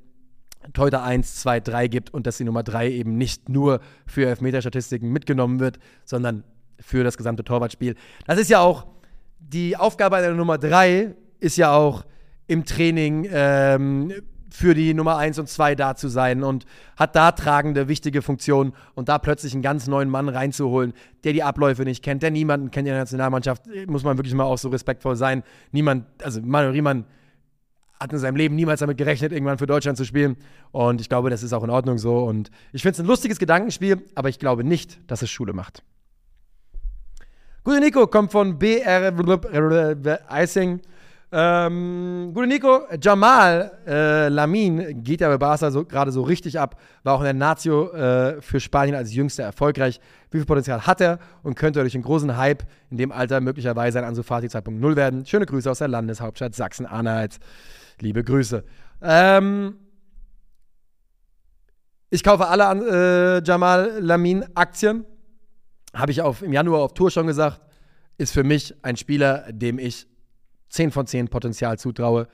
Teuter 0.74 1.04
1, 1.04 1.38
2, 1.38 1.60
3 1.62 1.88
gibt 1.88 2.14
und 2.14 2.28
dass 2.28 2.38
die 2.38 2.44
Nummer 2.44 2.62
3 2.62 2.92
eben 2.92 3.18
nicht 3.18 3.50
nur 3.50 3.80
für 4.06 4.28
Elfmeterstatistiken 4.28 5.12
mitgenommen 5.12 5.60
wird, 5.60 5.80
sondern 6.06 6.44
für 6.84 7.04
das 7.04 7.18
gesamte 7.18 7.44
Torwartspiel. 7.44 7.96
Das 8.28 8.38
ist 8.38 8.50
ja 8.50 8.60
auch 8.60 8.86
die 9.40 9.78
Aufgabe 9.78 10.18
einer 10.18 10.34
Nummer 10.34 10.58
3 10.58 11.16
ist 11.40 11.58
ja 11.58 11.74
auch 11.74 12.06
im 12.48 12.66
Training 12.66 13.28
ähm, 13.32 14.14
für 14.50 14.76
die 14.76 14.94
Nummer 14.94 15.18
1 15.18 15.40
und 15.40 15.50
2 15.50 15.76
da 15.76 15.96
zu 15.96 16.08
sein 16.08 16.44
und 16.44 16.66
hat 16.96 17.16
da 17.16 17.32
tragende, 17.32 17.88
wichtige 17.88 18.22
Funktionen 18.22 18.74
und 18.94 19.10
da 19.10 19.18
plötzlich 19.18 19.54
einen 19.54 19.64
ganz 19.64 19.88
neuen 19.88 20.10
Mann 20.10 20.30
reinzuholen, 20.30 20.94
der 21.24 21.34
die 21.34 21.44
Abläufe 21.44 21.84
nicht 21.84 22.04
kennt, 22.04 22.22
der 22.22 22.32
niemanden 22.32 22.70
kennt 22.70 22.88
in 22.88 22.94
der 22.94 23.02
Nationalmannschaft, 23.02 23.64
muss 23.88 24.04
man 24.04 24.18
wirklich 24.18 24.34
mal 24.36 24.44
auch 24.44 24.58
so 24.58 24.70
respektvoll 24.70 25.16
sein. 25.16 25.44
Niemand, 25.72 26.06
also 26.24 26.40
Manuel 26.42 26.74
Riemann 26.74 27.06
hat 28.00 28.14
in 28.14 28.20
seinem 28.20 28.36
Leben 28.36 28.56
niemals 28.56 28.82
damit 28.82 28.98
gerechnet, 28.98 29.32
irgendwann 29.32 29.58
für 29.58 29.66
Deutschland 29.66 29.98
zu 29.98 30.06
spielen. 30.06 30.36
Und 30.72 31.02
ich 31.02 31.10
glaube, 31.10 31.30
das 31.30 31.42
ist 31.42 31.54
auch 31.54 31.64
in 31.64 31.70
Ordnung 31.70 31.98
so. 31.98 32.20
Und 32.20 32.52
ich 32.74 32.82
finde 32.82 32.94
es 32.94 33.00
ein 33.00 33.08
lustiges 33.08 33.40
Gedankenspiel, 33.40 34.04
aber 34.14 34.30
ich 34.30 34.40
glaube 34.40 34.64
nicht, 34.64 35.00
dass 35.10 35.22
es 35.22 35.32
Schule 35.32 35.54
macht. 35.54 35.84
Gute 37.64 37.80
Nico 37.80 38.08
kommt 38.08 38.30
von 38.30 38.60
BR 38.60 39.14
Icing. 40.32 40.82
Ähm, 41.32 42.32
gute 42.34 42.46
Nico, 42.46 42.82
Jamal 43.02 43.72
äh, 43.88 44.28
Lamin 44.28 45.02
geht 45.02 45.22
ja 45.22 45.30
bei 45.30 45.38
Barca 45.38 45.72
so, 45.72 45.86
gerade 45.86 46.12
so 46.12 46.24
richtig 46.24 46.60
ab, 46.60 46.78
war 47.04 47.16
auch 47.16 47.22
in 47.22 47.24
der 47.24 47.34
Nazio 47.34 47.90
äh, 47.94 48.42
für 48.42 48.60
Spanien 48.60 48.96
als 48.96 49.14
jüngster 49.16 49.44
erfolgreich. 49.44 50.02
Wie 50.30 50.40
viel 50.40 50.46
Potenzial 50.46 50.86
hat 50.86 51.00
er 51.00 51.20
und 51.42 51.56
könnte 51.56 51.80
durch 51.80 51.96
einen 51.96 52.04
großen 52.04 52.36
Hype 52.36 52.64
in 52.92 52.98
dem 52.98 53.14
Alter 53.14 53.40
möglicherweise 53.40 53.98
ein 54.00 54.06
Ansufati 54.06 54.48
2.0 54.48 54.96
werden? 54.98 55.26
Schöne 55.26 55.46
Grüße 55.46 55.72
aus 55.72 55.80
der 55.80 55.88
Landeshauptstadt 55.88 56.54
Sachsen-Anhalt. 56.54 57.40
Liebe 58.00 58.26
Grüße. 58.26 58.64
Ähm, 59.02 59.78
ich 62.10 62.24
kaufe 62.26 62.46
alle 62.46 63.40
äh, 63.40 63.44
Jamal 63.44 64.00
Lamin 64.02 64.46
Aktien. 64.54 65.06
Habe 65.94 66.12
ich 66.12 66.22
auf, 66.22 66.42
im 66.42 66.54
Januar 66.54 66.82
auf 66.82 66.94
Tour 66.94 67.12
schon 67.12 67.28
gesagt. 67.28 67.62
Ist 68.18 68.34
für 68.34 68.44
mich 68.44 68.74
ein 68.84 68.98
Spieler, 68.98 69.46
dem 69.52 69.80
ich 69.80 70.08
10 70.70 70.92
von 70.92 71.06
10 71.06 71.30
Potenzial 71.30 71.78
zutraue. 71.78 72.28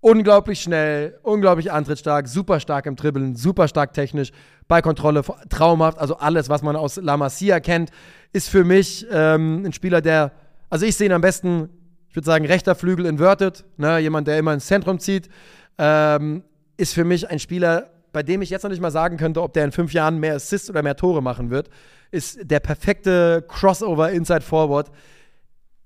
Unglaublich 0.00 0.60
schnell, 0.60 1.18
unglaublich 1.22 1.72
antrittsstark, 1.72 2.28
super 2.28 2.60
stark 2.60 2.84
im 2.84 2.94
Dribbeln, 2.94 3.36
super 3.36 3.68
stark 3.68 3.94
technisch, 3.94 4.32
Ballkontrolle 4.68 5.22
traumhaft. 5.48 5.98
Also 5.98 6.18
alles, 6.18 6.50
was 6.50 6.62
man 6.62 6.76
aus 6.76 6.96
La 6.96 7.16
Masia 7.16 7.58
kennt, 7.60 7.90
ist 8.34 8.50
für 8.50 8.64
mich 8.64 9.06
ähm, 9.10 9.64
ein 9.64 9.72
Spieler, 9.72 10.02
der, 10.02 10.32
also 10.68 10.84
ich 10.84 10.96
sehe 10.96 11.06
ihn 11.06 11.12
am 11.12 11.22
besten, 11.22 11.70
ich 12.10 12.16
würde 12.16 12.26
sagen, 12.26 12.44
rechter 12.44 12.74
Flügel 12.74 13.06
inverted, 13.06 13.64
ne, 13.78 13.98
jemand, 13.98 14.28
der 14.28 14.38
immer 14.38 14.52
ins 14.52 14.66
Zentrum 14.66 14.98
zieht, 14.98 15.30
ähm, 15.78 16.44
ist 16.76 16.92
für 16.92 17.04
mich 17.04 17.30
ein 17.30 17.38
Spieler, 17.38 17.90
bei 18.12 18.22
dem 18.22 18.42
ich 18.42 18.50
jetzt 18.50 18.62
noch 18.62 18.70
nicht 18.70 18.82
mal 18.82 18.90
sagen 18.90 19.16
könnte, 19.16 19.40
ob 19.40 19.54
der 19.54 19.64
in 19.64 19.72
fünf 19.72 19.94
Jahren 19.94 20.18
mehr 20.18 20.34
Assists 20.34 20.68
oder 20.68 20.82
mehr 20.82 20.96
Tore 20.96 21.22
machen 21.22 21.48
wird, 21.48 21.70
ist 22.14 22.38
der 22.50 22.60
perfekte 22.60 23.44
Crossover 23.48 24.10
Inside 24.10 24.40
Forward. 24.40 24.90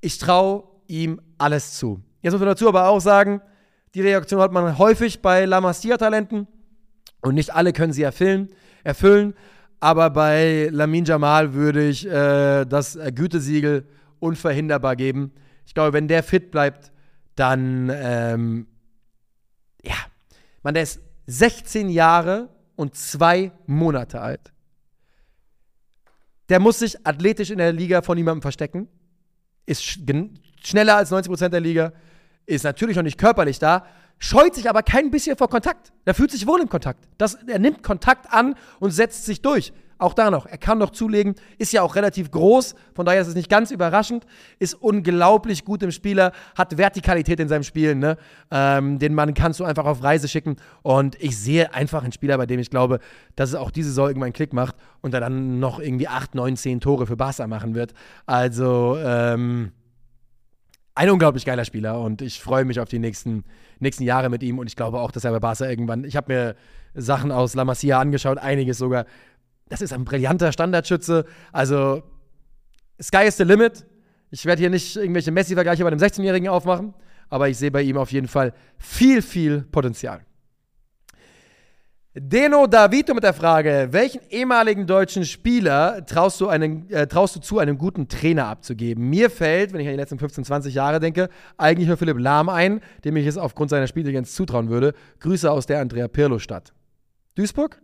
Ich 0.01 0.19
traue 0.19 0.65
ihm 0.87 1.21
alles 1.39 1.75
zu. 1.75 2.01
Jetzt 2.23 2.33
muss 2.33 2.41
man 2.41 2.51
dazu 2.51 2.69
aber 2.69 2.89
auch 2.89 3.01
sagen, 3.01 3.41
die 3.95 4.03
Reaktion 4.03 4.41
hat 4.41 4.53
man 4.53 4.79
häufig 4.79 5.23
bei 5.23 5.45
La 5.45 5.61
Masia-Talenten 5.61 6.47
und 7.23 7.35
nicht 7.35 7.55
alle 7.55 7.73
können 7.73 7.93
sie 7.93 8.03
erfüllen. 8.03 8.49
erfüllen 8.85 9.35
aber 9.81 10.11
bei 10.11 10.69
Lamin 10.73 11.05
Jamal 11.05 11.55
würde 11.55 11.89
ich 11.89 12.07
äh, 12.07 12.65
das 12.65 12.99
Gütesiegel 13.15 13.87
unverhinderbar 14.19 14.97
geben. 14.97 15.33
Ich 15.67 15.75
glaube, 15.75 15.93
wenn 15.93 16.09
der 16.09 16.23
fit 16.23 16.51
bleibt, 16.51 16.91
dann, 17.37 17.91
ähm, 17.95 18.67
ja, 19.83 19.95
man, 20.63 20.75
der 20.75 20.83
ist 20.83 21.01
16 21.27 21.91
Jahre 21.91 22.49
und 22.75 22.97
zwei 22.97 23.53
Monate 23.67 24.21
alt. 24.21 24.53
Der 26.49 26.61
muss 26.61 26.79
sich 26.79 27.07
athletisch 27.07 27.51
in 27.51 27.59
der 27.59 27.73
Liga 27.73 28.03
von 28.03 28.17
niemandem 28.17 28.43
verstecken. 28.43 28.89
Ist 29.67 29.85
schneller 30.63 30.97
als 30.97 31.13
90% 31.13 31.49
der 31.49 31.61
Liga, 31.61 31.93
ist 32.47 32.65
natürlich 32.65 32.97
noch 32.97 33.03
nicht 33.03 33.19
körperlich 33.19 33.59
da, 33.59 33.87
scheut 34.19 34.55
sich 34.55 34.69
aber 34.69 34.83
kein 34.83 35.11
bisschen 35.11 35.37
vor 35.37 35.49
Kontakt. 35.49 35.93
Er 36.05 36.15
fühlt 36.15 36.31
sich 36.31 36.47
wohl 36.47 36.61
im 36.61 36.69
Kontakt. 36.69 37.07
Das, 37.19 37.35
er 37.35 37.59
nimmt 37.59 37.83
Kontakt 37.83 38.33
an 38.33 38.55
und 38.81 38.91
setzt 38.91 39.27
sich 39.27 39.43
durch. 39.43 39.73
Auch 39.99 40.15
da 40.15 40.31
noch. 40.31 40.47
Er 40.47 40.59
kann 40.59 40.79
noch 40.79 40.91
zulegen, 40.91 41.35
ist 41.59 41.73
ja 41.73 41.83
auch 41.83 41.97
relativ 41.97 42.31
groß, 42.31 42.77
von 42.95 43.05
daher 43.05 43.21
ist 43.21 43.27
es 43.27 43.35
nicht 43.35 43.51
ganz 43.51 43.73
überraschend, 43.73 44.25
ist 44.61 44.75
unglaublich 44.75 45.65
gut 45.65 45.83
im 45.83 45.91
Spieler, 45.91 46.33
hat 46.57 46.79
Vertikalität 46.79 47.41
in 47.41 47.49
seinem 47.49 47.65
Spiel, 47.65 47.97
ne? 47.97 48.17
Ähm, 48.53 49.01
den 49.01 49.15
Mann 49.15 49.35
kannst 49.35 49.59
du 49.59 49.65
einfach 49.65 49.87
auf 49.87 50.05
Reise 50.05 50.29
schicken. 50.29 50.57
Und 50.83 51.21
ich 51.21 51.37
sehe 51.37 51.75
einfach 51.75 52.05
einen 52.05 52.13
Spieler, 52.13 52.39
bei 52.39 52.47
dem 52.47 52.61
ich 52.61 52.71
glaube, 52.71 53.01
dass 53.35 53.51
es 53.51 53.55
auch 53.57 53.73
diese 53.73 53.89
Saison 53.89 54.09
irgendwann 54.09 54.27
einen 54.27 54.35
Klick 54.35 54.53
macht 54.53 54.77
und 55.01 55.15
er 55.15 55.21
dann 55.21 55.59
noch 55.59 55.81
irgendwie 55.81 56.07
8, 56.07 56.37
9, 56.37 56.57
10 56.57 56.81
Tore 56.81 57.07
für 57.07 57.17
Barca 57.17 57.47
machen 57.49 57.75
wird. 57.75 57.93
Also, 58.27 58.97
ähm, 59.03 59.73
ein 60.95 61.11
unglaublich 61.11 61.45
geiler 61.45 61.65
Spieler 61.65 62.01
und 62.01 62.23
ich 62.23 62.41
freue 62.41 62.65
mich 62.65 62.81
auf 62.81 62.89
die 62.89 62.99
nächsten, 62.99 63.45
nächsten 63.79 64.03
Jahre 64.03 64.31
mit 64.31 64.43
ihm 64.43 64.59
und 64.59 64.67
ich 64.67 64.75
glaube 64.75 64.99
auch, 65.01 65.13
dass 65.13 65.25
er 65.25 65.31
bei 65.31 65.39
Barca 65.39 65.69
irgendwann, 65.69 66.03
ich 66.03 66.17
habe 66.17 66.33
mir 66.33 66.57
Sachen 66.95 67.31
aus 67.31 67.55
La 67.55 67.65
Masia 67.65 68.01
angeschaut, 68.01 68.39
einiges 68.39 68.79
sogar. 68.79 69.07
Das 69.69 69.81
ist 69.81 69.93
ein 69.93 70.05
brillanter 70.05 70.53
Standardschütze. 70.53 71.25
Also, 71.53 72.03
Sky 73.01 73.27
is 73.27 73.37
the 73.37 73.45
limit. 73.45 73.85
Ich 74.31 74.45
werde 74.45 74.61
hier 74.61 74.71
nicht 74.71 74.97
irgendwelche 74.97 75.31
Messi-Vergleiche 75.31 75.85
bei 75.85 75.91
dem 75.91 75.99
16-Jährigen 75.99 76.49
aufmachen, 76.49 76.95
aber 77.29 77.49
ich 77.49 77.57
sehe 77.57 77.71
bei 77.71 77.83
ihm 77.83 77.97
auf 77.97 78.13
jeden 78.13 78.29
Fall 78.29 78.53
viel, 78.77 79.23
viel 79.23 79.63
Potenzial. 79.63 80.21
Deno 82.15 82.67
Davito 82.67 83.15
mit 83.15 83.23
der 83.23 83.33
Frage: 83.33 83.89
Welchen 83.91 84.21
ehemaligen 84.31 84.87
deutschen 84.87 85.25
Spieler 85.25 86.05
traust 86.05 86.41
du, 86.41 86.49
einen, 86.49 86.91
äh, 86.91 87.07
traust 87.07 87.37
du 87.37 87.41
zu, 87.41 87.59
einen 87.59 87.79
guten 87.79 88.09
Trainer 88.09 88.47
abzugeben? 88.47 89.09
Mir 89.09 89.31
fällt, 89.31 89.73
wenn 89.73 89.81
ich 89.81 89.87
an 89.87 89.93
die 89.93 90.01
letzten 90.01 90.19
15, 90.19 90.45
20 90.45 90.75
Jahre 90.75 91.01
denke, 91.01 91.29
eigentlich 91.57 91.87
nur 91.87 91.97
Philipp 91.97 92.19
Lahm 92.19 92.49
ein, 92.49 92.81
dem 93.05 93.17
ich 93.17 93.27
es 93.27 93.37
aufgrund 93.37 93.71
seiner 93.71 93.87
Spielintelligenz 93.87 94.35
zutrauen 94.35 94.69
würde. 94.69 94.95
Grüße 95.21 95.51
aus 95.51 95.67
der 95.67 95.81
Andrea 95.81 96.09
Pirlo-Stadt. 96.09 96.73
Duisburg? 97.37 97.81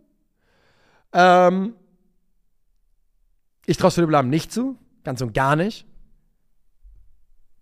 Ähm, 1.15 1.73
ich 3.65 3.77
traue 3.77 3.89
Philipp 3.89 4.11
Lahm 4.11 4.29
nicht 4.29 4.51
zu, 4.51 4.77
ganz 5.03 5.21
und 5.21 5.33
gar 5.33 5.55
nicht. 5.55 5.87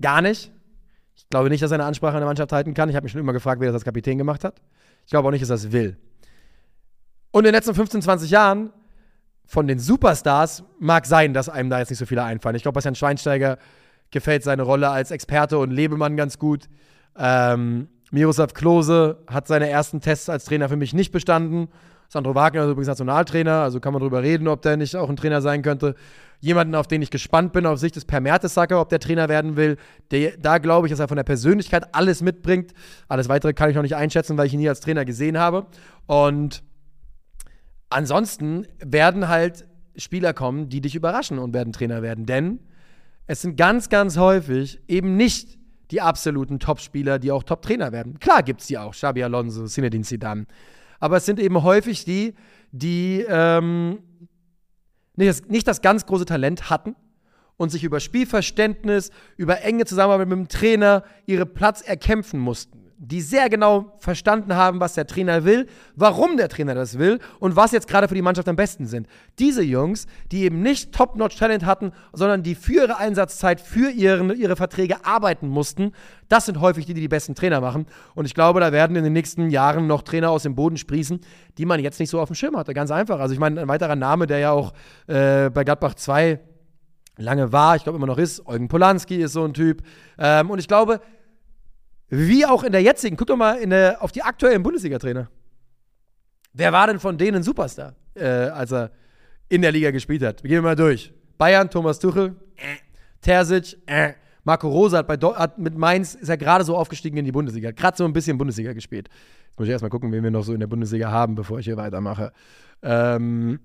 Gar 0.02 0.22
nicht. 0.22 0.52
Ich 1.16 1.30
glaube 1.30 1.50
nicht, 1.50 1.64
dass 1.64 1.72
er 1.72 1.76
eine 1.76 1.86
Ansprache 1.86 2.16
an 2.16 2.22
der 2.22 2.28
Mannschaft 2.28 2.52
halten 2.52 2.74
kann. 2.74 2.90
Ich 2.90 2.96
habe 2.96 3.04
mich 3.04 3.12
schon 3.12 3.22
immer 3.22 3.32
gefragt, 3.32 3.62
wer 3.62 3.68
das 3.68 3.76
als 3.76 3.86
Kapitän 3.86 4.18
gemacht 4.18 4.44
hat. 4.44 4.62
Ich 5.06 5.12
glaube 5.12 5.28
auch 5.28 5.32
nicht, 5.32 5.44
dass 5.44 5.52
er 5.52 5.56
es 5.56 5.72
will. 5.72 5.98
Und 7.32 7.42
in 7.42 7.46
den 7.46 7.54
letzten 7.54 7.76
15, 7.76 8.02
20 8.02 8.32
Jahren 8.32 8.74
von 9.46 9.68
den 9.68 9.80
Superstars 9.80 10.64
mag 10.80 11.06
sein, 11.06 11.34
dass 11.34 11.48
einem 11.48 11.70
da 11.70 11.80
jetzt 11.80 11.90
nicht 11.90 12.00
so 12.00 12.06
viele 12.06 12.24
einfallen. 12.24 12.56
Ich 12.56 12.64
glaube, 12.64 12.74
Bastian 12.74 12.96
Schweinsteiger 12.96 13.60
gefällt 14.10 14.44
seine 14.44 14.64
Rolle 14.64 14.90
als 14.90 15.12
Experte 15.12 15.60
und 15.60 15.72
Lebemann 15.72 16.18
ganz 16.18 16.40
gut. 16.40 16.70
Ähm, 17.16 17.88
Miroslav 18.12 18.54
Klose 18.54 19.24
hat 19.28 19.48
seine 19.48 19.70
ersten 19.70 20.02
Tests 20.02 20.30
als 20.30 20.46
Trainer 20.46 20.70
für 20.70 20.76
mich 20.76 20.94
nicht 20.94 21.12
bestanden. 21.12 21.70
Sandro 22.14 22.36
Wagner 22.36 22.64
ist 22.64 22.72
übrigens 22.72 22.88
Nationaltrainer, 22.88 23.62
also 23.64 23.80
kann 23.80 23.94
man 23.94 24.00
darüber 24.00 24.24
reden, 24.24 24.48
ob 24.48 24.62
der 24.62 24.78
nicht 24.78 24.96
auch 24.96 25.10
ein 25.10 25.18
Trainer 25.18 25.42
sein 25.42 25.62
könnte. 25.62 25.96
Jemanden, 26.40 26.76
auf 26.76 26.88
den 26.88 27.02
ich 27.02 27.10
gespannt 27.10 27.54
bin, 27.54 27.66
auf 27.66 27.80
Sicht 27.80 27.96
des 27.96 28.06
Per 28.06 28.20
Mertesacker, 28.20 28.80
ob 28.80 28.90
der 28.90 29.00
Trainer 29.00 29.30
werden 29.30 29.56
will. 29.56 29.78
Der, 30.12 30.38
da 30.38 30.58
glaube 30.58 30.88
ich, 30.88 30.92
dass 30.92 31.00
er 31.00 31.08
von 31.08 31.18
der 31.18 31.24
Persönlichkeit 31.24 31.96
alles 31.96 32.22
mitbringt. 32.22 32.74
Alles 33.08 33.30
weitere 33.30 33.54
kann 33.54 33.70
ich 33.70 33.76
noch 33.76 33.84
nicht 33.84 33.96
einschätzen, 33.96 34.38
weil 34.38 34.48
ich 34.48 34.54
ihn 34.54 34.60
nie 34.60 34.70
als 34.70 34.82
Trainer 34.82 35.06
gesehen 35.06 35.38
habe. 35.38 35.68
Und 36.06 36.64
Ansonsten 37.94 38.66
werden 38.80 39.28
halt 39.28 39.68
Spieler 39.96 40.34
kommen, 40.34 40.68
die 40.68 40.82
dich 40.82 40.96
überraschen 40.96 41.38
und 41.38 41.54
werden 41.54 41.74
Trainer 41.74 42.02
werden. 42.02 42.26
Denn 42.26 42.60
es 43.28 43.44
sind 43.44 43.56
ganz, 43.56 43.90
ganz 43.90 44.18
häufig 44.18 44.82
eben 44.88 45.16
nicht 45.16 45.60
die 45.92 46.02
absoluten 46.02 46.58
Top-Spieler, 46.58 47.20
die 47.20 47.32
auch 47.32 47.44
Top-Trainer 47.44 47.92
werden. 47.92 48.20
Klar 48.20 48.42
gibt 48.42 48.62
es 48.62 48.68
die 48.68 48.80
auch, 48.80 48.94
Xabi 48.94 49.24
Alonso, 49.24 49.68
Zinedine 49.68 50.04
Zidane. 50.04 50.48
Aber 51.04 51.18
es 51.18 51.26
sind 51.26 51.38
eben 51.38 51.64
häufig 51.64 52.06
die, 52.06 52.34
die 52.72 53.26
ähm, 53.28 54.00
nicht, 55.18 55.30
das, 55.30 55.50
nicht 55.50 55.68
das 55.68 55.82
ganz 55.82 56.06
große 56.06 56.24
Talent 56.24 56.70
hatten 56.70 56.96
und 57.58 57.72
sich 57.72 57.84
über 57.84 58.00
Spielverständnis, 58.00 59.12
über 59.36 59.64
enge 59.64 59.84
Zusammenarbeit 59.84 60.30
mit 60.30 60.38
dem 60.38 60.48
Trainer 60.48 61.04
ihre 61.26 61.46
Platz 61.46 61.82
erkämpfen 61.82 62.40
mussten 62.40 62.83
die 63.06 63.20
sehr 63.20 63.50
genau 63.50 63.98
verstanden 64.00 64.56
haben, 64.56 64.80
was 64.80 64.94
der 64.94 65.06
Trainer 65.06 65.44
will, 65.44 65.68
warum 65.96 66.38
der 66.38 66.48
Trainer 66.48 66.74
das 66.74 66.98
will 66.98 67.20
und 67.40 67.58
was 67.58 67.74
jetzt 67.74 67.90
gerade 67.90 68.08
für 68.08 68.16
die 68.16 68.22
Mannschaft 68.22 68.48
am 68.48 68.56
besten 68.56 68.86
sind. 68.86 69.08
Diese 69.40 69.62
Jungs, 69.62 70.08
die 70.32 70.44
eben 70.44 70.62
nicht 70.62 70.94
Top-Notch-Talent 70.94 71.66
hatten, 71.66 71.92
sondern 72.14 72.44
die 72.44 72.56
für 72.56 72.84
ihre 72.84 72.98
Einsatzzeit, 72.98 73.60
für 73.60 73.92
ihren, 73.92 74.34
ihre 74.34 74.56
Verträge 74.56 75.06
arbeiten 75.06 75.50
mussten, 75.50 75.92
das 76.30 76.46
sind 76.46 76.62
häufig 76.62 76.86
die, 76.86 76.94
die 76.94 77.02
die 77.02 77.10
besten 77.10 77.36
Trainer 77.36 77.60
machen. 77.60 77.88
Und 78.16 78.24
ich 78.24 78.34
glaube, 78.34 78.62
da 78.62 78.72
werden 78.72 78.96
in 78.96 79.04
den 79.04 79.14
nächsten 79.14 79.50
Jahren 79.50 79.86
noch 79.86 80.04
Trainer 80.04 80.32
aus 80.32 80.44
dem 80.44 80.56
Boden 80.56 80.78
sprießen, 80.78 81.20
die 81.58 81.66
man 81.66 81.82
jetzt 81.82 82.00
nicht 82.00 82.10
so 82.10 82.22
auf 82.22 82.30
dem 82.30 82.36
Schirm 82.36 82.56
hatte. 82.56 82.74
Ganz 82.74 82.90
einfach. 82.90 83.20
Also 83.20 83.34
ich 83.34 83.40
meine, 83.40 83.60
ein 83.60 83.68
weiterer 83.68 83.98
Name, 83.98 84.28
der 84.28 84.40
ja 84.40 84.52
auch 84.52 84.72
äh, 85.08 85.50
bei 85.50 85.66
Gladbach 85.66 85.96
2 85.96 86.40
lange 87.18 87.52
war, 87.52 87.76
ich 87.76 87.84
glaube 87.84 87.98
immer 87.98 88.08
noch 88.08 88.18
ist, 88.18 88.48
Eugen 88.48 88.70
Polanski 88.70 89.18
ist 89.18 89.34
so 89.34 89.44
ein 89.44 89.54
Typ. 89.54 89.84
Ähm, 90.18 90.50
und 90.50 90.60
ich 90.60 90.70
glaube, 90.70 91.02
wie 92.14 92.46
auch 92.46 92.64
in 92.64 92.72
der 92.72 92.82
jetzigen. 92.82 93.18
Guck 93.18 93.28
doch 93.28 93.38
mal 93.38 93.66
der, 93.66 94.02
auf 94.02 94.12
die 94.12 94.22
aktuellen 94.22 94.62
Bundesliga-Trainer. 94.62 95.30
Wer 96.54 96.72
war 96.72 96.88
denn 96.88 97.00
von 97.00 97.18
denen 97.18 97.42
Superstar, 97.42 97.96
äh, 98.14 98.26
als 98.26 98.72
er 98.72 98.92
in 99.50 99.64
der 99.64 99.72
Liga 99.72 99.90
gespielt 99.90 100.22
hat? 100.24 100.44
Wir 100.44 100.50
gehen 100.50 100.64
mal 100.64 100.76
durch. 100.76 101.12
Bayern, 101.40 101.70
Thomas 101.70 101.98
Tuchel, 101.98 102.36
äh. 102.56 102.78
Terzic, 103.22 103.78
äh. 103.88 104.14
Marco 104.44 104.70
Rosa 104.70 105.00
hat, 105.00 105.08
bei 105.08 105.16
hat 105.16 105.58
mit 105.58 105.76
Mainz, 105.76 106.16
ist 106.16 106.30
er 106.30 106.38
gerade 106.38 106.64
so 106.64 106.76
aufgestiegen 106.76 107.18
in 107.18 107.26
die 107.26 107.32
Bundesliga. 107.32 107.72
Gerade 107.72 107.98
so 107.98 108.06
ein 108.06 108.14
bisschen 108.14 108.38
Bundesliga 108.38 108.74
gespielt. 108.74 109.10
Jetzt 109.48 109.58
muss 109.58 109.68
ich 109.68 109.72
erstmal 109.72 109.90
gucken, 109.90 110.12
wen 110.12 110.22
wir 110.24 110.32
noch 110.32 110.44
so 110.44 110.54
in 110.54 110.60
der 110.60 110.68
Bundesliga 110.68 111.10
haben, 111.10 111.34
bevor 111.34 111.60
ich 111.60 111.66
hier 111.66 111.78
weitermache. 111.78 112.32
Ähm, 112.82 113.60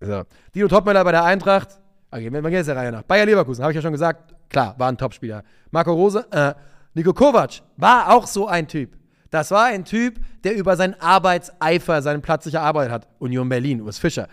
so. 0.00 0.24
Dino 0.54 0.68
Topmöller 0.68 1.04
bei 1.04 1.12
der 1.12 1.24
Eintracht. 1.24 1.80
Okay, 2.10 2.30
wir 2.30 2.42
gehen 2.42 2.52
jetzt 2.52 2.66
der 2.66 2.76
Reihe 2.76 2.92
nach. 2.92 3.02
Bayer 3.02 3.24
Leverkusen, 3.24 3.62
habe 3.62 3.72
ich 3.72 3.76
ja 3.76 3.82
schon 3.82 3.92
gesagt. 3.92 4.34
Klar, 4.50 4.74
war 4.78 4.88
ein 4.88 4.98
Topspieler. 4.98 5.44
Marco 5.70 5.92
Rose, 5.92 6.26
äh, 6.30 6.54
Nico 6.94 7.12
Kovac 7.12 7.62
war 7.76 8.12
auch 8.14 8.26
so 8.26 8.46
ein 8.46 8.68
Typ. 8.68 8.96
Das 9.30 9.50
war 9.50 9.64
ein 9.64 9.84
Typ, 9.84 10.20
der 10.44 10.54
über 10.54 10.76
seinen 10.76 10.94
Arbeitseifer 11.00 12.00
seine 12.02 12.20
plötzliche 12.20 12.60
Arbeit 12.60 12.90
hat. 12.90 13.08
Union 13.18 13.48
Berlin, 13.48 13.82
Urs 13.82 13.98
Fischer. 13.98 14.28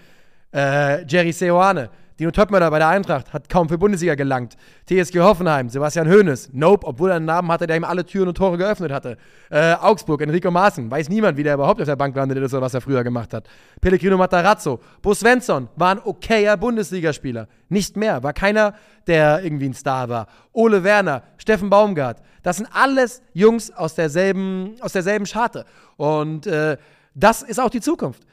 Äh, 0.54 1.04
Jerry 1.08 1.32
Seoane, 1.32 1.90
Dino 2.20 2.30
Töpmöller 2.30 2.70
bei 2.70 2.78
der 2.78 2.90
Eintracht, 2.90 3.34
hat 3.34 3.50
kaum 3.50 3.68
für 3.68 3.80
Bundesliga 3.80 4.14
gelangt. 4.14 4.58
TSG 4.88 5.22
Hoffenheim, 5.22 5.70
Sebastian 5.70 6.08
Hoeneß, 6.08 6.50
Nope, 6.54 6.86
obwohl 6.86 7.10
er 7.10 7.16
einen 7.16 7.26
Namen 7.26 7.52
hatte, 7.52 7.66
der 7.66 7.78
ihm 7.78 7.84
alle 7.84 8.06
Türen 8.06 8.28
und 8.28 8.38
Tore 8.38 8.60
geöffnet 8.60 8.92
hatte. 8.92 9.18
Äh, 9.50 9.74
Augsburg, 9.74 10.22
Enrico 10.22 10.52
Maaßen, 10.52 10.92
weiß 10.92 11.10
niemand, 11.10 11.38
wie 11.38 11.44
der 11.44 11.56
überhaupt 11.56 11.82
auf 11.82 11.88
der 11.88 11.96
Bank 11.96 12.16
landet 12.16 12.38
ist 12.38 12.54
oder 12.54 12.62
was 12.62 12.76
er 12.76 12.82
früher 12.82 13.04
gemacht 13.04 13.34
hat. 13.34 13.48
Pellegrino 13.82 14.18
Matarazzo, 14.18 14.80
Bo 15.02 15.16
Svensson 15.16 15.68
war 15.78 15.96
ein 15.96 16.00
okayer 16.04 16.58
Bundesligaspieler. 16.58 17.48
Nicht 17.70 17.98
mehr, 17.98 18.22
war 18.22 18.34
keiner, 18.34 18.76
der 19.08 19.44
irgendwie 19.44 19.70
ein 19.70 19.74
Star 19.74 20.08
war. 20.10 20.28
Ole 20.54 20.84
Werner, 20.84 21.24
Steffen 21.38 21.72
Baumgart, 21.72 22.22
das 22.44 22.58
sind 22.58 22.68
alles 22.72 23.22
Jungs 23.34 23.72
aus 23.72 23.96
derselben, 23.96 24.76
aus 24.82 24.94
derselben 24.94 25.26
Scharte. 25.26 25.66
Und 25.98 26.48
äh, 26.48 26.78
das 27.14 27.42
ist 27.42 27.60
auch 27.60 27.70
die 27.70 27.82
Zukunft. 27.82 28.24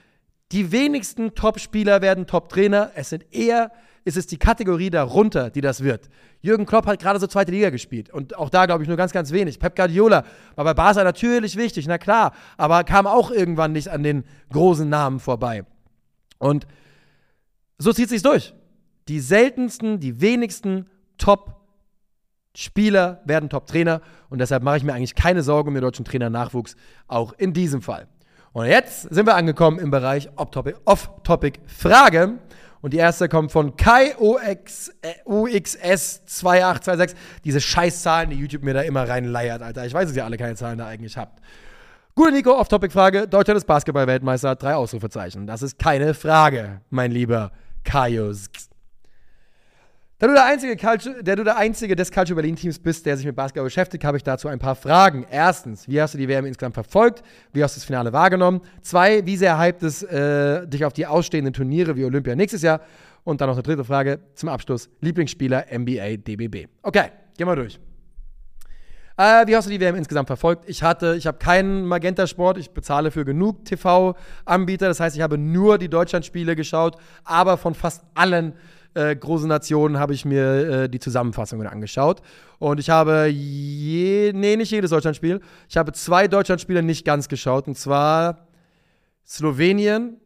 Die 0.53 0.73
wenigsten 0.73 1.35
Top-Spieler 1.35 2.01
werden 2.01 2.27
Top-Trainer. 2.27 2.93
Es 2.95 3.11
sind 3.11 3.27
eher, 3.35 3.71
ist 4.05 4.17
es 4.17 4.27
die 4.27 4.39
Kategorie 4.39 4.89
darunter, 4.89 5.51
die 5.51 5.61
das 5.61 5.83
wird. 5.83 6.09
Jürgen 6.41 6.67
Klopp 6.67 6.87
hat 6.87 7.01
gerade 7.01 7.19
so 7.19 7.27
zweite 7.27 7.51
Liga 7.51 7.71
gespielt 7.71 8.11
und 8.11 8.37
auch 8.37 8.49
da 8.49 8.65
glaube 8.67 8.83
ich 8.83 8.89
nur 8.89 8.97
ganz, 8.97 9.13
ganz 9.13 9.33
wenig. 9.33 9.59
Pep 9.59 9.75
Guardiola 9.75 10.25
war 10.55 10.65
bei 10.65 10.75
Barca 10.75 11.03
natürlich 11.03 11.57
wichtig, 11.57 11.87
na 11.89 11.99
klar, 11.99 12.33
aber 12.57 12.85
kam 12.85 13.07
auch 13.07 13.31
irgendwann 13.31 13.73
nicht 13.73 13.89
an 13.89 14.03
den 14.03 14.25
großen 14.53 14.89
Namen 14.89 15.19
vorbei. 15.19 15.65
Und 16.39 16.67
so 17.77 17.93
zieht 17.93 18.09
sich 18.09 18.23
durch. 18.23 18.55
Die 19.09 19.21
seltensten, 19.21 20.01
die 20.01 20.21
wenigsten 20.21 20.89
Top-Spieler 22.55 23.21
werden 23.25 23.49
Top-Trainer 23.49 24.01
und 24.31 24.41
deshalb 24.41 24.63
mache 24.63 24.77
ich 24.79 24.83
mir 24.83 24.95
eigentlich 24.95 25.15
keine 25.15 25.43
Sorgen 25.43 25.69
um 25.69 25.75
den 25.75 25.83
deutschen 25.83 26.05
Trainer-Nachwuchs, 26.05 26.75
auch 27.07 27.33
in 27.35 27.53
diesem 27.53 27.83
Fall. 27.83 28.09
Und 28.53 28.67
jetzt 28.67 29.03
sind 29.03 29.27
wir 29.27 29.37
angekommen 29.37 29.79
im 29.79 29.93
Bereich 29.93 30.29
Off-Topic-Frage. 30.37 32.39
Und 32.81 32.95
die 32.95 32.99
erste 32.99 33.29
kommt 33.29 33.51
von 33.53 33.77
Kai 33.77 34.17
OX, 34.19 34.89
äh, 35.03 35.15
UXS2826. 35.27 37.15
Diese 37.45 37.61
Scheißzahlen, 37.61 38.31
die 38.31 38.37
YouTube 38.37 38.63
mir 38.63 38.75
da 38.75 38.83
immer 38.83 39.09
reinleiert, 39.09 39.63
Alter. 39.63 39.85
Ich 39.85 39.93
weiß, 39.93 40.07
dass 40.09 40.17
ihr 40.17 40.25
alle 40.25 40.37
keine 40.37 40.55
Zahlen 40.55 40.79
da 40.79 40.87
eigentlich 40.87 41.17
habt. 41.17 41.41
Gute 42.15 42.31
Nico, 42.33 42.53
Off-Topic-Frage. 42.53 43.27
Deutschland 43.29 43.59
ist 43.59 43.67
Basketball-Weltmeister. 43.67 44.55
Drei 44.57 44.75
Ausrufezeichen. 44.75 45.47
Das 45.47 45.63
ist 45.63 45.79
keine 45.79 46.15
Frage, 46.15 46.81
mein 46.91 47.11
lieber 47.11 47.53
Kaius. 47.85 48.49
Da 50.21 50.27
du 50.27 50.33
der 50.33 50.47
einzige, 50.47 50.77
Culture, 50.77 51.23
der 51.23 51.37
du 51.37 51.45
der 51.45 51.57
einzige 51.59 51.95
des 51.95 52.11
Culture 52.11 52.35
Berlin 52.35 52.57
Teams 52.57 52.77
bist, 52.81 53.07
der 53.07 53.16
sich 53.16 53.25
mit 53.25 53.37
Basketball 53.37 53.62
beschäftigt, 53.62 54.03
habe 54.03 54.16
ich 54.16 54.25
dazu 54.25 54.49
ein 54.49 54.59
paar 54.59 54.75
Fragen. 54.75 55.25
Erstens, 55.31 55.87
wie 55.87 56.03
hast 56.03 56.14
du 56.14 56.19
die 56.19 56.27
WM 56.27 56.45
insgesamt 56.45 56.75
verfolgt? 56.75 57.23
Wie 57.53 57.62
hast 57.62 57.77
du 57.77 57.79
das 57.79 57.85
Finale 57.85 58.12
wahrgenommen? 58.12 58.61
Zwei, 58.83 59.25
wie 59.27 59.37
sehr 59.37 59.61
hypt 59.61 59.85
es 59.85 60.03
äh, 60.03 60.66
dich 60.66 60.85
auf 60.85 60.93
die 60.93 61.07
ausstehenden 61.07 61.55
Turniere 61.55 61.95
wie 61.95 62.05
Olympia 62.05 62.35
nächstes 62.35 62.62
Jahr? 62.62 62.81
Und 63.23 63.41
dann 63.41 63.49
noch 63.49 63.55
eine 63.55 63.62
dritte 63.62 63.85
Frage 63.85 64.19
zum 64.35 64.49
Abschluss. 64.49 64.91
Lieblingsspieler 65.01 65.66
NBA 65.73 66.16
DBB. 66.16 66.66
Okay, 66.83 67.11
gehen 67.37 67.47
wir 67.47 67.55
durch. 67.55 67.79
Äh, 69.16 69.47
wie 69.47 69.55
hast 69.55 69.66
du 69.66 69.71
die 69.71 69.79
WM 69.79 69.95
insgesamt 69.95 70.27
verfolgt? 70.27 70.69
Ich 70.69 70.83
hatte, 70.83 71.14
ich 71.16 71.29
habe 71.29 71.39
keinen 71.39 71.85
Magenta-Sport, 71.85 72.59
ich 72.59 72.71
bezahle 72.73 73.12
für 73.12 73.25
genug 73.25 73.64
TV-Anbieter. 73.66 74.89
Das 74.89 74.99
heißt, 74.99 75.14
ich 75.14 75.23
habe 75.23 75.39
nur 75.39 75.79
die 75.79 75.89
Deutschlandspiele 75.89 76.57
geschaut, 76.57 76.97
aber 77.23 77.57
von 77.57 77.75
fast 77.75 78.03
allen 78.14 78.55
äh, 78.99 79.17
großen 79.17 79.49
Nationen 79.49 79.99
habe 79.99 80.13
ich 80.13 80.25
mir 80.25 80.45
äh, 80.45 80.89
die 80.89 80.99
Zusammenfassungen 80.99 81.67
angeschaut. 81.67 82.21
Und 82.59 82.81
ich 82.81 82.91
habe 82.91 83.27
je, 83.27 84.33
nee, 84.35 84.57
nicht 84.57 84.73
jedes 84.73 84.91
Deutschlandspiel. 84.91 85.41
Ich 85.69 85.77
habe 85.77 85.93
zwei 85.93 86.27
Deutschlandspiele 86.27 86.83
nicht 86.83 87.05
ganz 87.05 87.29
geschaut. 87.29 87.69
Und 87.69 87.79
zwar 87.79 88.49
Slowenien 89.27 90.17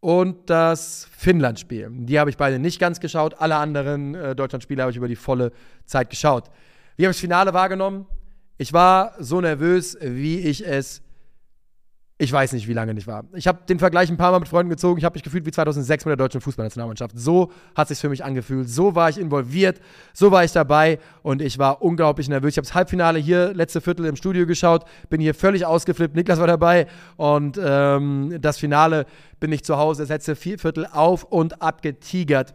und 0.00 0.48
das 0.48 1.08
Finnland-Spiel. 1.16 1.88
Die 1.90 2.20
habe 2.20 2.30
ich 2.30 2.36
beide 2.36 2.58
nicht 2.58 2.78
ganz 2.78 3.00
geschaut. 3.00 3.40
Alle 3.40 3.56
anderen 3.56 4.14
äh, 4.14 4.36
Deutschland-Spiele 4.36 4.82
habe 4.82 4.90
ich 4.90 4.96
über 4.96 5.08
die 5.08 5.16
volle 5.16 5.50
Zeit 5.86 6.10
geschaut. 6.10 6.50
Wie 6.96 7.04
habe 7.04 7.10
ich 7.10 7.16
das 7.16 7.20
Finale 7.20 7.52
wahrgenommen? 7.52 8.06
Ich 8.58 8.72
war 8.72 9.14
so 9.18 9.40
nervös, 9.40 9.98
wie 10.00 10.38
ich 10.38 10.64
es 10.66 11.02
ich 12.16 12.30
weiß 12.30 12.52
nicht, 12.52 12.68
wie 12.68 12.72
lange 12.72 12.94
nicht 12.94 13.08
war. 13.08 13.24
Ich 13.34 13.48
habe 13.48 13.58
den 13.68 13.80
Vergleich 13.80 14.08
ein 14.08 14.16
paar 14.16 14.30
Mal 14.30 14.38
mit 14.38 14.48
Freunden 14.48 14.70
gezogen. 14.70 14.98
Ich 14.98 15.04
habe 15.04 15.14
mich 15.14 15.24
gefühlt 15.24 15.44
wie 15.46 15.50
2006 15.50 16.04
mit 16.04 16.10
der 16.12 16.16
deutschen 16.16 16.40
Fußballnationalmannschaft. 16.40 17.18
So 17.18 17.50
hat 17.74 17.90
es 17.90 17.98
sich 17.98 17.98
für 17.98 18.08
mich 18.08 18.24
angefühlt. 18.24 18.68
So 18.68 18.94
war 18.94 19.08
ich 19.08 19.18
involviert. 19.18 19.80
So 20.12 20.30
war 20.30 20.44
ich 20.44 20.52
dabei. 20.52 21.00
Und 21.22 21.42
ich 21.42 21.58
war 21.58 21.82
unglaublich 21.82 22.28
nervös. 22.28 22.52
Ich 22.52 22.58
habe 22.58 22.66
das 22.66 22.74
Halbfinale 22.74 23.18
hier 23.18 23.52
letzte 23.52 23.80
Viertel 23.80 24.06
im 24.06 24.14
Studio 24.14 24.46
geschaut. 24.46 24.84
Bin 25.10 25.20
hier 25.20 25.34
völlig 25.34 25.66
ausgeflippt. 25.66 26.14
Niklas 26.14 26.38
war 26.38 26.46
dabei. 26.46 26.86
Und 27.16 27.58
ähm, 27.60 28.38
das 28.40 28.58
Finale 28.58 29.06
bin 29.40 29.50
ich 29.50 29.64
zu 29.64 29.76
Hause. 29.76 30.04
Das 30.04 30.10
letzte 30.10 30.36
Viertel 30.36 30.86
auf 30.86 31.24
und 31.24 31.62
ab 31.62 31.82
getigert. 31.82 32.54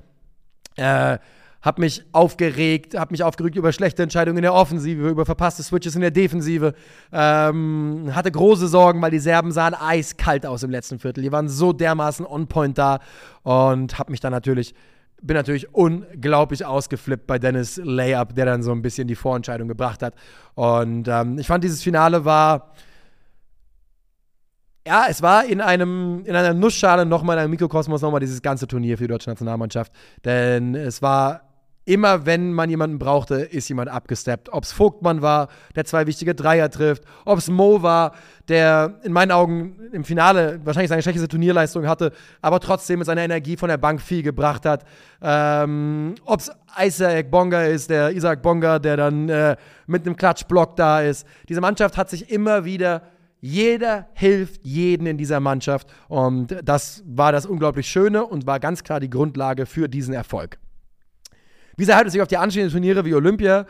Äh, 0.77 1.17
habe 1.61 1.81
mich 1.81 2.03
aufgeregt, 2.13 2.97
habe 2.97 3.11
mich 3.11 3.23
aufgeregt 3.23 3.55
über 3.55 3.73
schlechte 3.73 4.03
Entscheidungen 4.03 4.37
in 4.37 4.43
der 4.43 4.53
Offensive, 4.53 5.09
über 5.09 5.25
verpasste 5.25 5.63
Switches 5.63 5.95
in 5.95 6.01
der 6.01 6.11
Defensive. 6.11 6.73
Ähm, 7.11 8.11
hatte 8.13 8.31
große 8.31 8.67
Sorgen, 8.67 9.01
weil 9.01 9.11
die 9.11 9.19
Serben 9.19 9.51
sahen 9.51 9.73
eiskalt 9.73 10.45
aus 10.45 10.63
im 10.63 10.71
letzten 10.71 10.99
Viertel. 10.99 11.23
Die 11.23 11.31
waren 11.31 11.49
so 11.49 11.73
dermaßen 11.73 12.25
on 12.25 12.47
point 12.47 12.77
da 12.77 12.99
und 13.43 13.99
habe 13.99 14.11
mich 14.11 14.19
dann 14.19 14.31
natürlich 14.31 14.73
bin 15.21 15.35
natürlich 15.35 15.73
unglaublich 15.73 16.65
ausgeflippt 16.65 17.27
bei 17.27 17.39
Dennis 17.39 17.75
Layup, 17.83 18.35
der 18.35 18.45
dann 18.45 18.63
so 18.63 18.71
ein 18.71 18.81
bisschen 18.81 19.05
die 19.07 19.15
Vorentscheidung 19.15 19.67
gebracht 19.67 20.01
hat. 20.01 20.13
Und 20.55 21.09
ähm, 21.09 21.37
ich 21.37 21.47
fand, 21.47 21.63
dieses 21.63 21.83
Finale 21.83 22.23
war 22.23 22.71
ja, 24.87 25.05
es 25.09 25.21
war 25.21 25.45
in 25.45 25.61
einem 25.61 26.23
in 26.25 26.35
einer 26.35 26.53
Nussschale 26.53 27.05
nochmal 27.05 27.35
in 27.35 27.41
einem 27.41 27.51
Mikrokosmos 27.51 28.01
nochmal 28.01 28.21
dieses 28.21 28.41
ganze 28.41 28.65
Turnier 28.65 28.97
für 28.97 29.03
die 29.03 29.09
deutsche 29.09 29.29
Nationalmannschaft. 29.29 29.91
Denn 30.25 30.73
es 30.73 31.01
war 31.01 31.48
immer 31.89 32.27
wenn 32.27 32.53
man 32.53 32.69
jemanden 32.69 32.99
brauchte, 32.99 33.35
ist 33.35 33.67
jemand 33.67 33.89
abgesteppt. 33.89 34.53
Ob 34.53 34.63
es 34.63 34.71
Vogtmann 34.71 35.23
war, 35.23 35.47
der 35.75 35.85
zwei 35.85 36.05
wichtige 36.05 36.35
Dreier 36.35 36.69
trifft, 36.69 37.03
ob 37.25 37.39
es 37.39 37.49
Mo 37.49 37.81
war, 37.81 38.13
der 38.47 38.99
in 39.01 39.11
meinen 39.11 39.31
Augen 39.31 39.75
im 39.91 40.03
Finale 40.03 40.59
wahrscheinlich 40.63 40.89
seine 40.89 41.01
schlechteste 41.01 41.27
Turnierleistung 41.27 41.87
hatte, 41.87 42.11
aber 42.43 42.59
trotzdem 42.59 42.99
mit 42.99 43.07
seiner 43.07 43.23
Energie 43.23 43.57
von 43.57 43.69
der 43.69 43.77
Bank 43.77 44.01
viel 44.01 44.21
gebracht 44.21 44.67
hat. 44.67 44.85
Ähm, 45.19 46.13
ob 46.25 46.41
es 46.41 46.51
Isaac 46.79 47.31
Bonga 47.31 47.63
ist, 47.63 47.89
der 47.89 48.11
Isaac 48.11 48.43
Bonga, 48.43 48.77
der 48.77 48.95
dann 48.95 49.27
äh, 49.27 49.55
mit 49.87 50.05
einem 50.05 50.15
Klatschblock 50.15 50.75
da 50.75 51.01
ist. 51.01 51.25
Diese 51.49 51.59
Mannschaft 51.59 51.97
hat 51.97 52.11
sich 52.11 52.29
immer 52.29 52.65
wieder 52.65 53.01
jeder 53.41 54.09
hilft 54.13 54.65
jeden 54.65 55.07
in 55.07 55.17
dieser 55.17 55.39
Mannschaft 55.39 55.87
und 56.09 56.55
das 56.61 57.03
war 57.07 57.31
das 57.31 57.45
unglaublich 57.45 57.87
Schöne 57.87 58.25
und 58.25 58.45
war 58.45 58.59
ganz 58.59 58.83
klar 58.83 58.99
die 58.99 59.09
Grundlage 59.09 59.65
für 59.65 59.87
diesen 59.87 60.13
Erfolg. 60.13 60.59
Wie 61.79 61.85
sehr 61.85 61.95
hypt 61.95 62.07
es 62.07 62.11
sich 62.11 62.21
auf 62.21 62.27
die 62.27 62.35
anstehenden 62.35 62.73
Turniere 62.73 63.05
wie 63.05 63.13
Olympia? 63.13 63.65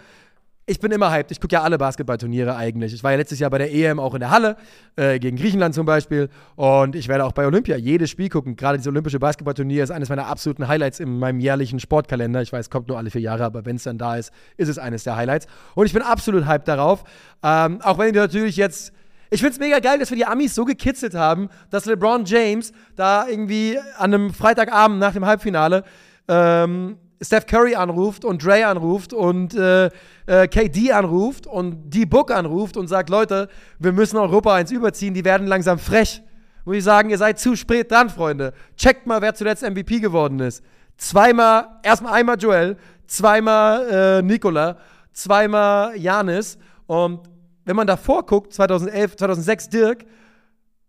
Ich 0.65 0.79
bin 0.79 0.91
immer 0.91 1.11
hyped. 1.11 1.29
Ich 1.29 1.39
gucke 1.39 1.53
ja 1.53 1.61
alle 1.61 1.77
Basketballturniere 1.77 2.55
eigentlich. 2.55 2.91
Ich 2.91 3.03
war 3.03 3.11
ja 3.11 3.17
letztes 3.17 3.37
Jahr 3.37 3.51
bei 3.51 3.59
der 3.59 3.71
EM 3.71 3.99
auch 3.99 4.15
in 4.15 4.19
der 4.19 4.31
Halle, 4.31 4.57
äh, 4.95 5.19
gegen 5.19 5.37
Griechenland 5.37 5.75
zum 5.75 5.85
Beispiel. 5.85 6.27
Und 6.55 6.95
ich 6.95 7.07
werde 7.07 7.23
auch 7.23 7.33
bei 7.33 7.45
Olympia 7.45 7.77
jedes 7.77 8.09
Spiel 8.09 8.29
gucken. 8.29 8.55
Gerade 8.55 8.79
dieses 8.79 8.87
olympische 8.87 9.19
Basketballturnier 9.19 9.83
ist 9.83 9.91
eines 9.91 10.09
meiner 10.09 10.25
absoluten 10.25 10.67
Highlights 10.67 10.99
in 10.99 11.19
meinem 11.19 11.39
jährlichen 11.39 11.79
Sportkalender. 11.79 12.41
Ich 12.41 12.51
weiß, 12.51 12.65
es 12.65 12.69
kommt 12.71 12.87
nur 12.87 12.97
alle 12.97 13.11
vier 13.11 13.21
Jahre, 13.21 13.45
aber 13.45 13.65
wenn 13.65 13.75
es 13.75 13.83
dann 13.83 13.99
da 13.99 14.15
ist, 14.15 14.31
ist 14.57 14.69
es 14.69 14.79
eines 14.79 15.03
der 15.03 15.15
Highlights. 15.15 15.45
Und 15.75 15.85
ich 15.85 15.93
bin 15.93 16.01
absolut 16.01 16.47
hyped 16.47 16.67
darauf. 16.67 17.03
Ähm, 17.43 17.79
auch 17.83 17.99
wenn 17.99 18.15
wir 18.15 18.21
natürlich 18.21 18.57
jetzt 18.57 18.91
ich 19.29 19.41
finde 19.41 19.53
es 19.53 19.59
mega 19.59 19.77
geil, 19.77 19.99
dass 19.99 20.09
wir 20.09 20.17
die 20.17 20.25
Amis 20.25 20.55
so 20.55 20.65
gekitzelt 20.65 21.13
haben, 21.13 21.49
dass 21.69 21.85
LeBron 21.85 22.25
James 22.25 22.73
da 22.95 23.27
irgendwie 23.27 23.77
an 23.97 24.15
einem 24.15 24.33
Freitagabend 24.33 24.97
nach 24.97 25.13
dem 25.13 25.27
Halbfinale 25.27 25.83
ähm, 26.27 26.97
Steph 27.21 27.45
Curry 27.47 27.75
anruft 27.75 28.23
und 28.23 28.43
Dre 28.43 28.65
anruft 28.65 29.13
und 29.13 29.53
äh, 29.53 29.89
äh, 30.25 30.47
KD 30.47 30.93
anruft 30.93 31.47
und 31.47 31.89
D-Book 31.93 32.31
anruft 32.31 32.77
und 32.77 32.87
sagt, 32.87 33.09
Leute, 33.09 33.49
wir 33.77 33.91
müssen 33.91 34.17
Europa 34.17 34.53
eins 34.53 34.71
überziehen, 34.71 35.13
die 35.13 35.25
werden 35.25 35.47
langsam 35.47 35.79
frech. 35.79 36.21
Muss 36.63 36.77
ich 36.77 36.83
sagen, 36.83 37.09
ihr 37.09 37.17
seid 37.17 37.39
zu 37.39 37.55
spät 37.55 37.91
dran, 37.91 38.09
Freunde. 38.09 38.53
Checkt 38.77 39.05
mal, 39.05 39.21
wer 39.21 39.33
zuletzt 39.33 39.63
MVP 39.63 39.99
geworden 39.99 40.39
ist. 40.39 40.63
Zweimal, 40.97 41.67
erstmal 41.83 42.13
einmal 42.13 42.37
Joel, 42.39 42.77
zweimal 43.07 44.19
äh, 44.19 44.21
Nikola, 44.21 44.77
zweimal 45.11 45.97
Janis. 45.97 46.57
Und 46.85 47.21
wenn 47.65 47.75
man 47.75 47.87
davor 47.87 48.25
guckt, 48.25 48.53
2011, 48.53 49.17
2006 49.17 49.69
Dirk, 49.69 50.05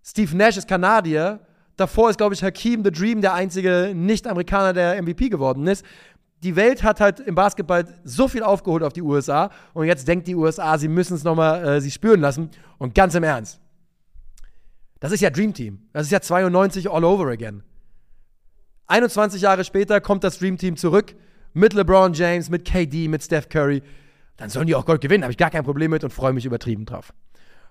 Steve 0.03 0.37
Nash 0.37 0.57
ist 0.57 0.68
Kanadier, 0.68 1.41
Davor 1.81 2.11
ist, 2.11 2.18
glaube 2.18 2.35
ich, 2.35 2.45
Hakeem 2.45 2.85
the 2.85 2.91
Dream 2.91 3.22
der 3.22 3.33
einzige 3.33 3.93
Nicht-Amerikaner, 3.95 4.74
der 4.74 5.03
MVP 5.03 5.31
geworden 5.31 5.66
ist. 5.66 5.83
Die 6.43 6.57
Welt 6.57 6.82
hat 6.82 7.01
halt 7.01 7.20
im 7.20 7.34
Basketball 7.34 7.84
so 8.03 8.26
viel 8.26 8.43
aufgeholt 8.43 8.82
auf 8.82 8.93
die 8.93 9.03
USA 9.03 9.51
und 9.74 9.86
jetzt 9.86 10.09
denkt 10.09 10.26
die 10.26 10.34
USA, 10.34 10.78
sie 10.78 10.88
müssen 10.88 11.14
es 11.14 11.24
nochmal 11.24 11.64
äh, 11.66 11.80
sie 11.80 11.91
spüren 11.91 12.20
lassen. 12.20 12.51
Und 12.78 12.95
ganz 12.95 13.14
im 13.14 13.24
Ernst, 13.24 13.61
das 15.01 15.12
ist 15.12 15.20
ja 15.20 15.30
Dream 15.30 15.53
Team. 15.53 15.88
Das 15.93 16.07
ist 16.07 16.12
ja 16.12 16.20
92 16.20 16.91
all 16.91 17.05
over 17.05 17.28
again. 17.28 17.62
21 18.86 19.43
Jahre 19.43 19.64
später 19.64 20.01
kommt 20.01 20.24
das 20.24 20.38
Dream 20.38 20.57
Team 20.57 20.76
zurück 20.76 21.14
mit 21.53 21.74
LeBron 21.74 22.12
James, 22.12 22.49
mit 22.51 22.64
KD, 22.64 23.09
mit 23.09 23.22
Steph 23.22 23.49
Curry. 23.49 23.82
Dann 24.36 24.49
sollen 24.51 24.66
die 24.66 24.74
auch 24.74 24.86
Gold 24.86 25.01
gewinnen, 25.01 25.24
habe 25.24 25.32
ich 25.32 25.38
gar 25.38 25.51
kein 25.51 25.64
Problem 25.64 25.91
mit 25.91 26.05
und 26.05 26.12
freue 26.12 26.32
mich 26.32 26.47
übertrieben 26.47 26.86
drauf. 26.86 27.12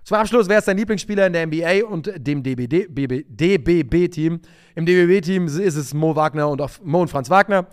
Zum 0.04 0.16
Abschluss, 0.16 0.48
wer 0.48 0.58
ist 0.58 0.68
dein 0.68 0.78
Lieblingsspieler 0.78 1.26
in 1.26 1.32
der 1.32 1.46
NBA 1.46 1.84
und 1.86 2.10
dem 2.16 2.42
DBB-Team? 2.42 4.40
Im 4.74 4.86
DBB-Team 4.86 5.46
ist 5.46 5.76
es 5.76 5.92
Mo 5.92 6.16
Wagner 6.16 6.48
und 6.48 6.62
auch 6.62 6.70
Mo 6.82 7.02
und 7.02 7.08
Franz 7.08 7.28
Wagner. 7.28 7.66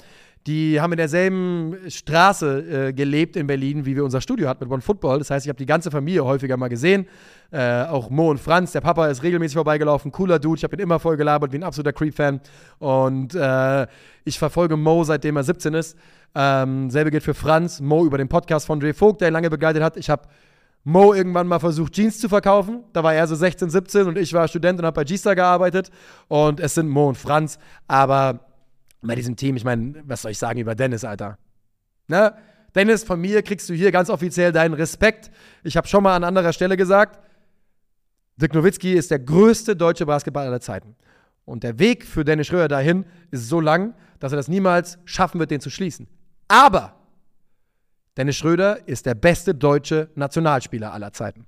Die 0.48 0.80
haben 0.80 0.94
in 0.94 0.98
derselben 0.98 1.76
Straße 1.90 2.88
äh, 2.88 2.94
gelebt 2.94 3.36
in 3.36 3.48
Berlin, 3.48 3.86
wie 3.86 3.98
wir 3.98 4.06
unser 4.06 4.22
Studio 4.22 4.48
hatten 4.48 4.64
mit 4.64 4.72
One 4.72 4.82
Football. 4.82 5.20
Das 5.20 5.30
heißt, 5.30 5.46
ich 5.46 5.50
habe 5.50 5.58
die 5.58 5.66
ganze 5.66 5.92
Familie 5.92 6.24
häufiger 6.24 6.56
mal 6.56 6.70
gesehen. 6.70 7.06
Äh, 7.52 7.84
auch 7.84 8.10
Mo 8.10 8.30
und 8.30 8.40
Franz, 8.40 8.72
der 8.72 8.80
Papa 8.80 9.08
ist 9.08 9.24
regelmäßig 9.24 9.56
vorbeigelaufen. 9.56 10.10
Cooler 10.10 10.40
Dude, 10.40 10.58
ich 10.58 10.64
habe 10.64 10.78
ihn 10.78 10.80
immer 10.80 11.00
voll 11.00 11.18
gelabert, 11.18 11.52
wie 11.52 11.58
ein 11.58 11.64
absoluter 11.64 11.92
Creep-Fan. 11.92 12.40
Und 12.80 13.36
äh, 13.36 13.88
ich 14.24 14.40
verfolge 14.40 14.78
Mo, 14.78 15.04
seitdem 15.04 15.36
er 15.36 15.44
17 15.44 15.74
ist. 15.74 15.98
Ähm, 16.34 16.90
selbe 16.90 17.12
gilt 17.12 17.24
für 17.24 17.34
Franz. 17.34 17.82
Mo 17.82 18.06
über 18.06 18.18
den 18.18 18.30
Podcast 18.30 18.68
von 18.68 18.80
Dre 18.80 18.94
Vogt, 18.94 19.20
der 19.20 19.28
ihn 19.28 19.34
lange 19.34 19.50
begleitet 19.50 19.84
hat. 19.84 19.98
Ich 19.98 20.10
habe 20.10 20.30
Mo 20.86 21.14
irgendwann 21.14 21.48
mal 21.48 21.60
versucht, 21.60 21.92
Jeans 21.92 22.22
zu 22.22 22.30
verkaufen. 22.30 22.86
Da 22.94 23.04
war 23.04 23.14
er 23.14 23.28
so 23.28 23.36
16, 23.36 23.70
17 23.70 24.08
und 24.08 24.18
ich 24.18 24.32
war 24.32 24.48
Student 24.48 24.80
und 24.80 24.86
habe 24.86 24.96
bei 24.96 25.04
G-Star 25.04 25.36
gearbeitet. 25.36 25.92
Und 26.30 26.62
es 26.62 26.76
sind 26.76 26.88
Mo 26.88 27.10
und 27.10 27.18
Franz. 27.18 27.60
Aber 27.90 28.47
bei 29.02 29.16
diesem 29.16 29.36
Team, 29.36 29.56
ich 29.56 29.64
meine, 29.64 30.04
was 30.06 30.22
soll 30.22 30.32
ich 30.32 30.38
sagen 30.38 30.60
über 30.60 30.76
Dennis, 30.76 31.04
Alter? 31.04 31.38
Ne? 32.08 32.34
Dennis, 32.76 33.04
von 33.04 33.20
mir 33.20 33.42
kriegst 33.42 33.70
du 33.70 33.74
hier 33.74 33.92
ganz 33.92 34.10
offiziell 34.10 34.52
deinen 34.52 34.74
Respekt. 34.74 35.32
Ich 35.64 35.78
habe 35.78 35.88
schon 35.88 36.04
mal 36.04 36.16
an 36.16 36.24
anderer 36.24 36.54
Stelle 36.54 36.78
gesagt, 36.78 37.20
Dirk 38.38 38.54
Nowitzki 38.54 38.94
ist 38.94 39.10
der 39.10 39.20
größte 39.20 39.76
deutsche 39.76 40.06
Basketballer 40.06 40.48
aller 40.48 40.62
Zeiten. 40.62 40.96
Und 41.46 41.64
der 41.64 41.80
Weg 41.80 42.06
für 42.06 42.24
Dennis 42.24 42.48
Schröder 42.48 42.68
dahin 42.68 43.06
ist 43.32 43.48
so 43.48 43.60
lang, 43.60 43.96
dass 44.20 44.32
er 44.32 44.36
das 44.36 44.48
niemals 44.48 45.00
schaffen 45.06 45.40
wird, 45.40 45.50
den 45.50 45.62
zu 45.62 45.70
schließen. 45.70 46.08
Aber 46.48 46.94
Dennis 48.16 48.36
Schröder 48.36 48.88
ist 48.88 49.06
der 49.06 49.16
beste 49.16 49.56
deutsche 49.56 50.10
Nationalspieler 50.16 50.94
aller 50.94 51.14
Zeiten. 51.14 51.46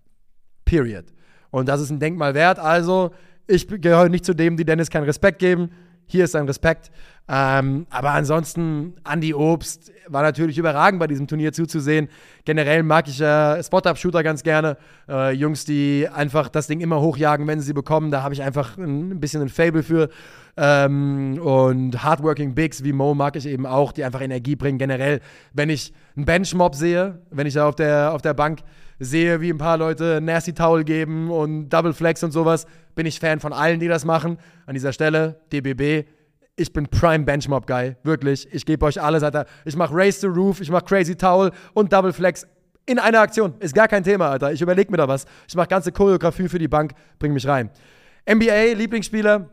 Period. 0.66 1.06
Und 1.52 1.68
das 1.68 1.82
ist 1.82 1.90
ein 1.90 2.00
Denkmal 2.00 2.34
wert. 2.34 2.60
Also, 2.60 3.12
ich 3.48 3.68
gehöre 3.68 4.10
nicht 4.10 4.26
zu 4.26 4.34
dem, 4.34 4.56
die 4.56 4.66
Dennis 4.66 4.90
keinen 4.90 5.06
Respekt 5.06 5.40
geben. 5.40 5.72
Hier 6.10 6.26
ist 6.26 6.32
sein 6.32 6.48
Respekt. 6.48 6.92
Ähm, 7.32 7.86
aber 7.92 8.10
ansonsten, 8.10 8.96
Andy 9.08 9.36
Obst 9.36 9.92
war 10.08 10.24
natürlich 10.24 10.58
überragend 10.58 11.00
bei 11.00 11.06
diesem 11.06 11.28
Turnier 11.28 11.54
zuzusehen. 11.54 12.10
Generell 12.44 12.82
mag 12.82 13.08
ich 13.08 13.22
äh, 13.22 13.62
Spot-Up-Shooter 13.62 14.24
ganz 14.24 14.42
gerne. 14.42 14.78
Äh, 15.08 15.34
Jungs, 15.34 15.64
die 15.64 16.10
einfach 16.12 16.50
das 16.50 16.66
Ding 16.66 16.82
immer 16.82 17.00
hochjagen, 17.00 17.46
wenn 17.46 17.60
sie 17.60 17.68
sie 17.68 17.74
bekommen. 17.74 18.10
Da 18.10 18.24
habe 18.24 18.34
ich 18.34 18.42
einfach 18.42 18.78
ein, 18.80 19.12
ein, 19.12 19.20
bisschen 19.20 19.44
ein 19.44 19.50
Fable 19.50 19.84
für. 19.84 20.10
Ähm, 20.58 21.40
und 21.40 22.04
Hardworking 22.04 22.56
Bigs 22.56 22.84
wie 22.84 22.94
Mo 22.94 23.14
mag 23.14 23.36
ich 23.36 23.46
eben 23.46 23.68
auch, 23.68 23.92
die 23.92 24.04
einfach 24.04 24.22
Energie 24.22 24.56
bringen. 24.56 24.80
Generell, 24.80 25.22
wenn 25.54 25.70
ich 25.70 25.94
einen 26.16 26.26
Benchmob 26.26 26.74
sehe, 26.74 27.22
wenn 27.30 27.46
ich 27.46 27.54
da 27.54 27.68
auf 27.68 27.76
der, 27.76 28.12
auf 28.14 28.24
der 28.24 28.34
Bank 28.34 28.62
sehe, 29.00 29.42
wie 29.42 29.50
ein 29.50 29.58
paar 29.58 29.78
Leute 29.78 30.20
Nasty 30.22 30.54
Towel 30.54 30.84
geben 30.84 31.32
und 31.32 31.70
Double 31.70 31.94
Flex 31.94 32.24
und 32.24 32.32
sowas, 32.32 32.66
bin 32.96 33.06
ich 33.06 33.20
Fan 33.20 33.40
von 33.40 33.54
allen, 33.54 33.80
die 33.80 33.88
das 33.88 34.06
machen. 34.06 34.38
An 34.66 34.74
dieser 34.74 34.94
Stelle, 34.94 35.40
DBB, 35.52 36.08
ich 36.56 36.74
bin 36.74 36.88
Prime 36.88 37.24
Benchmob 37.24 37.66
Guy, 37.66 37.96
wirklich. 38.04 38.48
Ich 38.52 38.66
gebe 38.66 38.86
euch 38.86 39.02
alles, 39.02 39.24
Alter. 39.24 39.46
Ich 39.64 39.76
mache 39.76 39.94
Race 39.96 40.20
the 40.20 40.28
Roof, 40.28 40.60
ich 40.60 40.70
mache 40.70 40.84
Crazy 40.86 41.16
Towel 41.16 41.52
und 41.74 41.94
Double 41.94 42.12
Flex 42.12 42.46
in 42.86 43.00
einer 43.00 43.22
Aktion. 43.22 43.54
Ist 43.60 43.74
gar 43.74 43.88
kein 43.88 44.04
Thema, 44.04 44.30
Alter. 44.30 44.52
Ich 44.52 44.62
überlege 44.62 44.92
mir 44.92 44.98
da 44.98 45.08
was. 45.08 45.26
Ich 45.48 45.56
mache 45.56 45.68
ganze 45.68 45.92
Choreografie 45.92 46.50
für 46.50 46.60
die 46.60 46.68
Bank, 46.68 46.94
bring 47.18 47.34
mich 47.34 47.48
rein. 47.48 47.70
NBA, 48.30 48.74
Lieblingsspieler, 48.74 49.50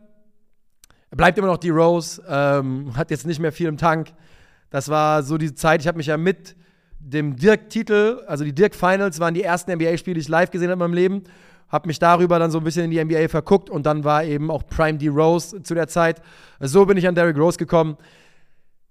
bleibt 1.10 1.38
immer 1.38 1.46
noch 1.46 1.58
die 1.58 1.70
Rose, 1.70 2.20
ähm, 2.28 2.96
hat 2.96 3.10
jetzt 3.10 3.26
nicht 3.26 3.38
mehr 3.38 3.52
viel 3.52 3.68
im 3.68 3.76
Tank. 3.76 4.12
Das 4.70 4.88
war 4.88 5.22
so 5.22 5.38
die 5.38 5.54
Zeit, 5.54 5.80
ich 5.80 5.86
habe 5.86 5.98
mich 5.98 6.06
ja 6.06 6.16
mit 6.16 6.56
dem 7.06 7.36
Dirk-Titel, 7.36 8.22
also 8.26 8.44
die 8.44 8.52
Dirk-Finals 8.52 9.20
waren 9.20 9.32
die 9.32 9.42
ersten 9.44 9.72
NBA-Spiele, 9.72 10.14
die 10.14 10.20
ich 10.20 10.28
live 10.28 10.50
gesehen 10.50 10.70
habe 10.70 10.84
in 10.84 10.90
meinem 10.90 10.94
Leben. 10.94 11.22
Habe 11.68 11.86
mich 11.86 12.00
darüber 12.00 12.38
dann 12.40 12.50
so 12.50 12.58
ein 12.58 12.64
bisschen 12.64 12.84
in 12.84 12.90
die 12.90 13.04
NBA 13.04 13.28
verguckt 13.28 13.70
und 13.70 13.86
dann 13.86 14.02
war 14.02 14.24
eben 14.24 14.50
auch 14.50 14.66
Prime 14.66 14.98
D. 14.98 15.08
Rose 15.08 15.62
zu 15.62 15.74
der 15.74 15.86
Zeit. 15.86 16.20
So 16.58 16.84
bin 16.84 16.96
ich 16.96 17.06
an 17.06 17.14
Derrick 17.14 17.38
Rose 17.38 17.58
gekommen. 17.58 17.96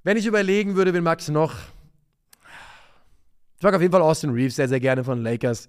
Wenn 0.04 0.16
ich 0.16 0.26
überlegen 0.26 0.76
würde, 0.76 0.94
wen 0.94 1.04
mag 1.04 1.20
ich 1.22 1.28
noch? 1.28 1.56
Ich 3.58 3.64
mag 3.64 3.74
auf 3.74 3.82
jeden 3.82 3.92
Fall 3.92 4.02
Austin 4.02 4.30
Reeves 4.30 4.56
sehr, 4.56 4.70
sehr 4.70 4.80
gerne 4.80 5.04
von 5.04 5.22
Lakers. 5.22 5.68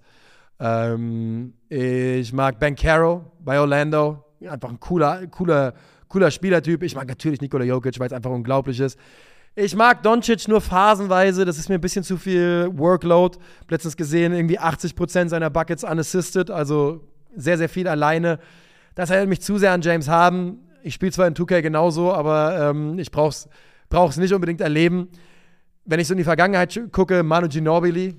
Ähm, 0.60 1.52
ich 1.68 2.32
mag 2.32 2.60
Ben 2.60 2.76
Caro 2.76 3.32
bei 3.40 3.58
Orlando. 3.58 4.24
Einfach 4.48 4.68
ein 4.68 4.78
cooler, 4.78 5.26
cooler, 5.28 5.74
cooler 6.08 6.30
Spielertyp. 6.30 6.82
Ich 6.84 6.94
mag 6.94 7.08
natürlich 7.08 7.40
Nikola 7.40 7.64
Jokic, 7.64 7.98
weil 7.98 8.06
es 8.06 8.12
einfach 8.12 8.30
unglaublich 8.30 8.78
ist. 8.78 8.98
Ich 9.58 9.74
mag 9.74 10.02
Doncic 10.02 10.48
nur 10.48 10.60
phasenweise, 10.60 11.46
das 11.46 11.56
ist 11.56 11.70
mir 11.70 11.76
ein 11.76 11.80
bisschen 11.80 12.04
zu 12.04 12.18
viel 12.18 12.68
Workload. 12.74 13.38
Letztens 13.70 13.96
gesehen, 13.96 14.34
irgendwie 14.34 14.60
80% 14.60 15.28
seiner 15.30 15.48
Buckets 15.48 15.82
unassisted, 15.82 16.50
also 16.50 17.08
sehr, 17.34 17.56
sehr 17.56 17.70
viel 17.70 17.88
alleine. 17.88 18.38
Das 18.94 19.08
erinnert 19.08 19.30
mich 19.30 19.40
zu 19.40 19.56
sehr 19.56 19.72
an 19.72 19.80
James 19.80 20.08
Harden. 20.08 20.58
Ich 20.82 20.92
spiele 20.92 21.10
zwar 21.10 21.26
in 21.26 21.32
2K 21.32 21.62
genauso, 21.62 22.12
aber 22.12 22.68
ähm, 22.68 22.98
ich 22.98 23.10
brauche 23.10 23.48
es 23.90 24.16
nicht 24.18 24.34
unbedingt 24.34 24.60
erleben. 24.60 25.08
Wenn 25.86 26.00
ich 26.00 26.08
so 26.08 26.12
in 26.12 26.18
die 26.18 26.24
Vergangenheit 26.24 26.78
gucke, 26.92 27.22
Manu 27.22 27.48
Ginobili, 27.48 28.14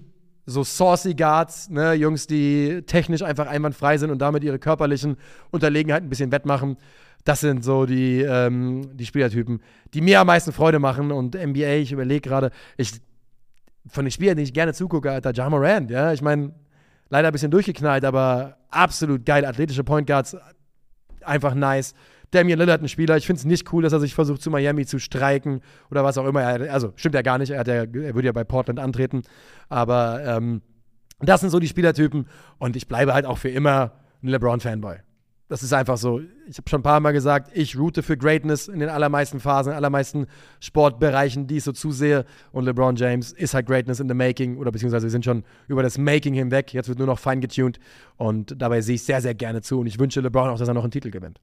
so 0.48 0.64
saucy 0.64 1.14
Guards, 1.14 1.70
ne, 1.70 1.94
Jungs, 1.94 2.26
die 2.26 2.82
technisch 2.88 3.22
einfach 3.22 3.46
einwandfrei 3.46 4.00
sind 4.00 4.10
und 4.10 4.24
damit 4.24 4.44
ihre 4.44 4.58
körperlichen 4.58 5.18
Unterlegenheiten 5.52 6.08
ein 6.08 6.10
bisschen 6.10 6.32
wettmachen. 6.32 6.78
Das 7.24 7.42
sind 7.42 7.64
so 7.64 7.86
die, 7.86 8.22
ähm, 8.22 8.98
die 8.98 9.06
Spielertypen, 9.06 9.62
die 9.94 10.02
mir 10.02 10.22
am 10.22 10.28
meisten 10.28 10.52
Freude 10.52 10.80
machen. 10.80 11.12
Und 11.12 11.36
NBA, 11.36 11.76
ich 11.76 11.92
überlege 11.92 12.22
gerade, 12.22 12.52
ich, 12.78 12.92
von 13.88 14.06
den 14.06 14.12
Spielern, 14.12 14.38
die 14.38 14.44
ich 14.44 14.54
gerne 14.54 14.74
zugucke, 14.74 15.12
Alter, 15.12 15.34
Ja 15.34 15.50
Morant, 15.50 15.90
ja, 15.90 16.14
ich 16.14 16.22
meine, 16.22 16.54
leider 17.10 17.30
ein 17.30 17.32
bisschen 17.32 17.52
durchgeknallt, 17.52 18.06
aber 18.06 18.58
absolut 18.70 19.26
geil. 19.26 19.46
Athletische 19.46 19.84
Point 19.84 20.08
Guards, 20.08 20.38
einfach 21.22 21.54
nice. 21.54 21.94
Damian 22.32 22.60
Lillard 22.60 22.82
ein 22.82 22.90
Spieler. 22.90 23.16
Ich 23.18 23.26
finde 23.26 23.40
es 23.40 23.46
nicht 23.46 23.72
cool, 23.72 23.84
dass 23.84 23.94
er 23.94 24.00
sich 24.00 24.14
versucht, 24.14 24.42
zu 24.42 24.52
Miami 24.52 24.86
zu 24.86 25.00
streiken 25.00 25.62
oder 25.90 26.04
was 26.04 26.18
auch 26.18 26.26
immer. 26.26 26.42
Also 26.42 26.92
stimmt 26.96 27.16
ja 27.16 27.22
gar 27.22 27.38
nicht. 27.38 27.52
Er, 27.52 27.66
ja, 27.66 27.74
er 27.84 27.94
würde 27.94 28.26
ja 28.26 28.32
bei 28.34 28.44
Portland 28.44 28.80
antreten. 28.80 29.22
Aber 29.70 30.22
ähm, 30.26 30.62
das 31.20 31.42
sind 31.42 31.50
so 31.50 31.60
die 31.60 31.68
Spielertypen. 31.68 32.28
Und 32.58 32.76
ich 32.76 32.88
bleibe 32.88 33.14
halt 33.14 33.26
auch 33.26 33.38
für 33.38 33.50
immer 33.50 33.94
ein 34.22 34.28
LeBron-Fanboy. 34.28 34.98
Das 35.50 35.64
ist 35.64 35.72
einfach 35.72 35.98
so. 35.98 36.20
Ich 36.50 36.58
habe 36.58 36.70
schon 36.70 36.82
ein 36.82 36.84
paar 36.84 37.00
Mal 37.00 37.14
gesagt, 37.14 37.52
ich 37.54 37.78
route 37.78 38.04
für 38.04 38.18
Greatness 38.18 38.68
in 38.68 38.82
den 38.82 38.90
allermeisten 38.90 39.40
Phasen, 39.40 39.70
in 39.70 39.74
den 39.74 39.78
allermeisten 39.78 40.28
Sportbereichen, 40.60 41.48
die 41.48 41.58
ich 41.58 41.64
so 41.64 41.72
zusehe. 41.72 42.26
Und 42.52 42.66
LeBron 42.66 42.98
James 42.98 43.32
ist 43.32 43.54
halt 43.54 43.66
Greatness 43.66 44.02
in 44.02 44.10
the 44.10 44.14
Making 44.14 44.58
oder 44.58 44.72
beziehungsweise 44.72 45.06
wir 45.06 45.12
sind 45.12 45.24
schon 45.24 45.44
über 45.70 45.84
das 45.84 45.98
Making 45.98 46.34
hinweg. 46.34 46.74
Jetzt 46.74 46.90
wird 46.90 46.98
nur 47.00 47.08
noch 47.08 47.20
fein 47.20 47.40
getuned. 47.40 47.80
Und 48.18 48.62
dabei 48.62 48.82
sehe 48.82 48.96
ich 48.96 49.04
sehr, 49.04 49.22
sehr 49.22 49.36
gerne 49.36 49.62
zu. 49.62 49.80
Und 49.80 49.88
ich 49.88 50.00
wünsche 50.00 50.20
LeBron 50.20 50.50
auch, 50.50 50.60
dass 50.60 50.68
er 50.68 50.74
noch 50.74 50.84
einen 50.84 50.92
Titel 50.92 51.12
gewinnt. 51.12 51.40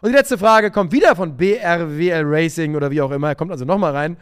Und 0.00 0.10
die 0.10 0.16
letzte 0.16 0.38
Frage 0.38 0.70
kommt 0.70 0.92
wieder 0.92 1.16
von 1.16 1.36
BRWL 1.36 2.22
Racing 2.24 2.76
oder 2.76 2.92
wie 2.92 3.00
auch 3.00 3.10
immer. 3.10 3.28
Er 3.28 3.34
kommt 3.34 3.50
also 3.50 3.64
nochmal 3.64 3.92
rein. 3.92 4.16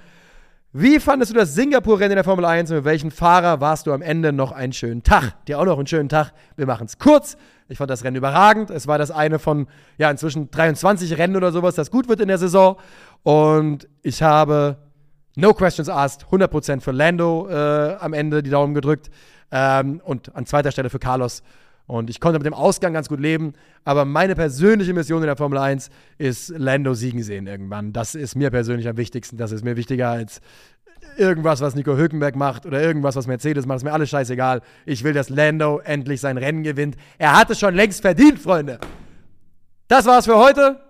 Wie 0.73 1.01
fandest 1.01 1.31
du 1.31 1.37
das 1.37 1.55
Singapur-Rennen 1.55 2.13
in 2.13 2.17
der 2.17 2.25
Formel 2.25 2.45
1 2.45 2.71
und 2.71 2.77
mit 2.77 2.85
welchem 2.85 3.11
Fahrer 3.11 3.61
warst 3.61 3.87
du 3.87 3.93
am 3.93 4.03
Ende 4.03 4.33
noch 4.33 4.53
einen 4.53 4.73
schönen 4.73 5.03
Tag? 5.03 5.45
Dir 5.47 5.59
auch 5.59 5.65
noch 5.65 5.79
einen 5.79 5.87
schönen 5.87 6.09
Tag. 6.09 6.33
Wir 6.57 6.67
machen 6.67 6.87
es 6.87 6.99
kurz. 6.99 7.37
Ich 7.69 7.79
fand 7.79 7.91
das 7.91 8.05
Rennen 8.05 8.17
überragend. 8.17 8.71
Es 8.71 8.87
war 8.87 8.99
das 8.99 9.11
eine 9.11 9.39
von, 9.39 9.69
ja, 9.97 10.11
inzwischen 10.11 10.51
23 10.51 11.17
Rennen 11.17 11.37
oder 11.37 11.51
sowas, 11.51 11.77
das 11.77 11.91
gut 11.91 12.09
wird 12.09 12.21
in 12.21 12.29
der 12.29 12.39
Saison. 12.39 12.77
Und 13.23 13.89
ich 14.03 14.23
habe, 14.23 14.77
no 15.35 15.55
questions 15.55 15.89
asked, 15.89 16.27
100% 16.31 16.81
für 16.81 16.93
Lando 16.93 17.49
äh, 17.49 17.97
am 17.99 18.13
Ende 18.13 18.43
die 18.43 18.51
Daumen 18.51 18.75
gedrückt. 18.75 19.09
Ähm, 19.51 20.03
und 20.05 20.35
an 20.35 20.45
zweiter 20.45 20.73
Stelle 20.73 20.91
für 20.91 20.99
Carlos. 20.99 21.43
Und 21.87 22.11
ich 22.11 22.21
konnte 22.21 22.39
mit 22.39 22.47
dem 22.47 22.55
Ausgang 22.55 22.93
ganz 22.93 23.09
gut 23.09 23.21
leben. 23.21 23.53
Aber 23.85 24.05
meine 24.05 24.35
persönliche 24.35 24.93
Mission 24.93 25.23
in 25.23 25.27
der 25.27 25.37
Formel 25.37 25.59
1 25.59 25.91
ist 26.19 26.49
Lando 26.49 26.95
siegen 26.95 27.23
sehen 27.23 27.47
irgendwann. 27.47 27.93
Das 27.93 28.15
ist 28.15 28.35
mir 28.35 28.51
persönlich 28.51 28.89
am 28.89 28.97
wichtigsten. 28.97 29.37
Das 29.37 29.53
ist 29.53 29.65
mir 29.65 29.77
wichtiger 29.77 30.11
als 30.11 30.41
irgendwas, 31.17 31.61
was 31.61 31.75
Nico 31.75 31.97
Hülkenberg 31.97 32.37
macht 32.37 32.67
oder 32.67 32.83
irgendwas, 32.83 33.17
was 33.17 33.27
Mercedes 33.27 33.67
macht, 33.67 33.79
ist 33.79 33.85
mir 33.85 33.93
alles 33.93 34.11
scheißegal. 34.11 34.63
Ich 34.85 35.05
will, 35.05 35.13
dass 35.13 35.29
Lando 35.29 35.79
endlich 35.79 36.21
sein 36.21 36.39
Rennen 36.39 36.63
gewinnt. 36.63 36.97
Er 37.19 37.37
hat 37.37 37.51
es 37.51 37.59
schon 37.59 37.75
längst 37.75 38.03
verdient, 38.03 38.39
Freunde. 38.39 38.79
Das 39.89 40.07
war's 40.07 40.25
für 40.27 40.37
heute. 40.37 40.81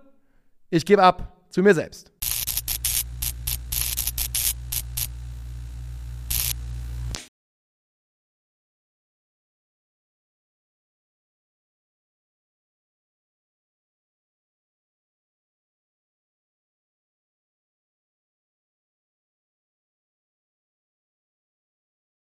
Ich 0.69 0.85
gebe 0.85 1.03
ab 1.03 1.37
zu 1.49 1.61
mir 1.61 1.73
selbst. 1.73 2.11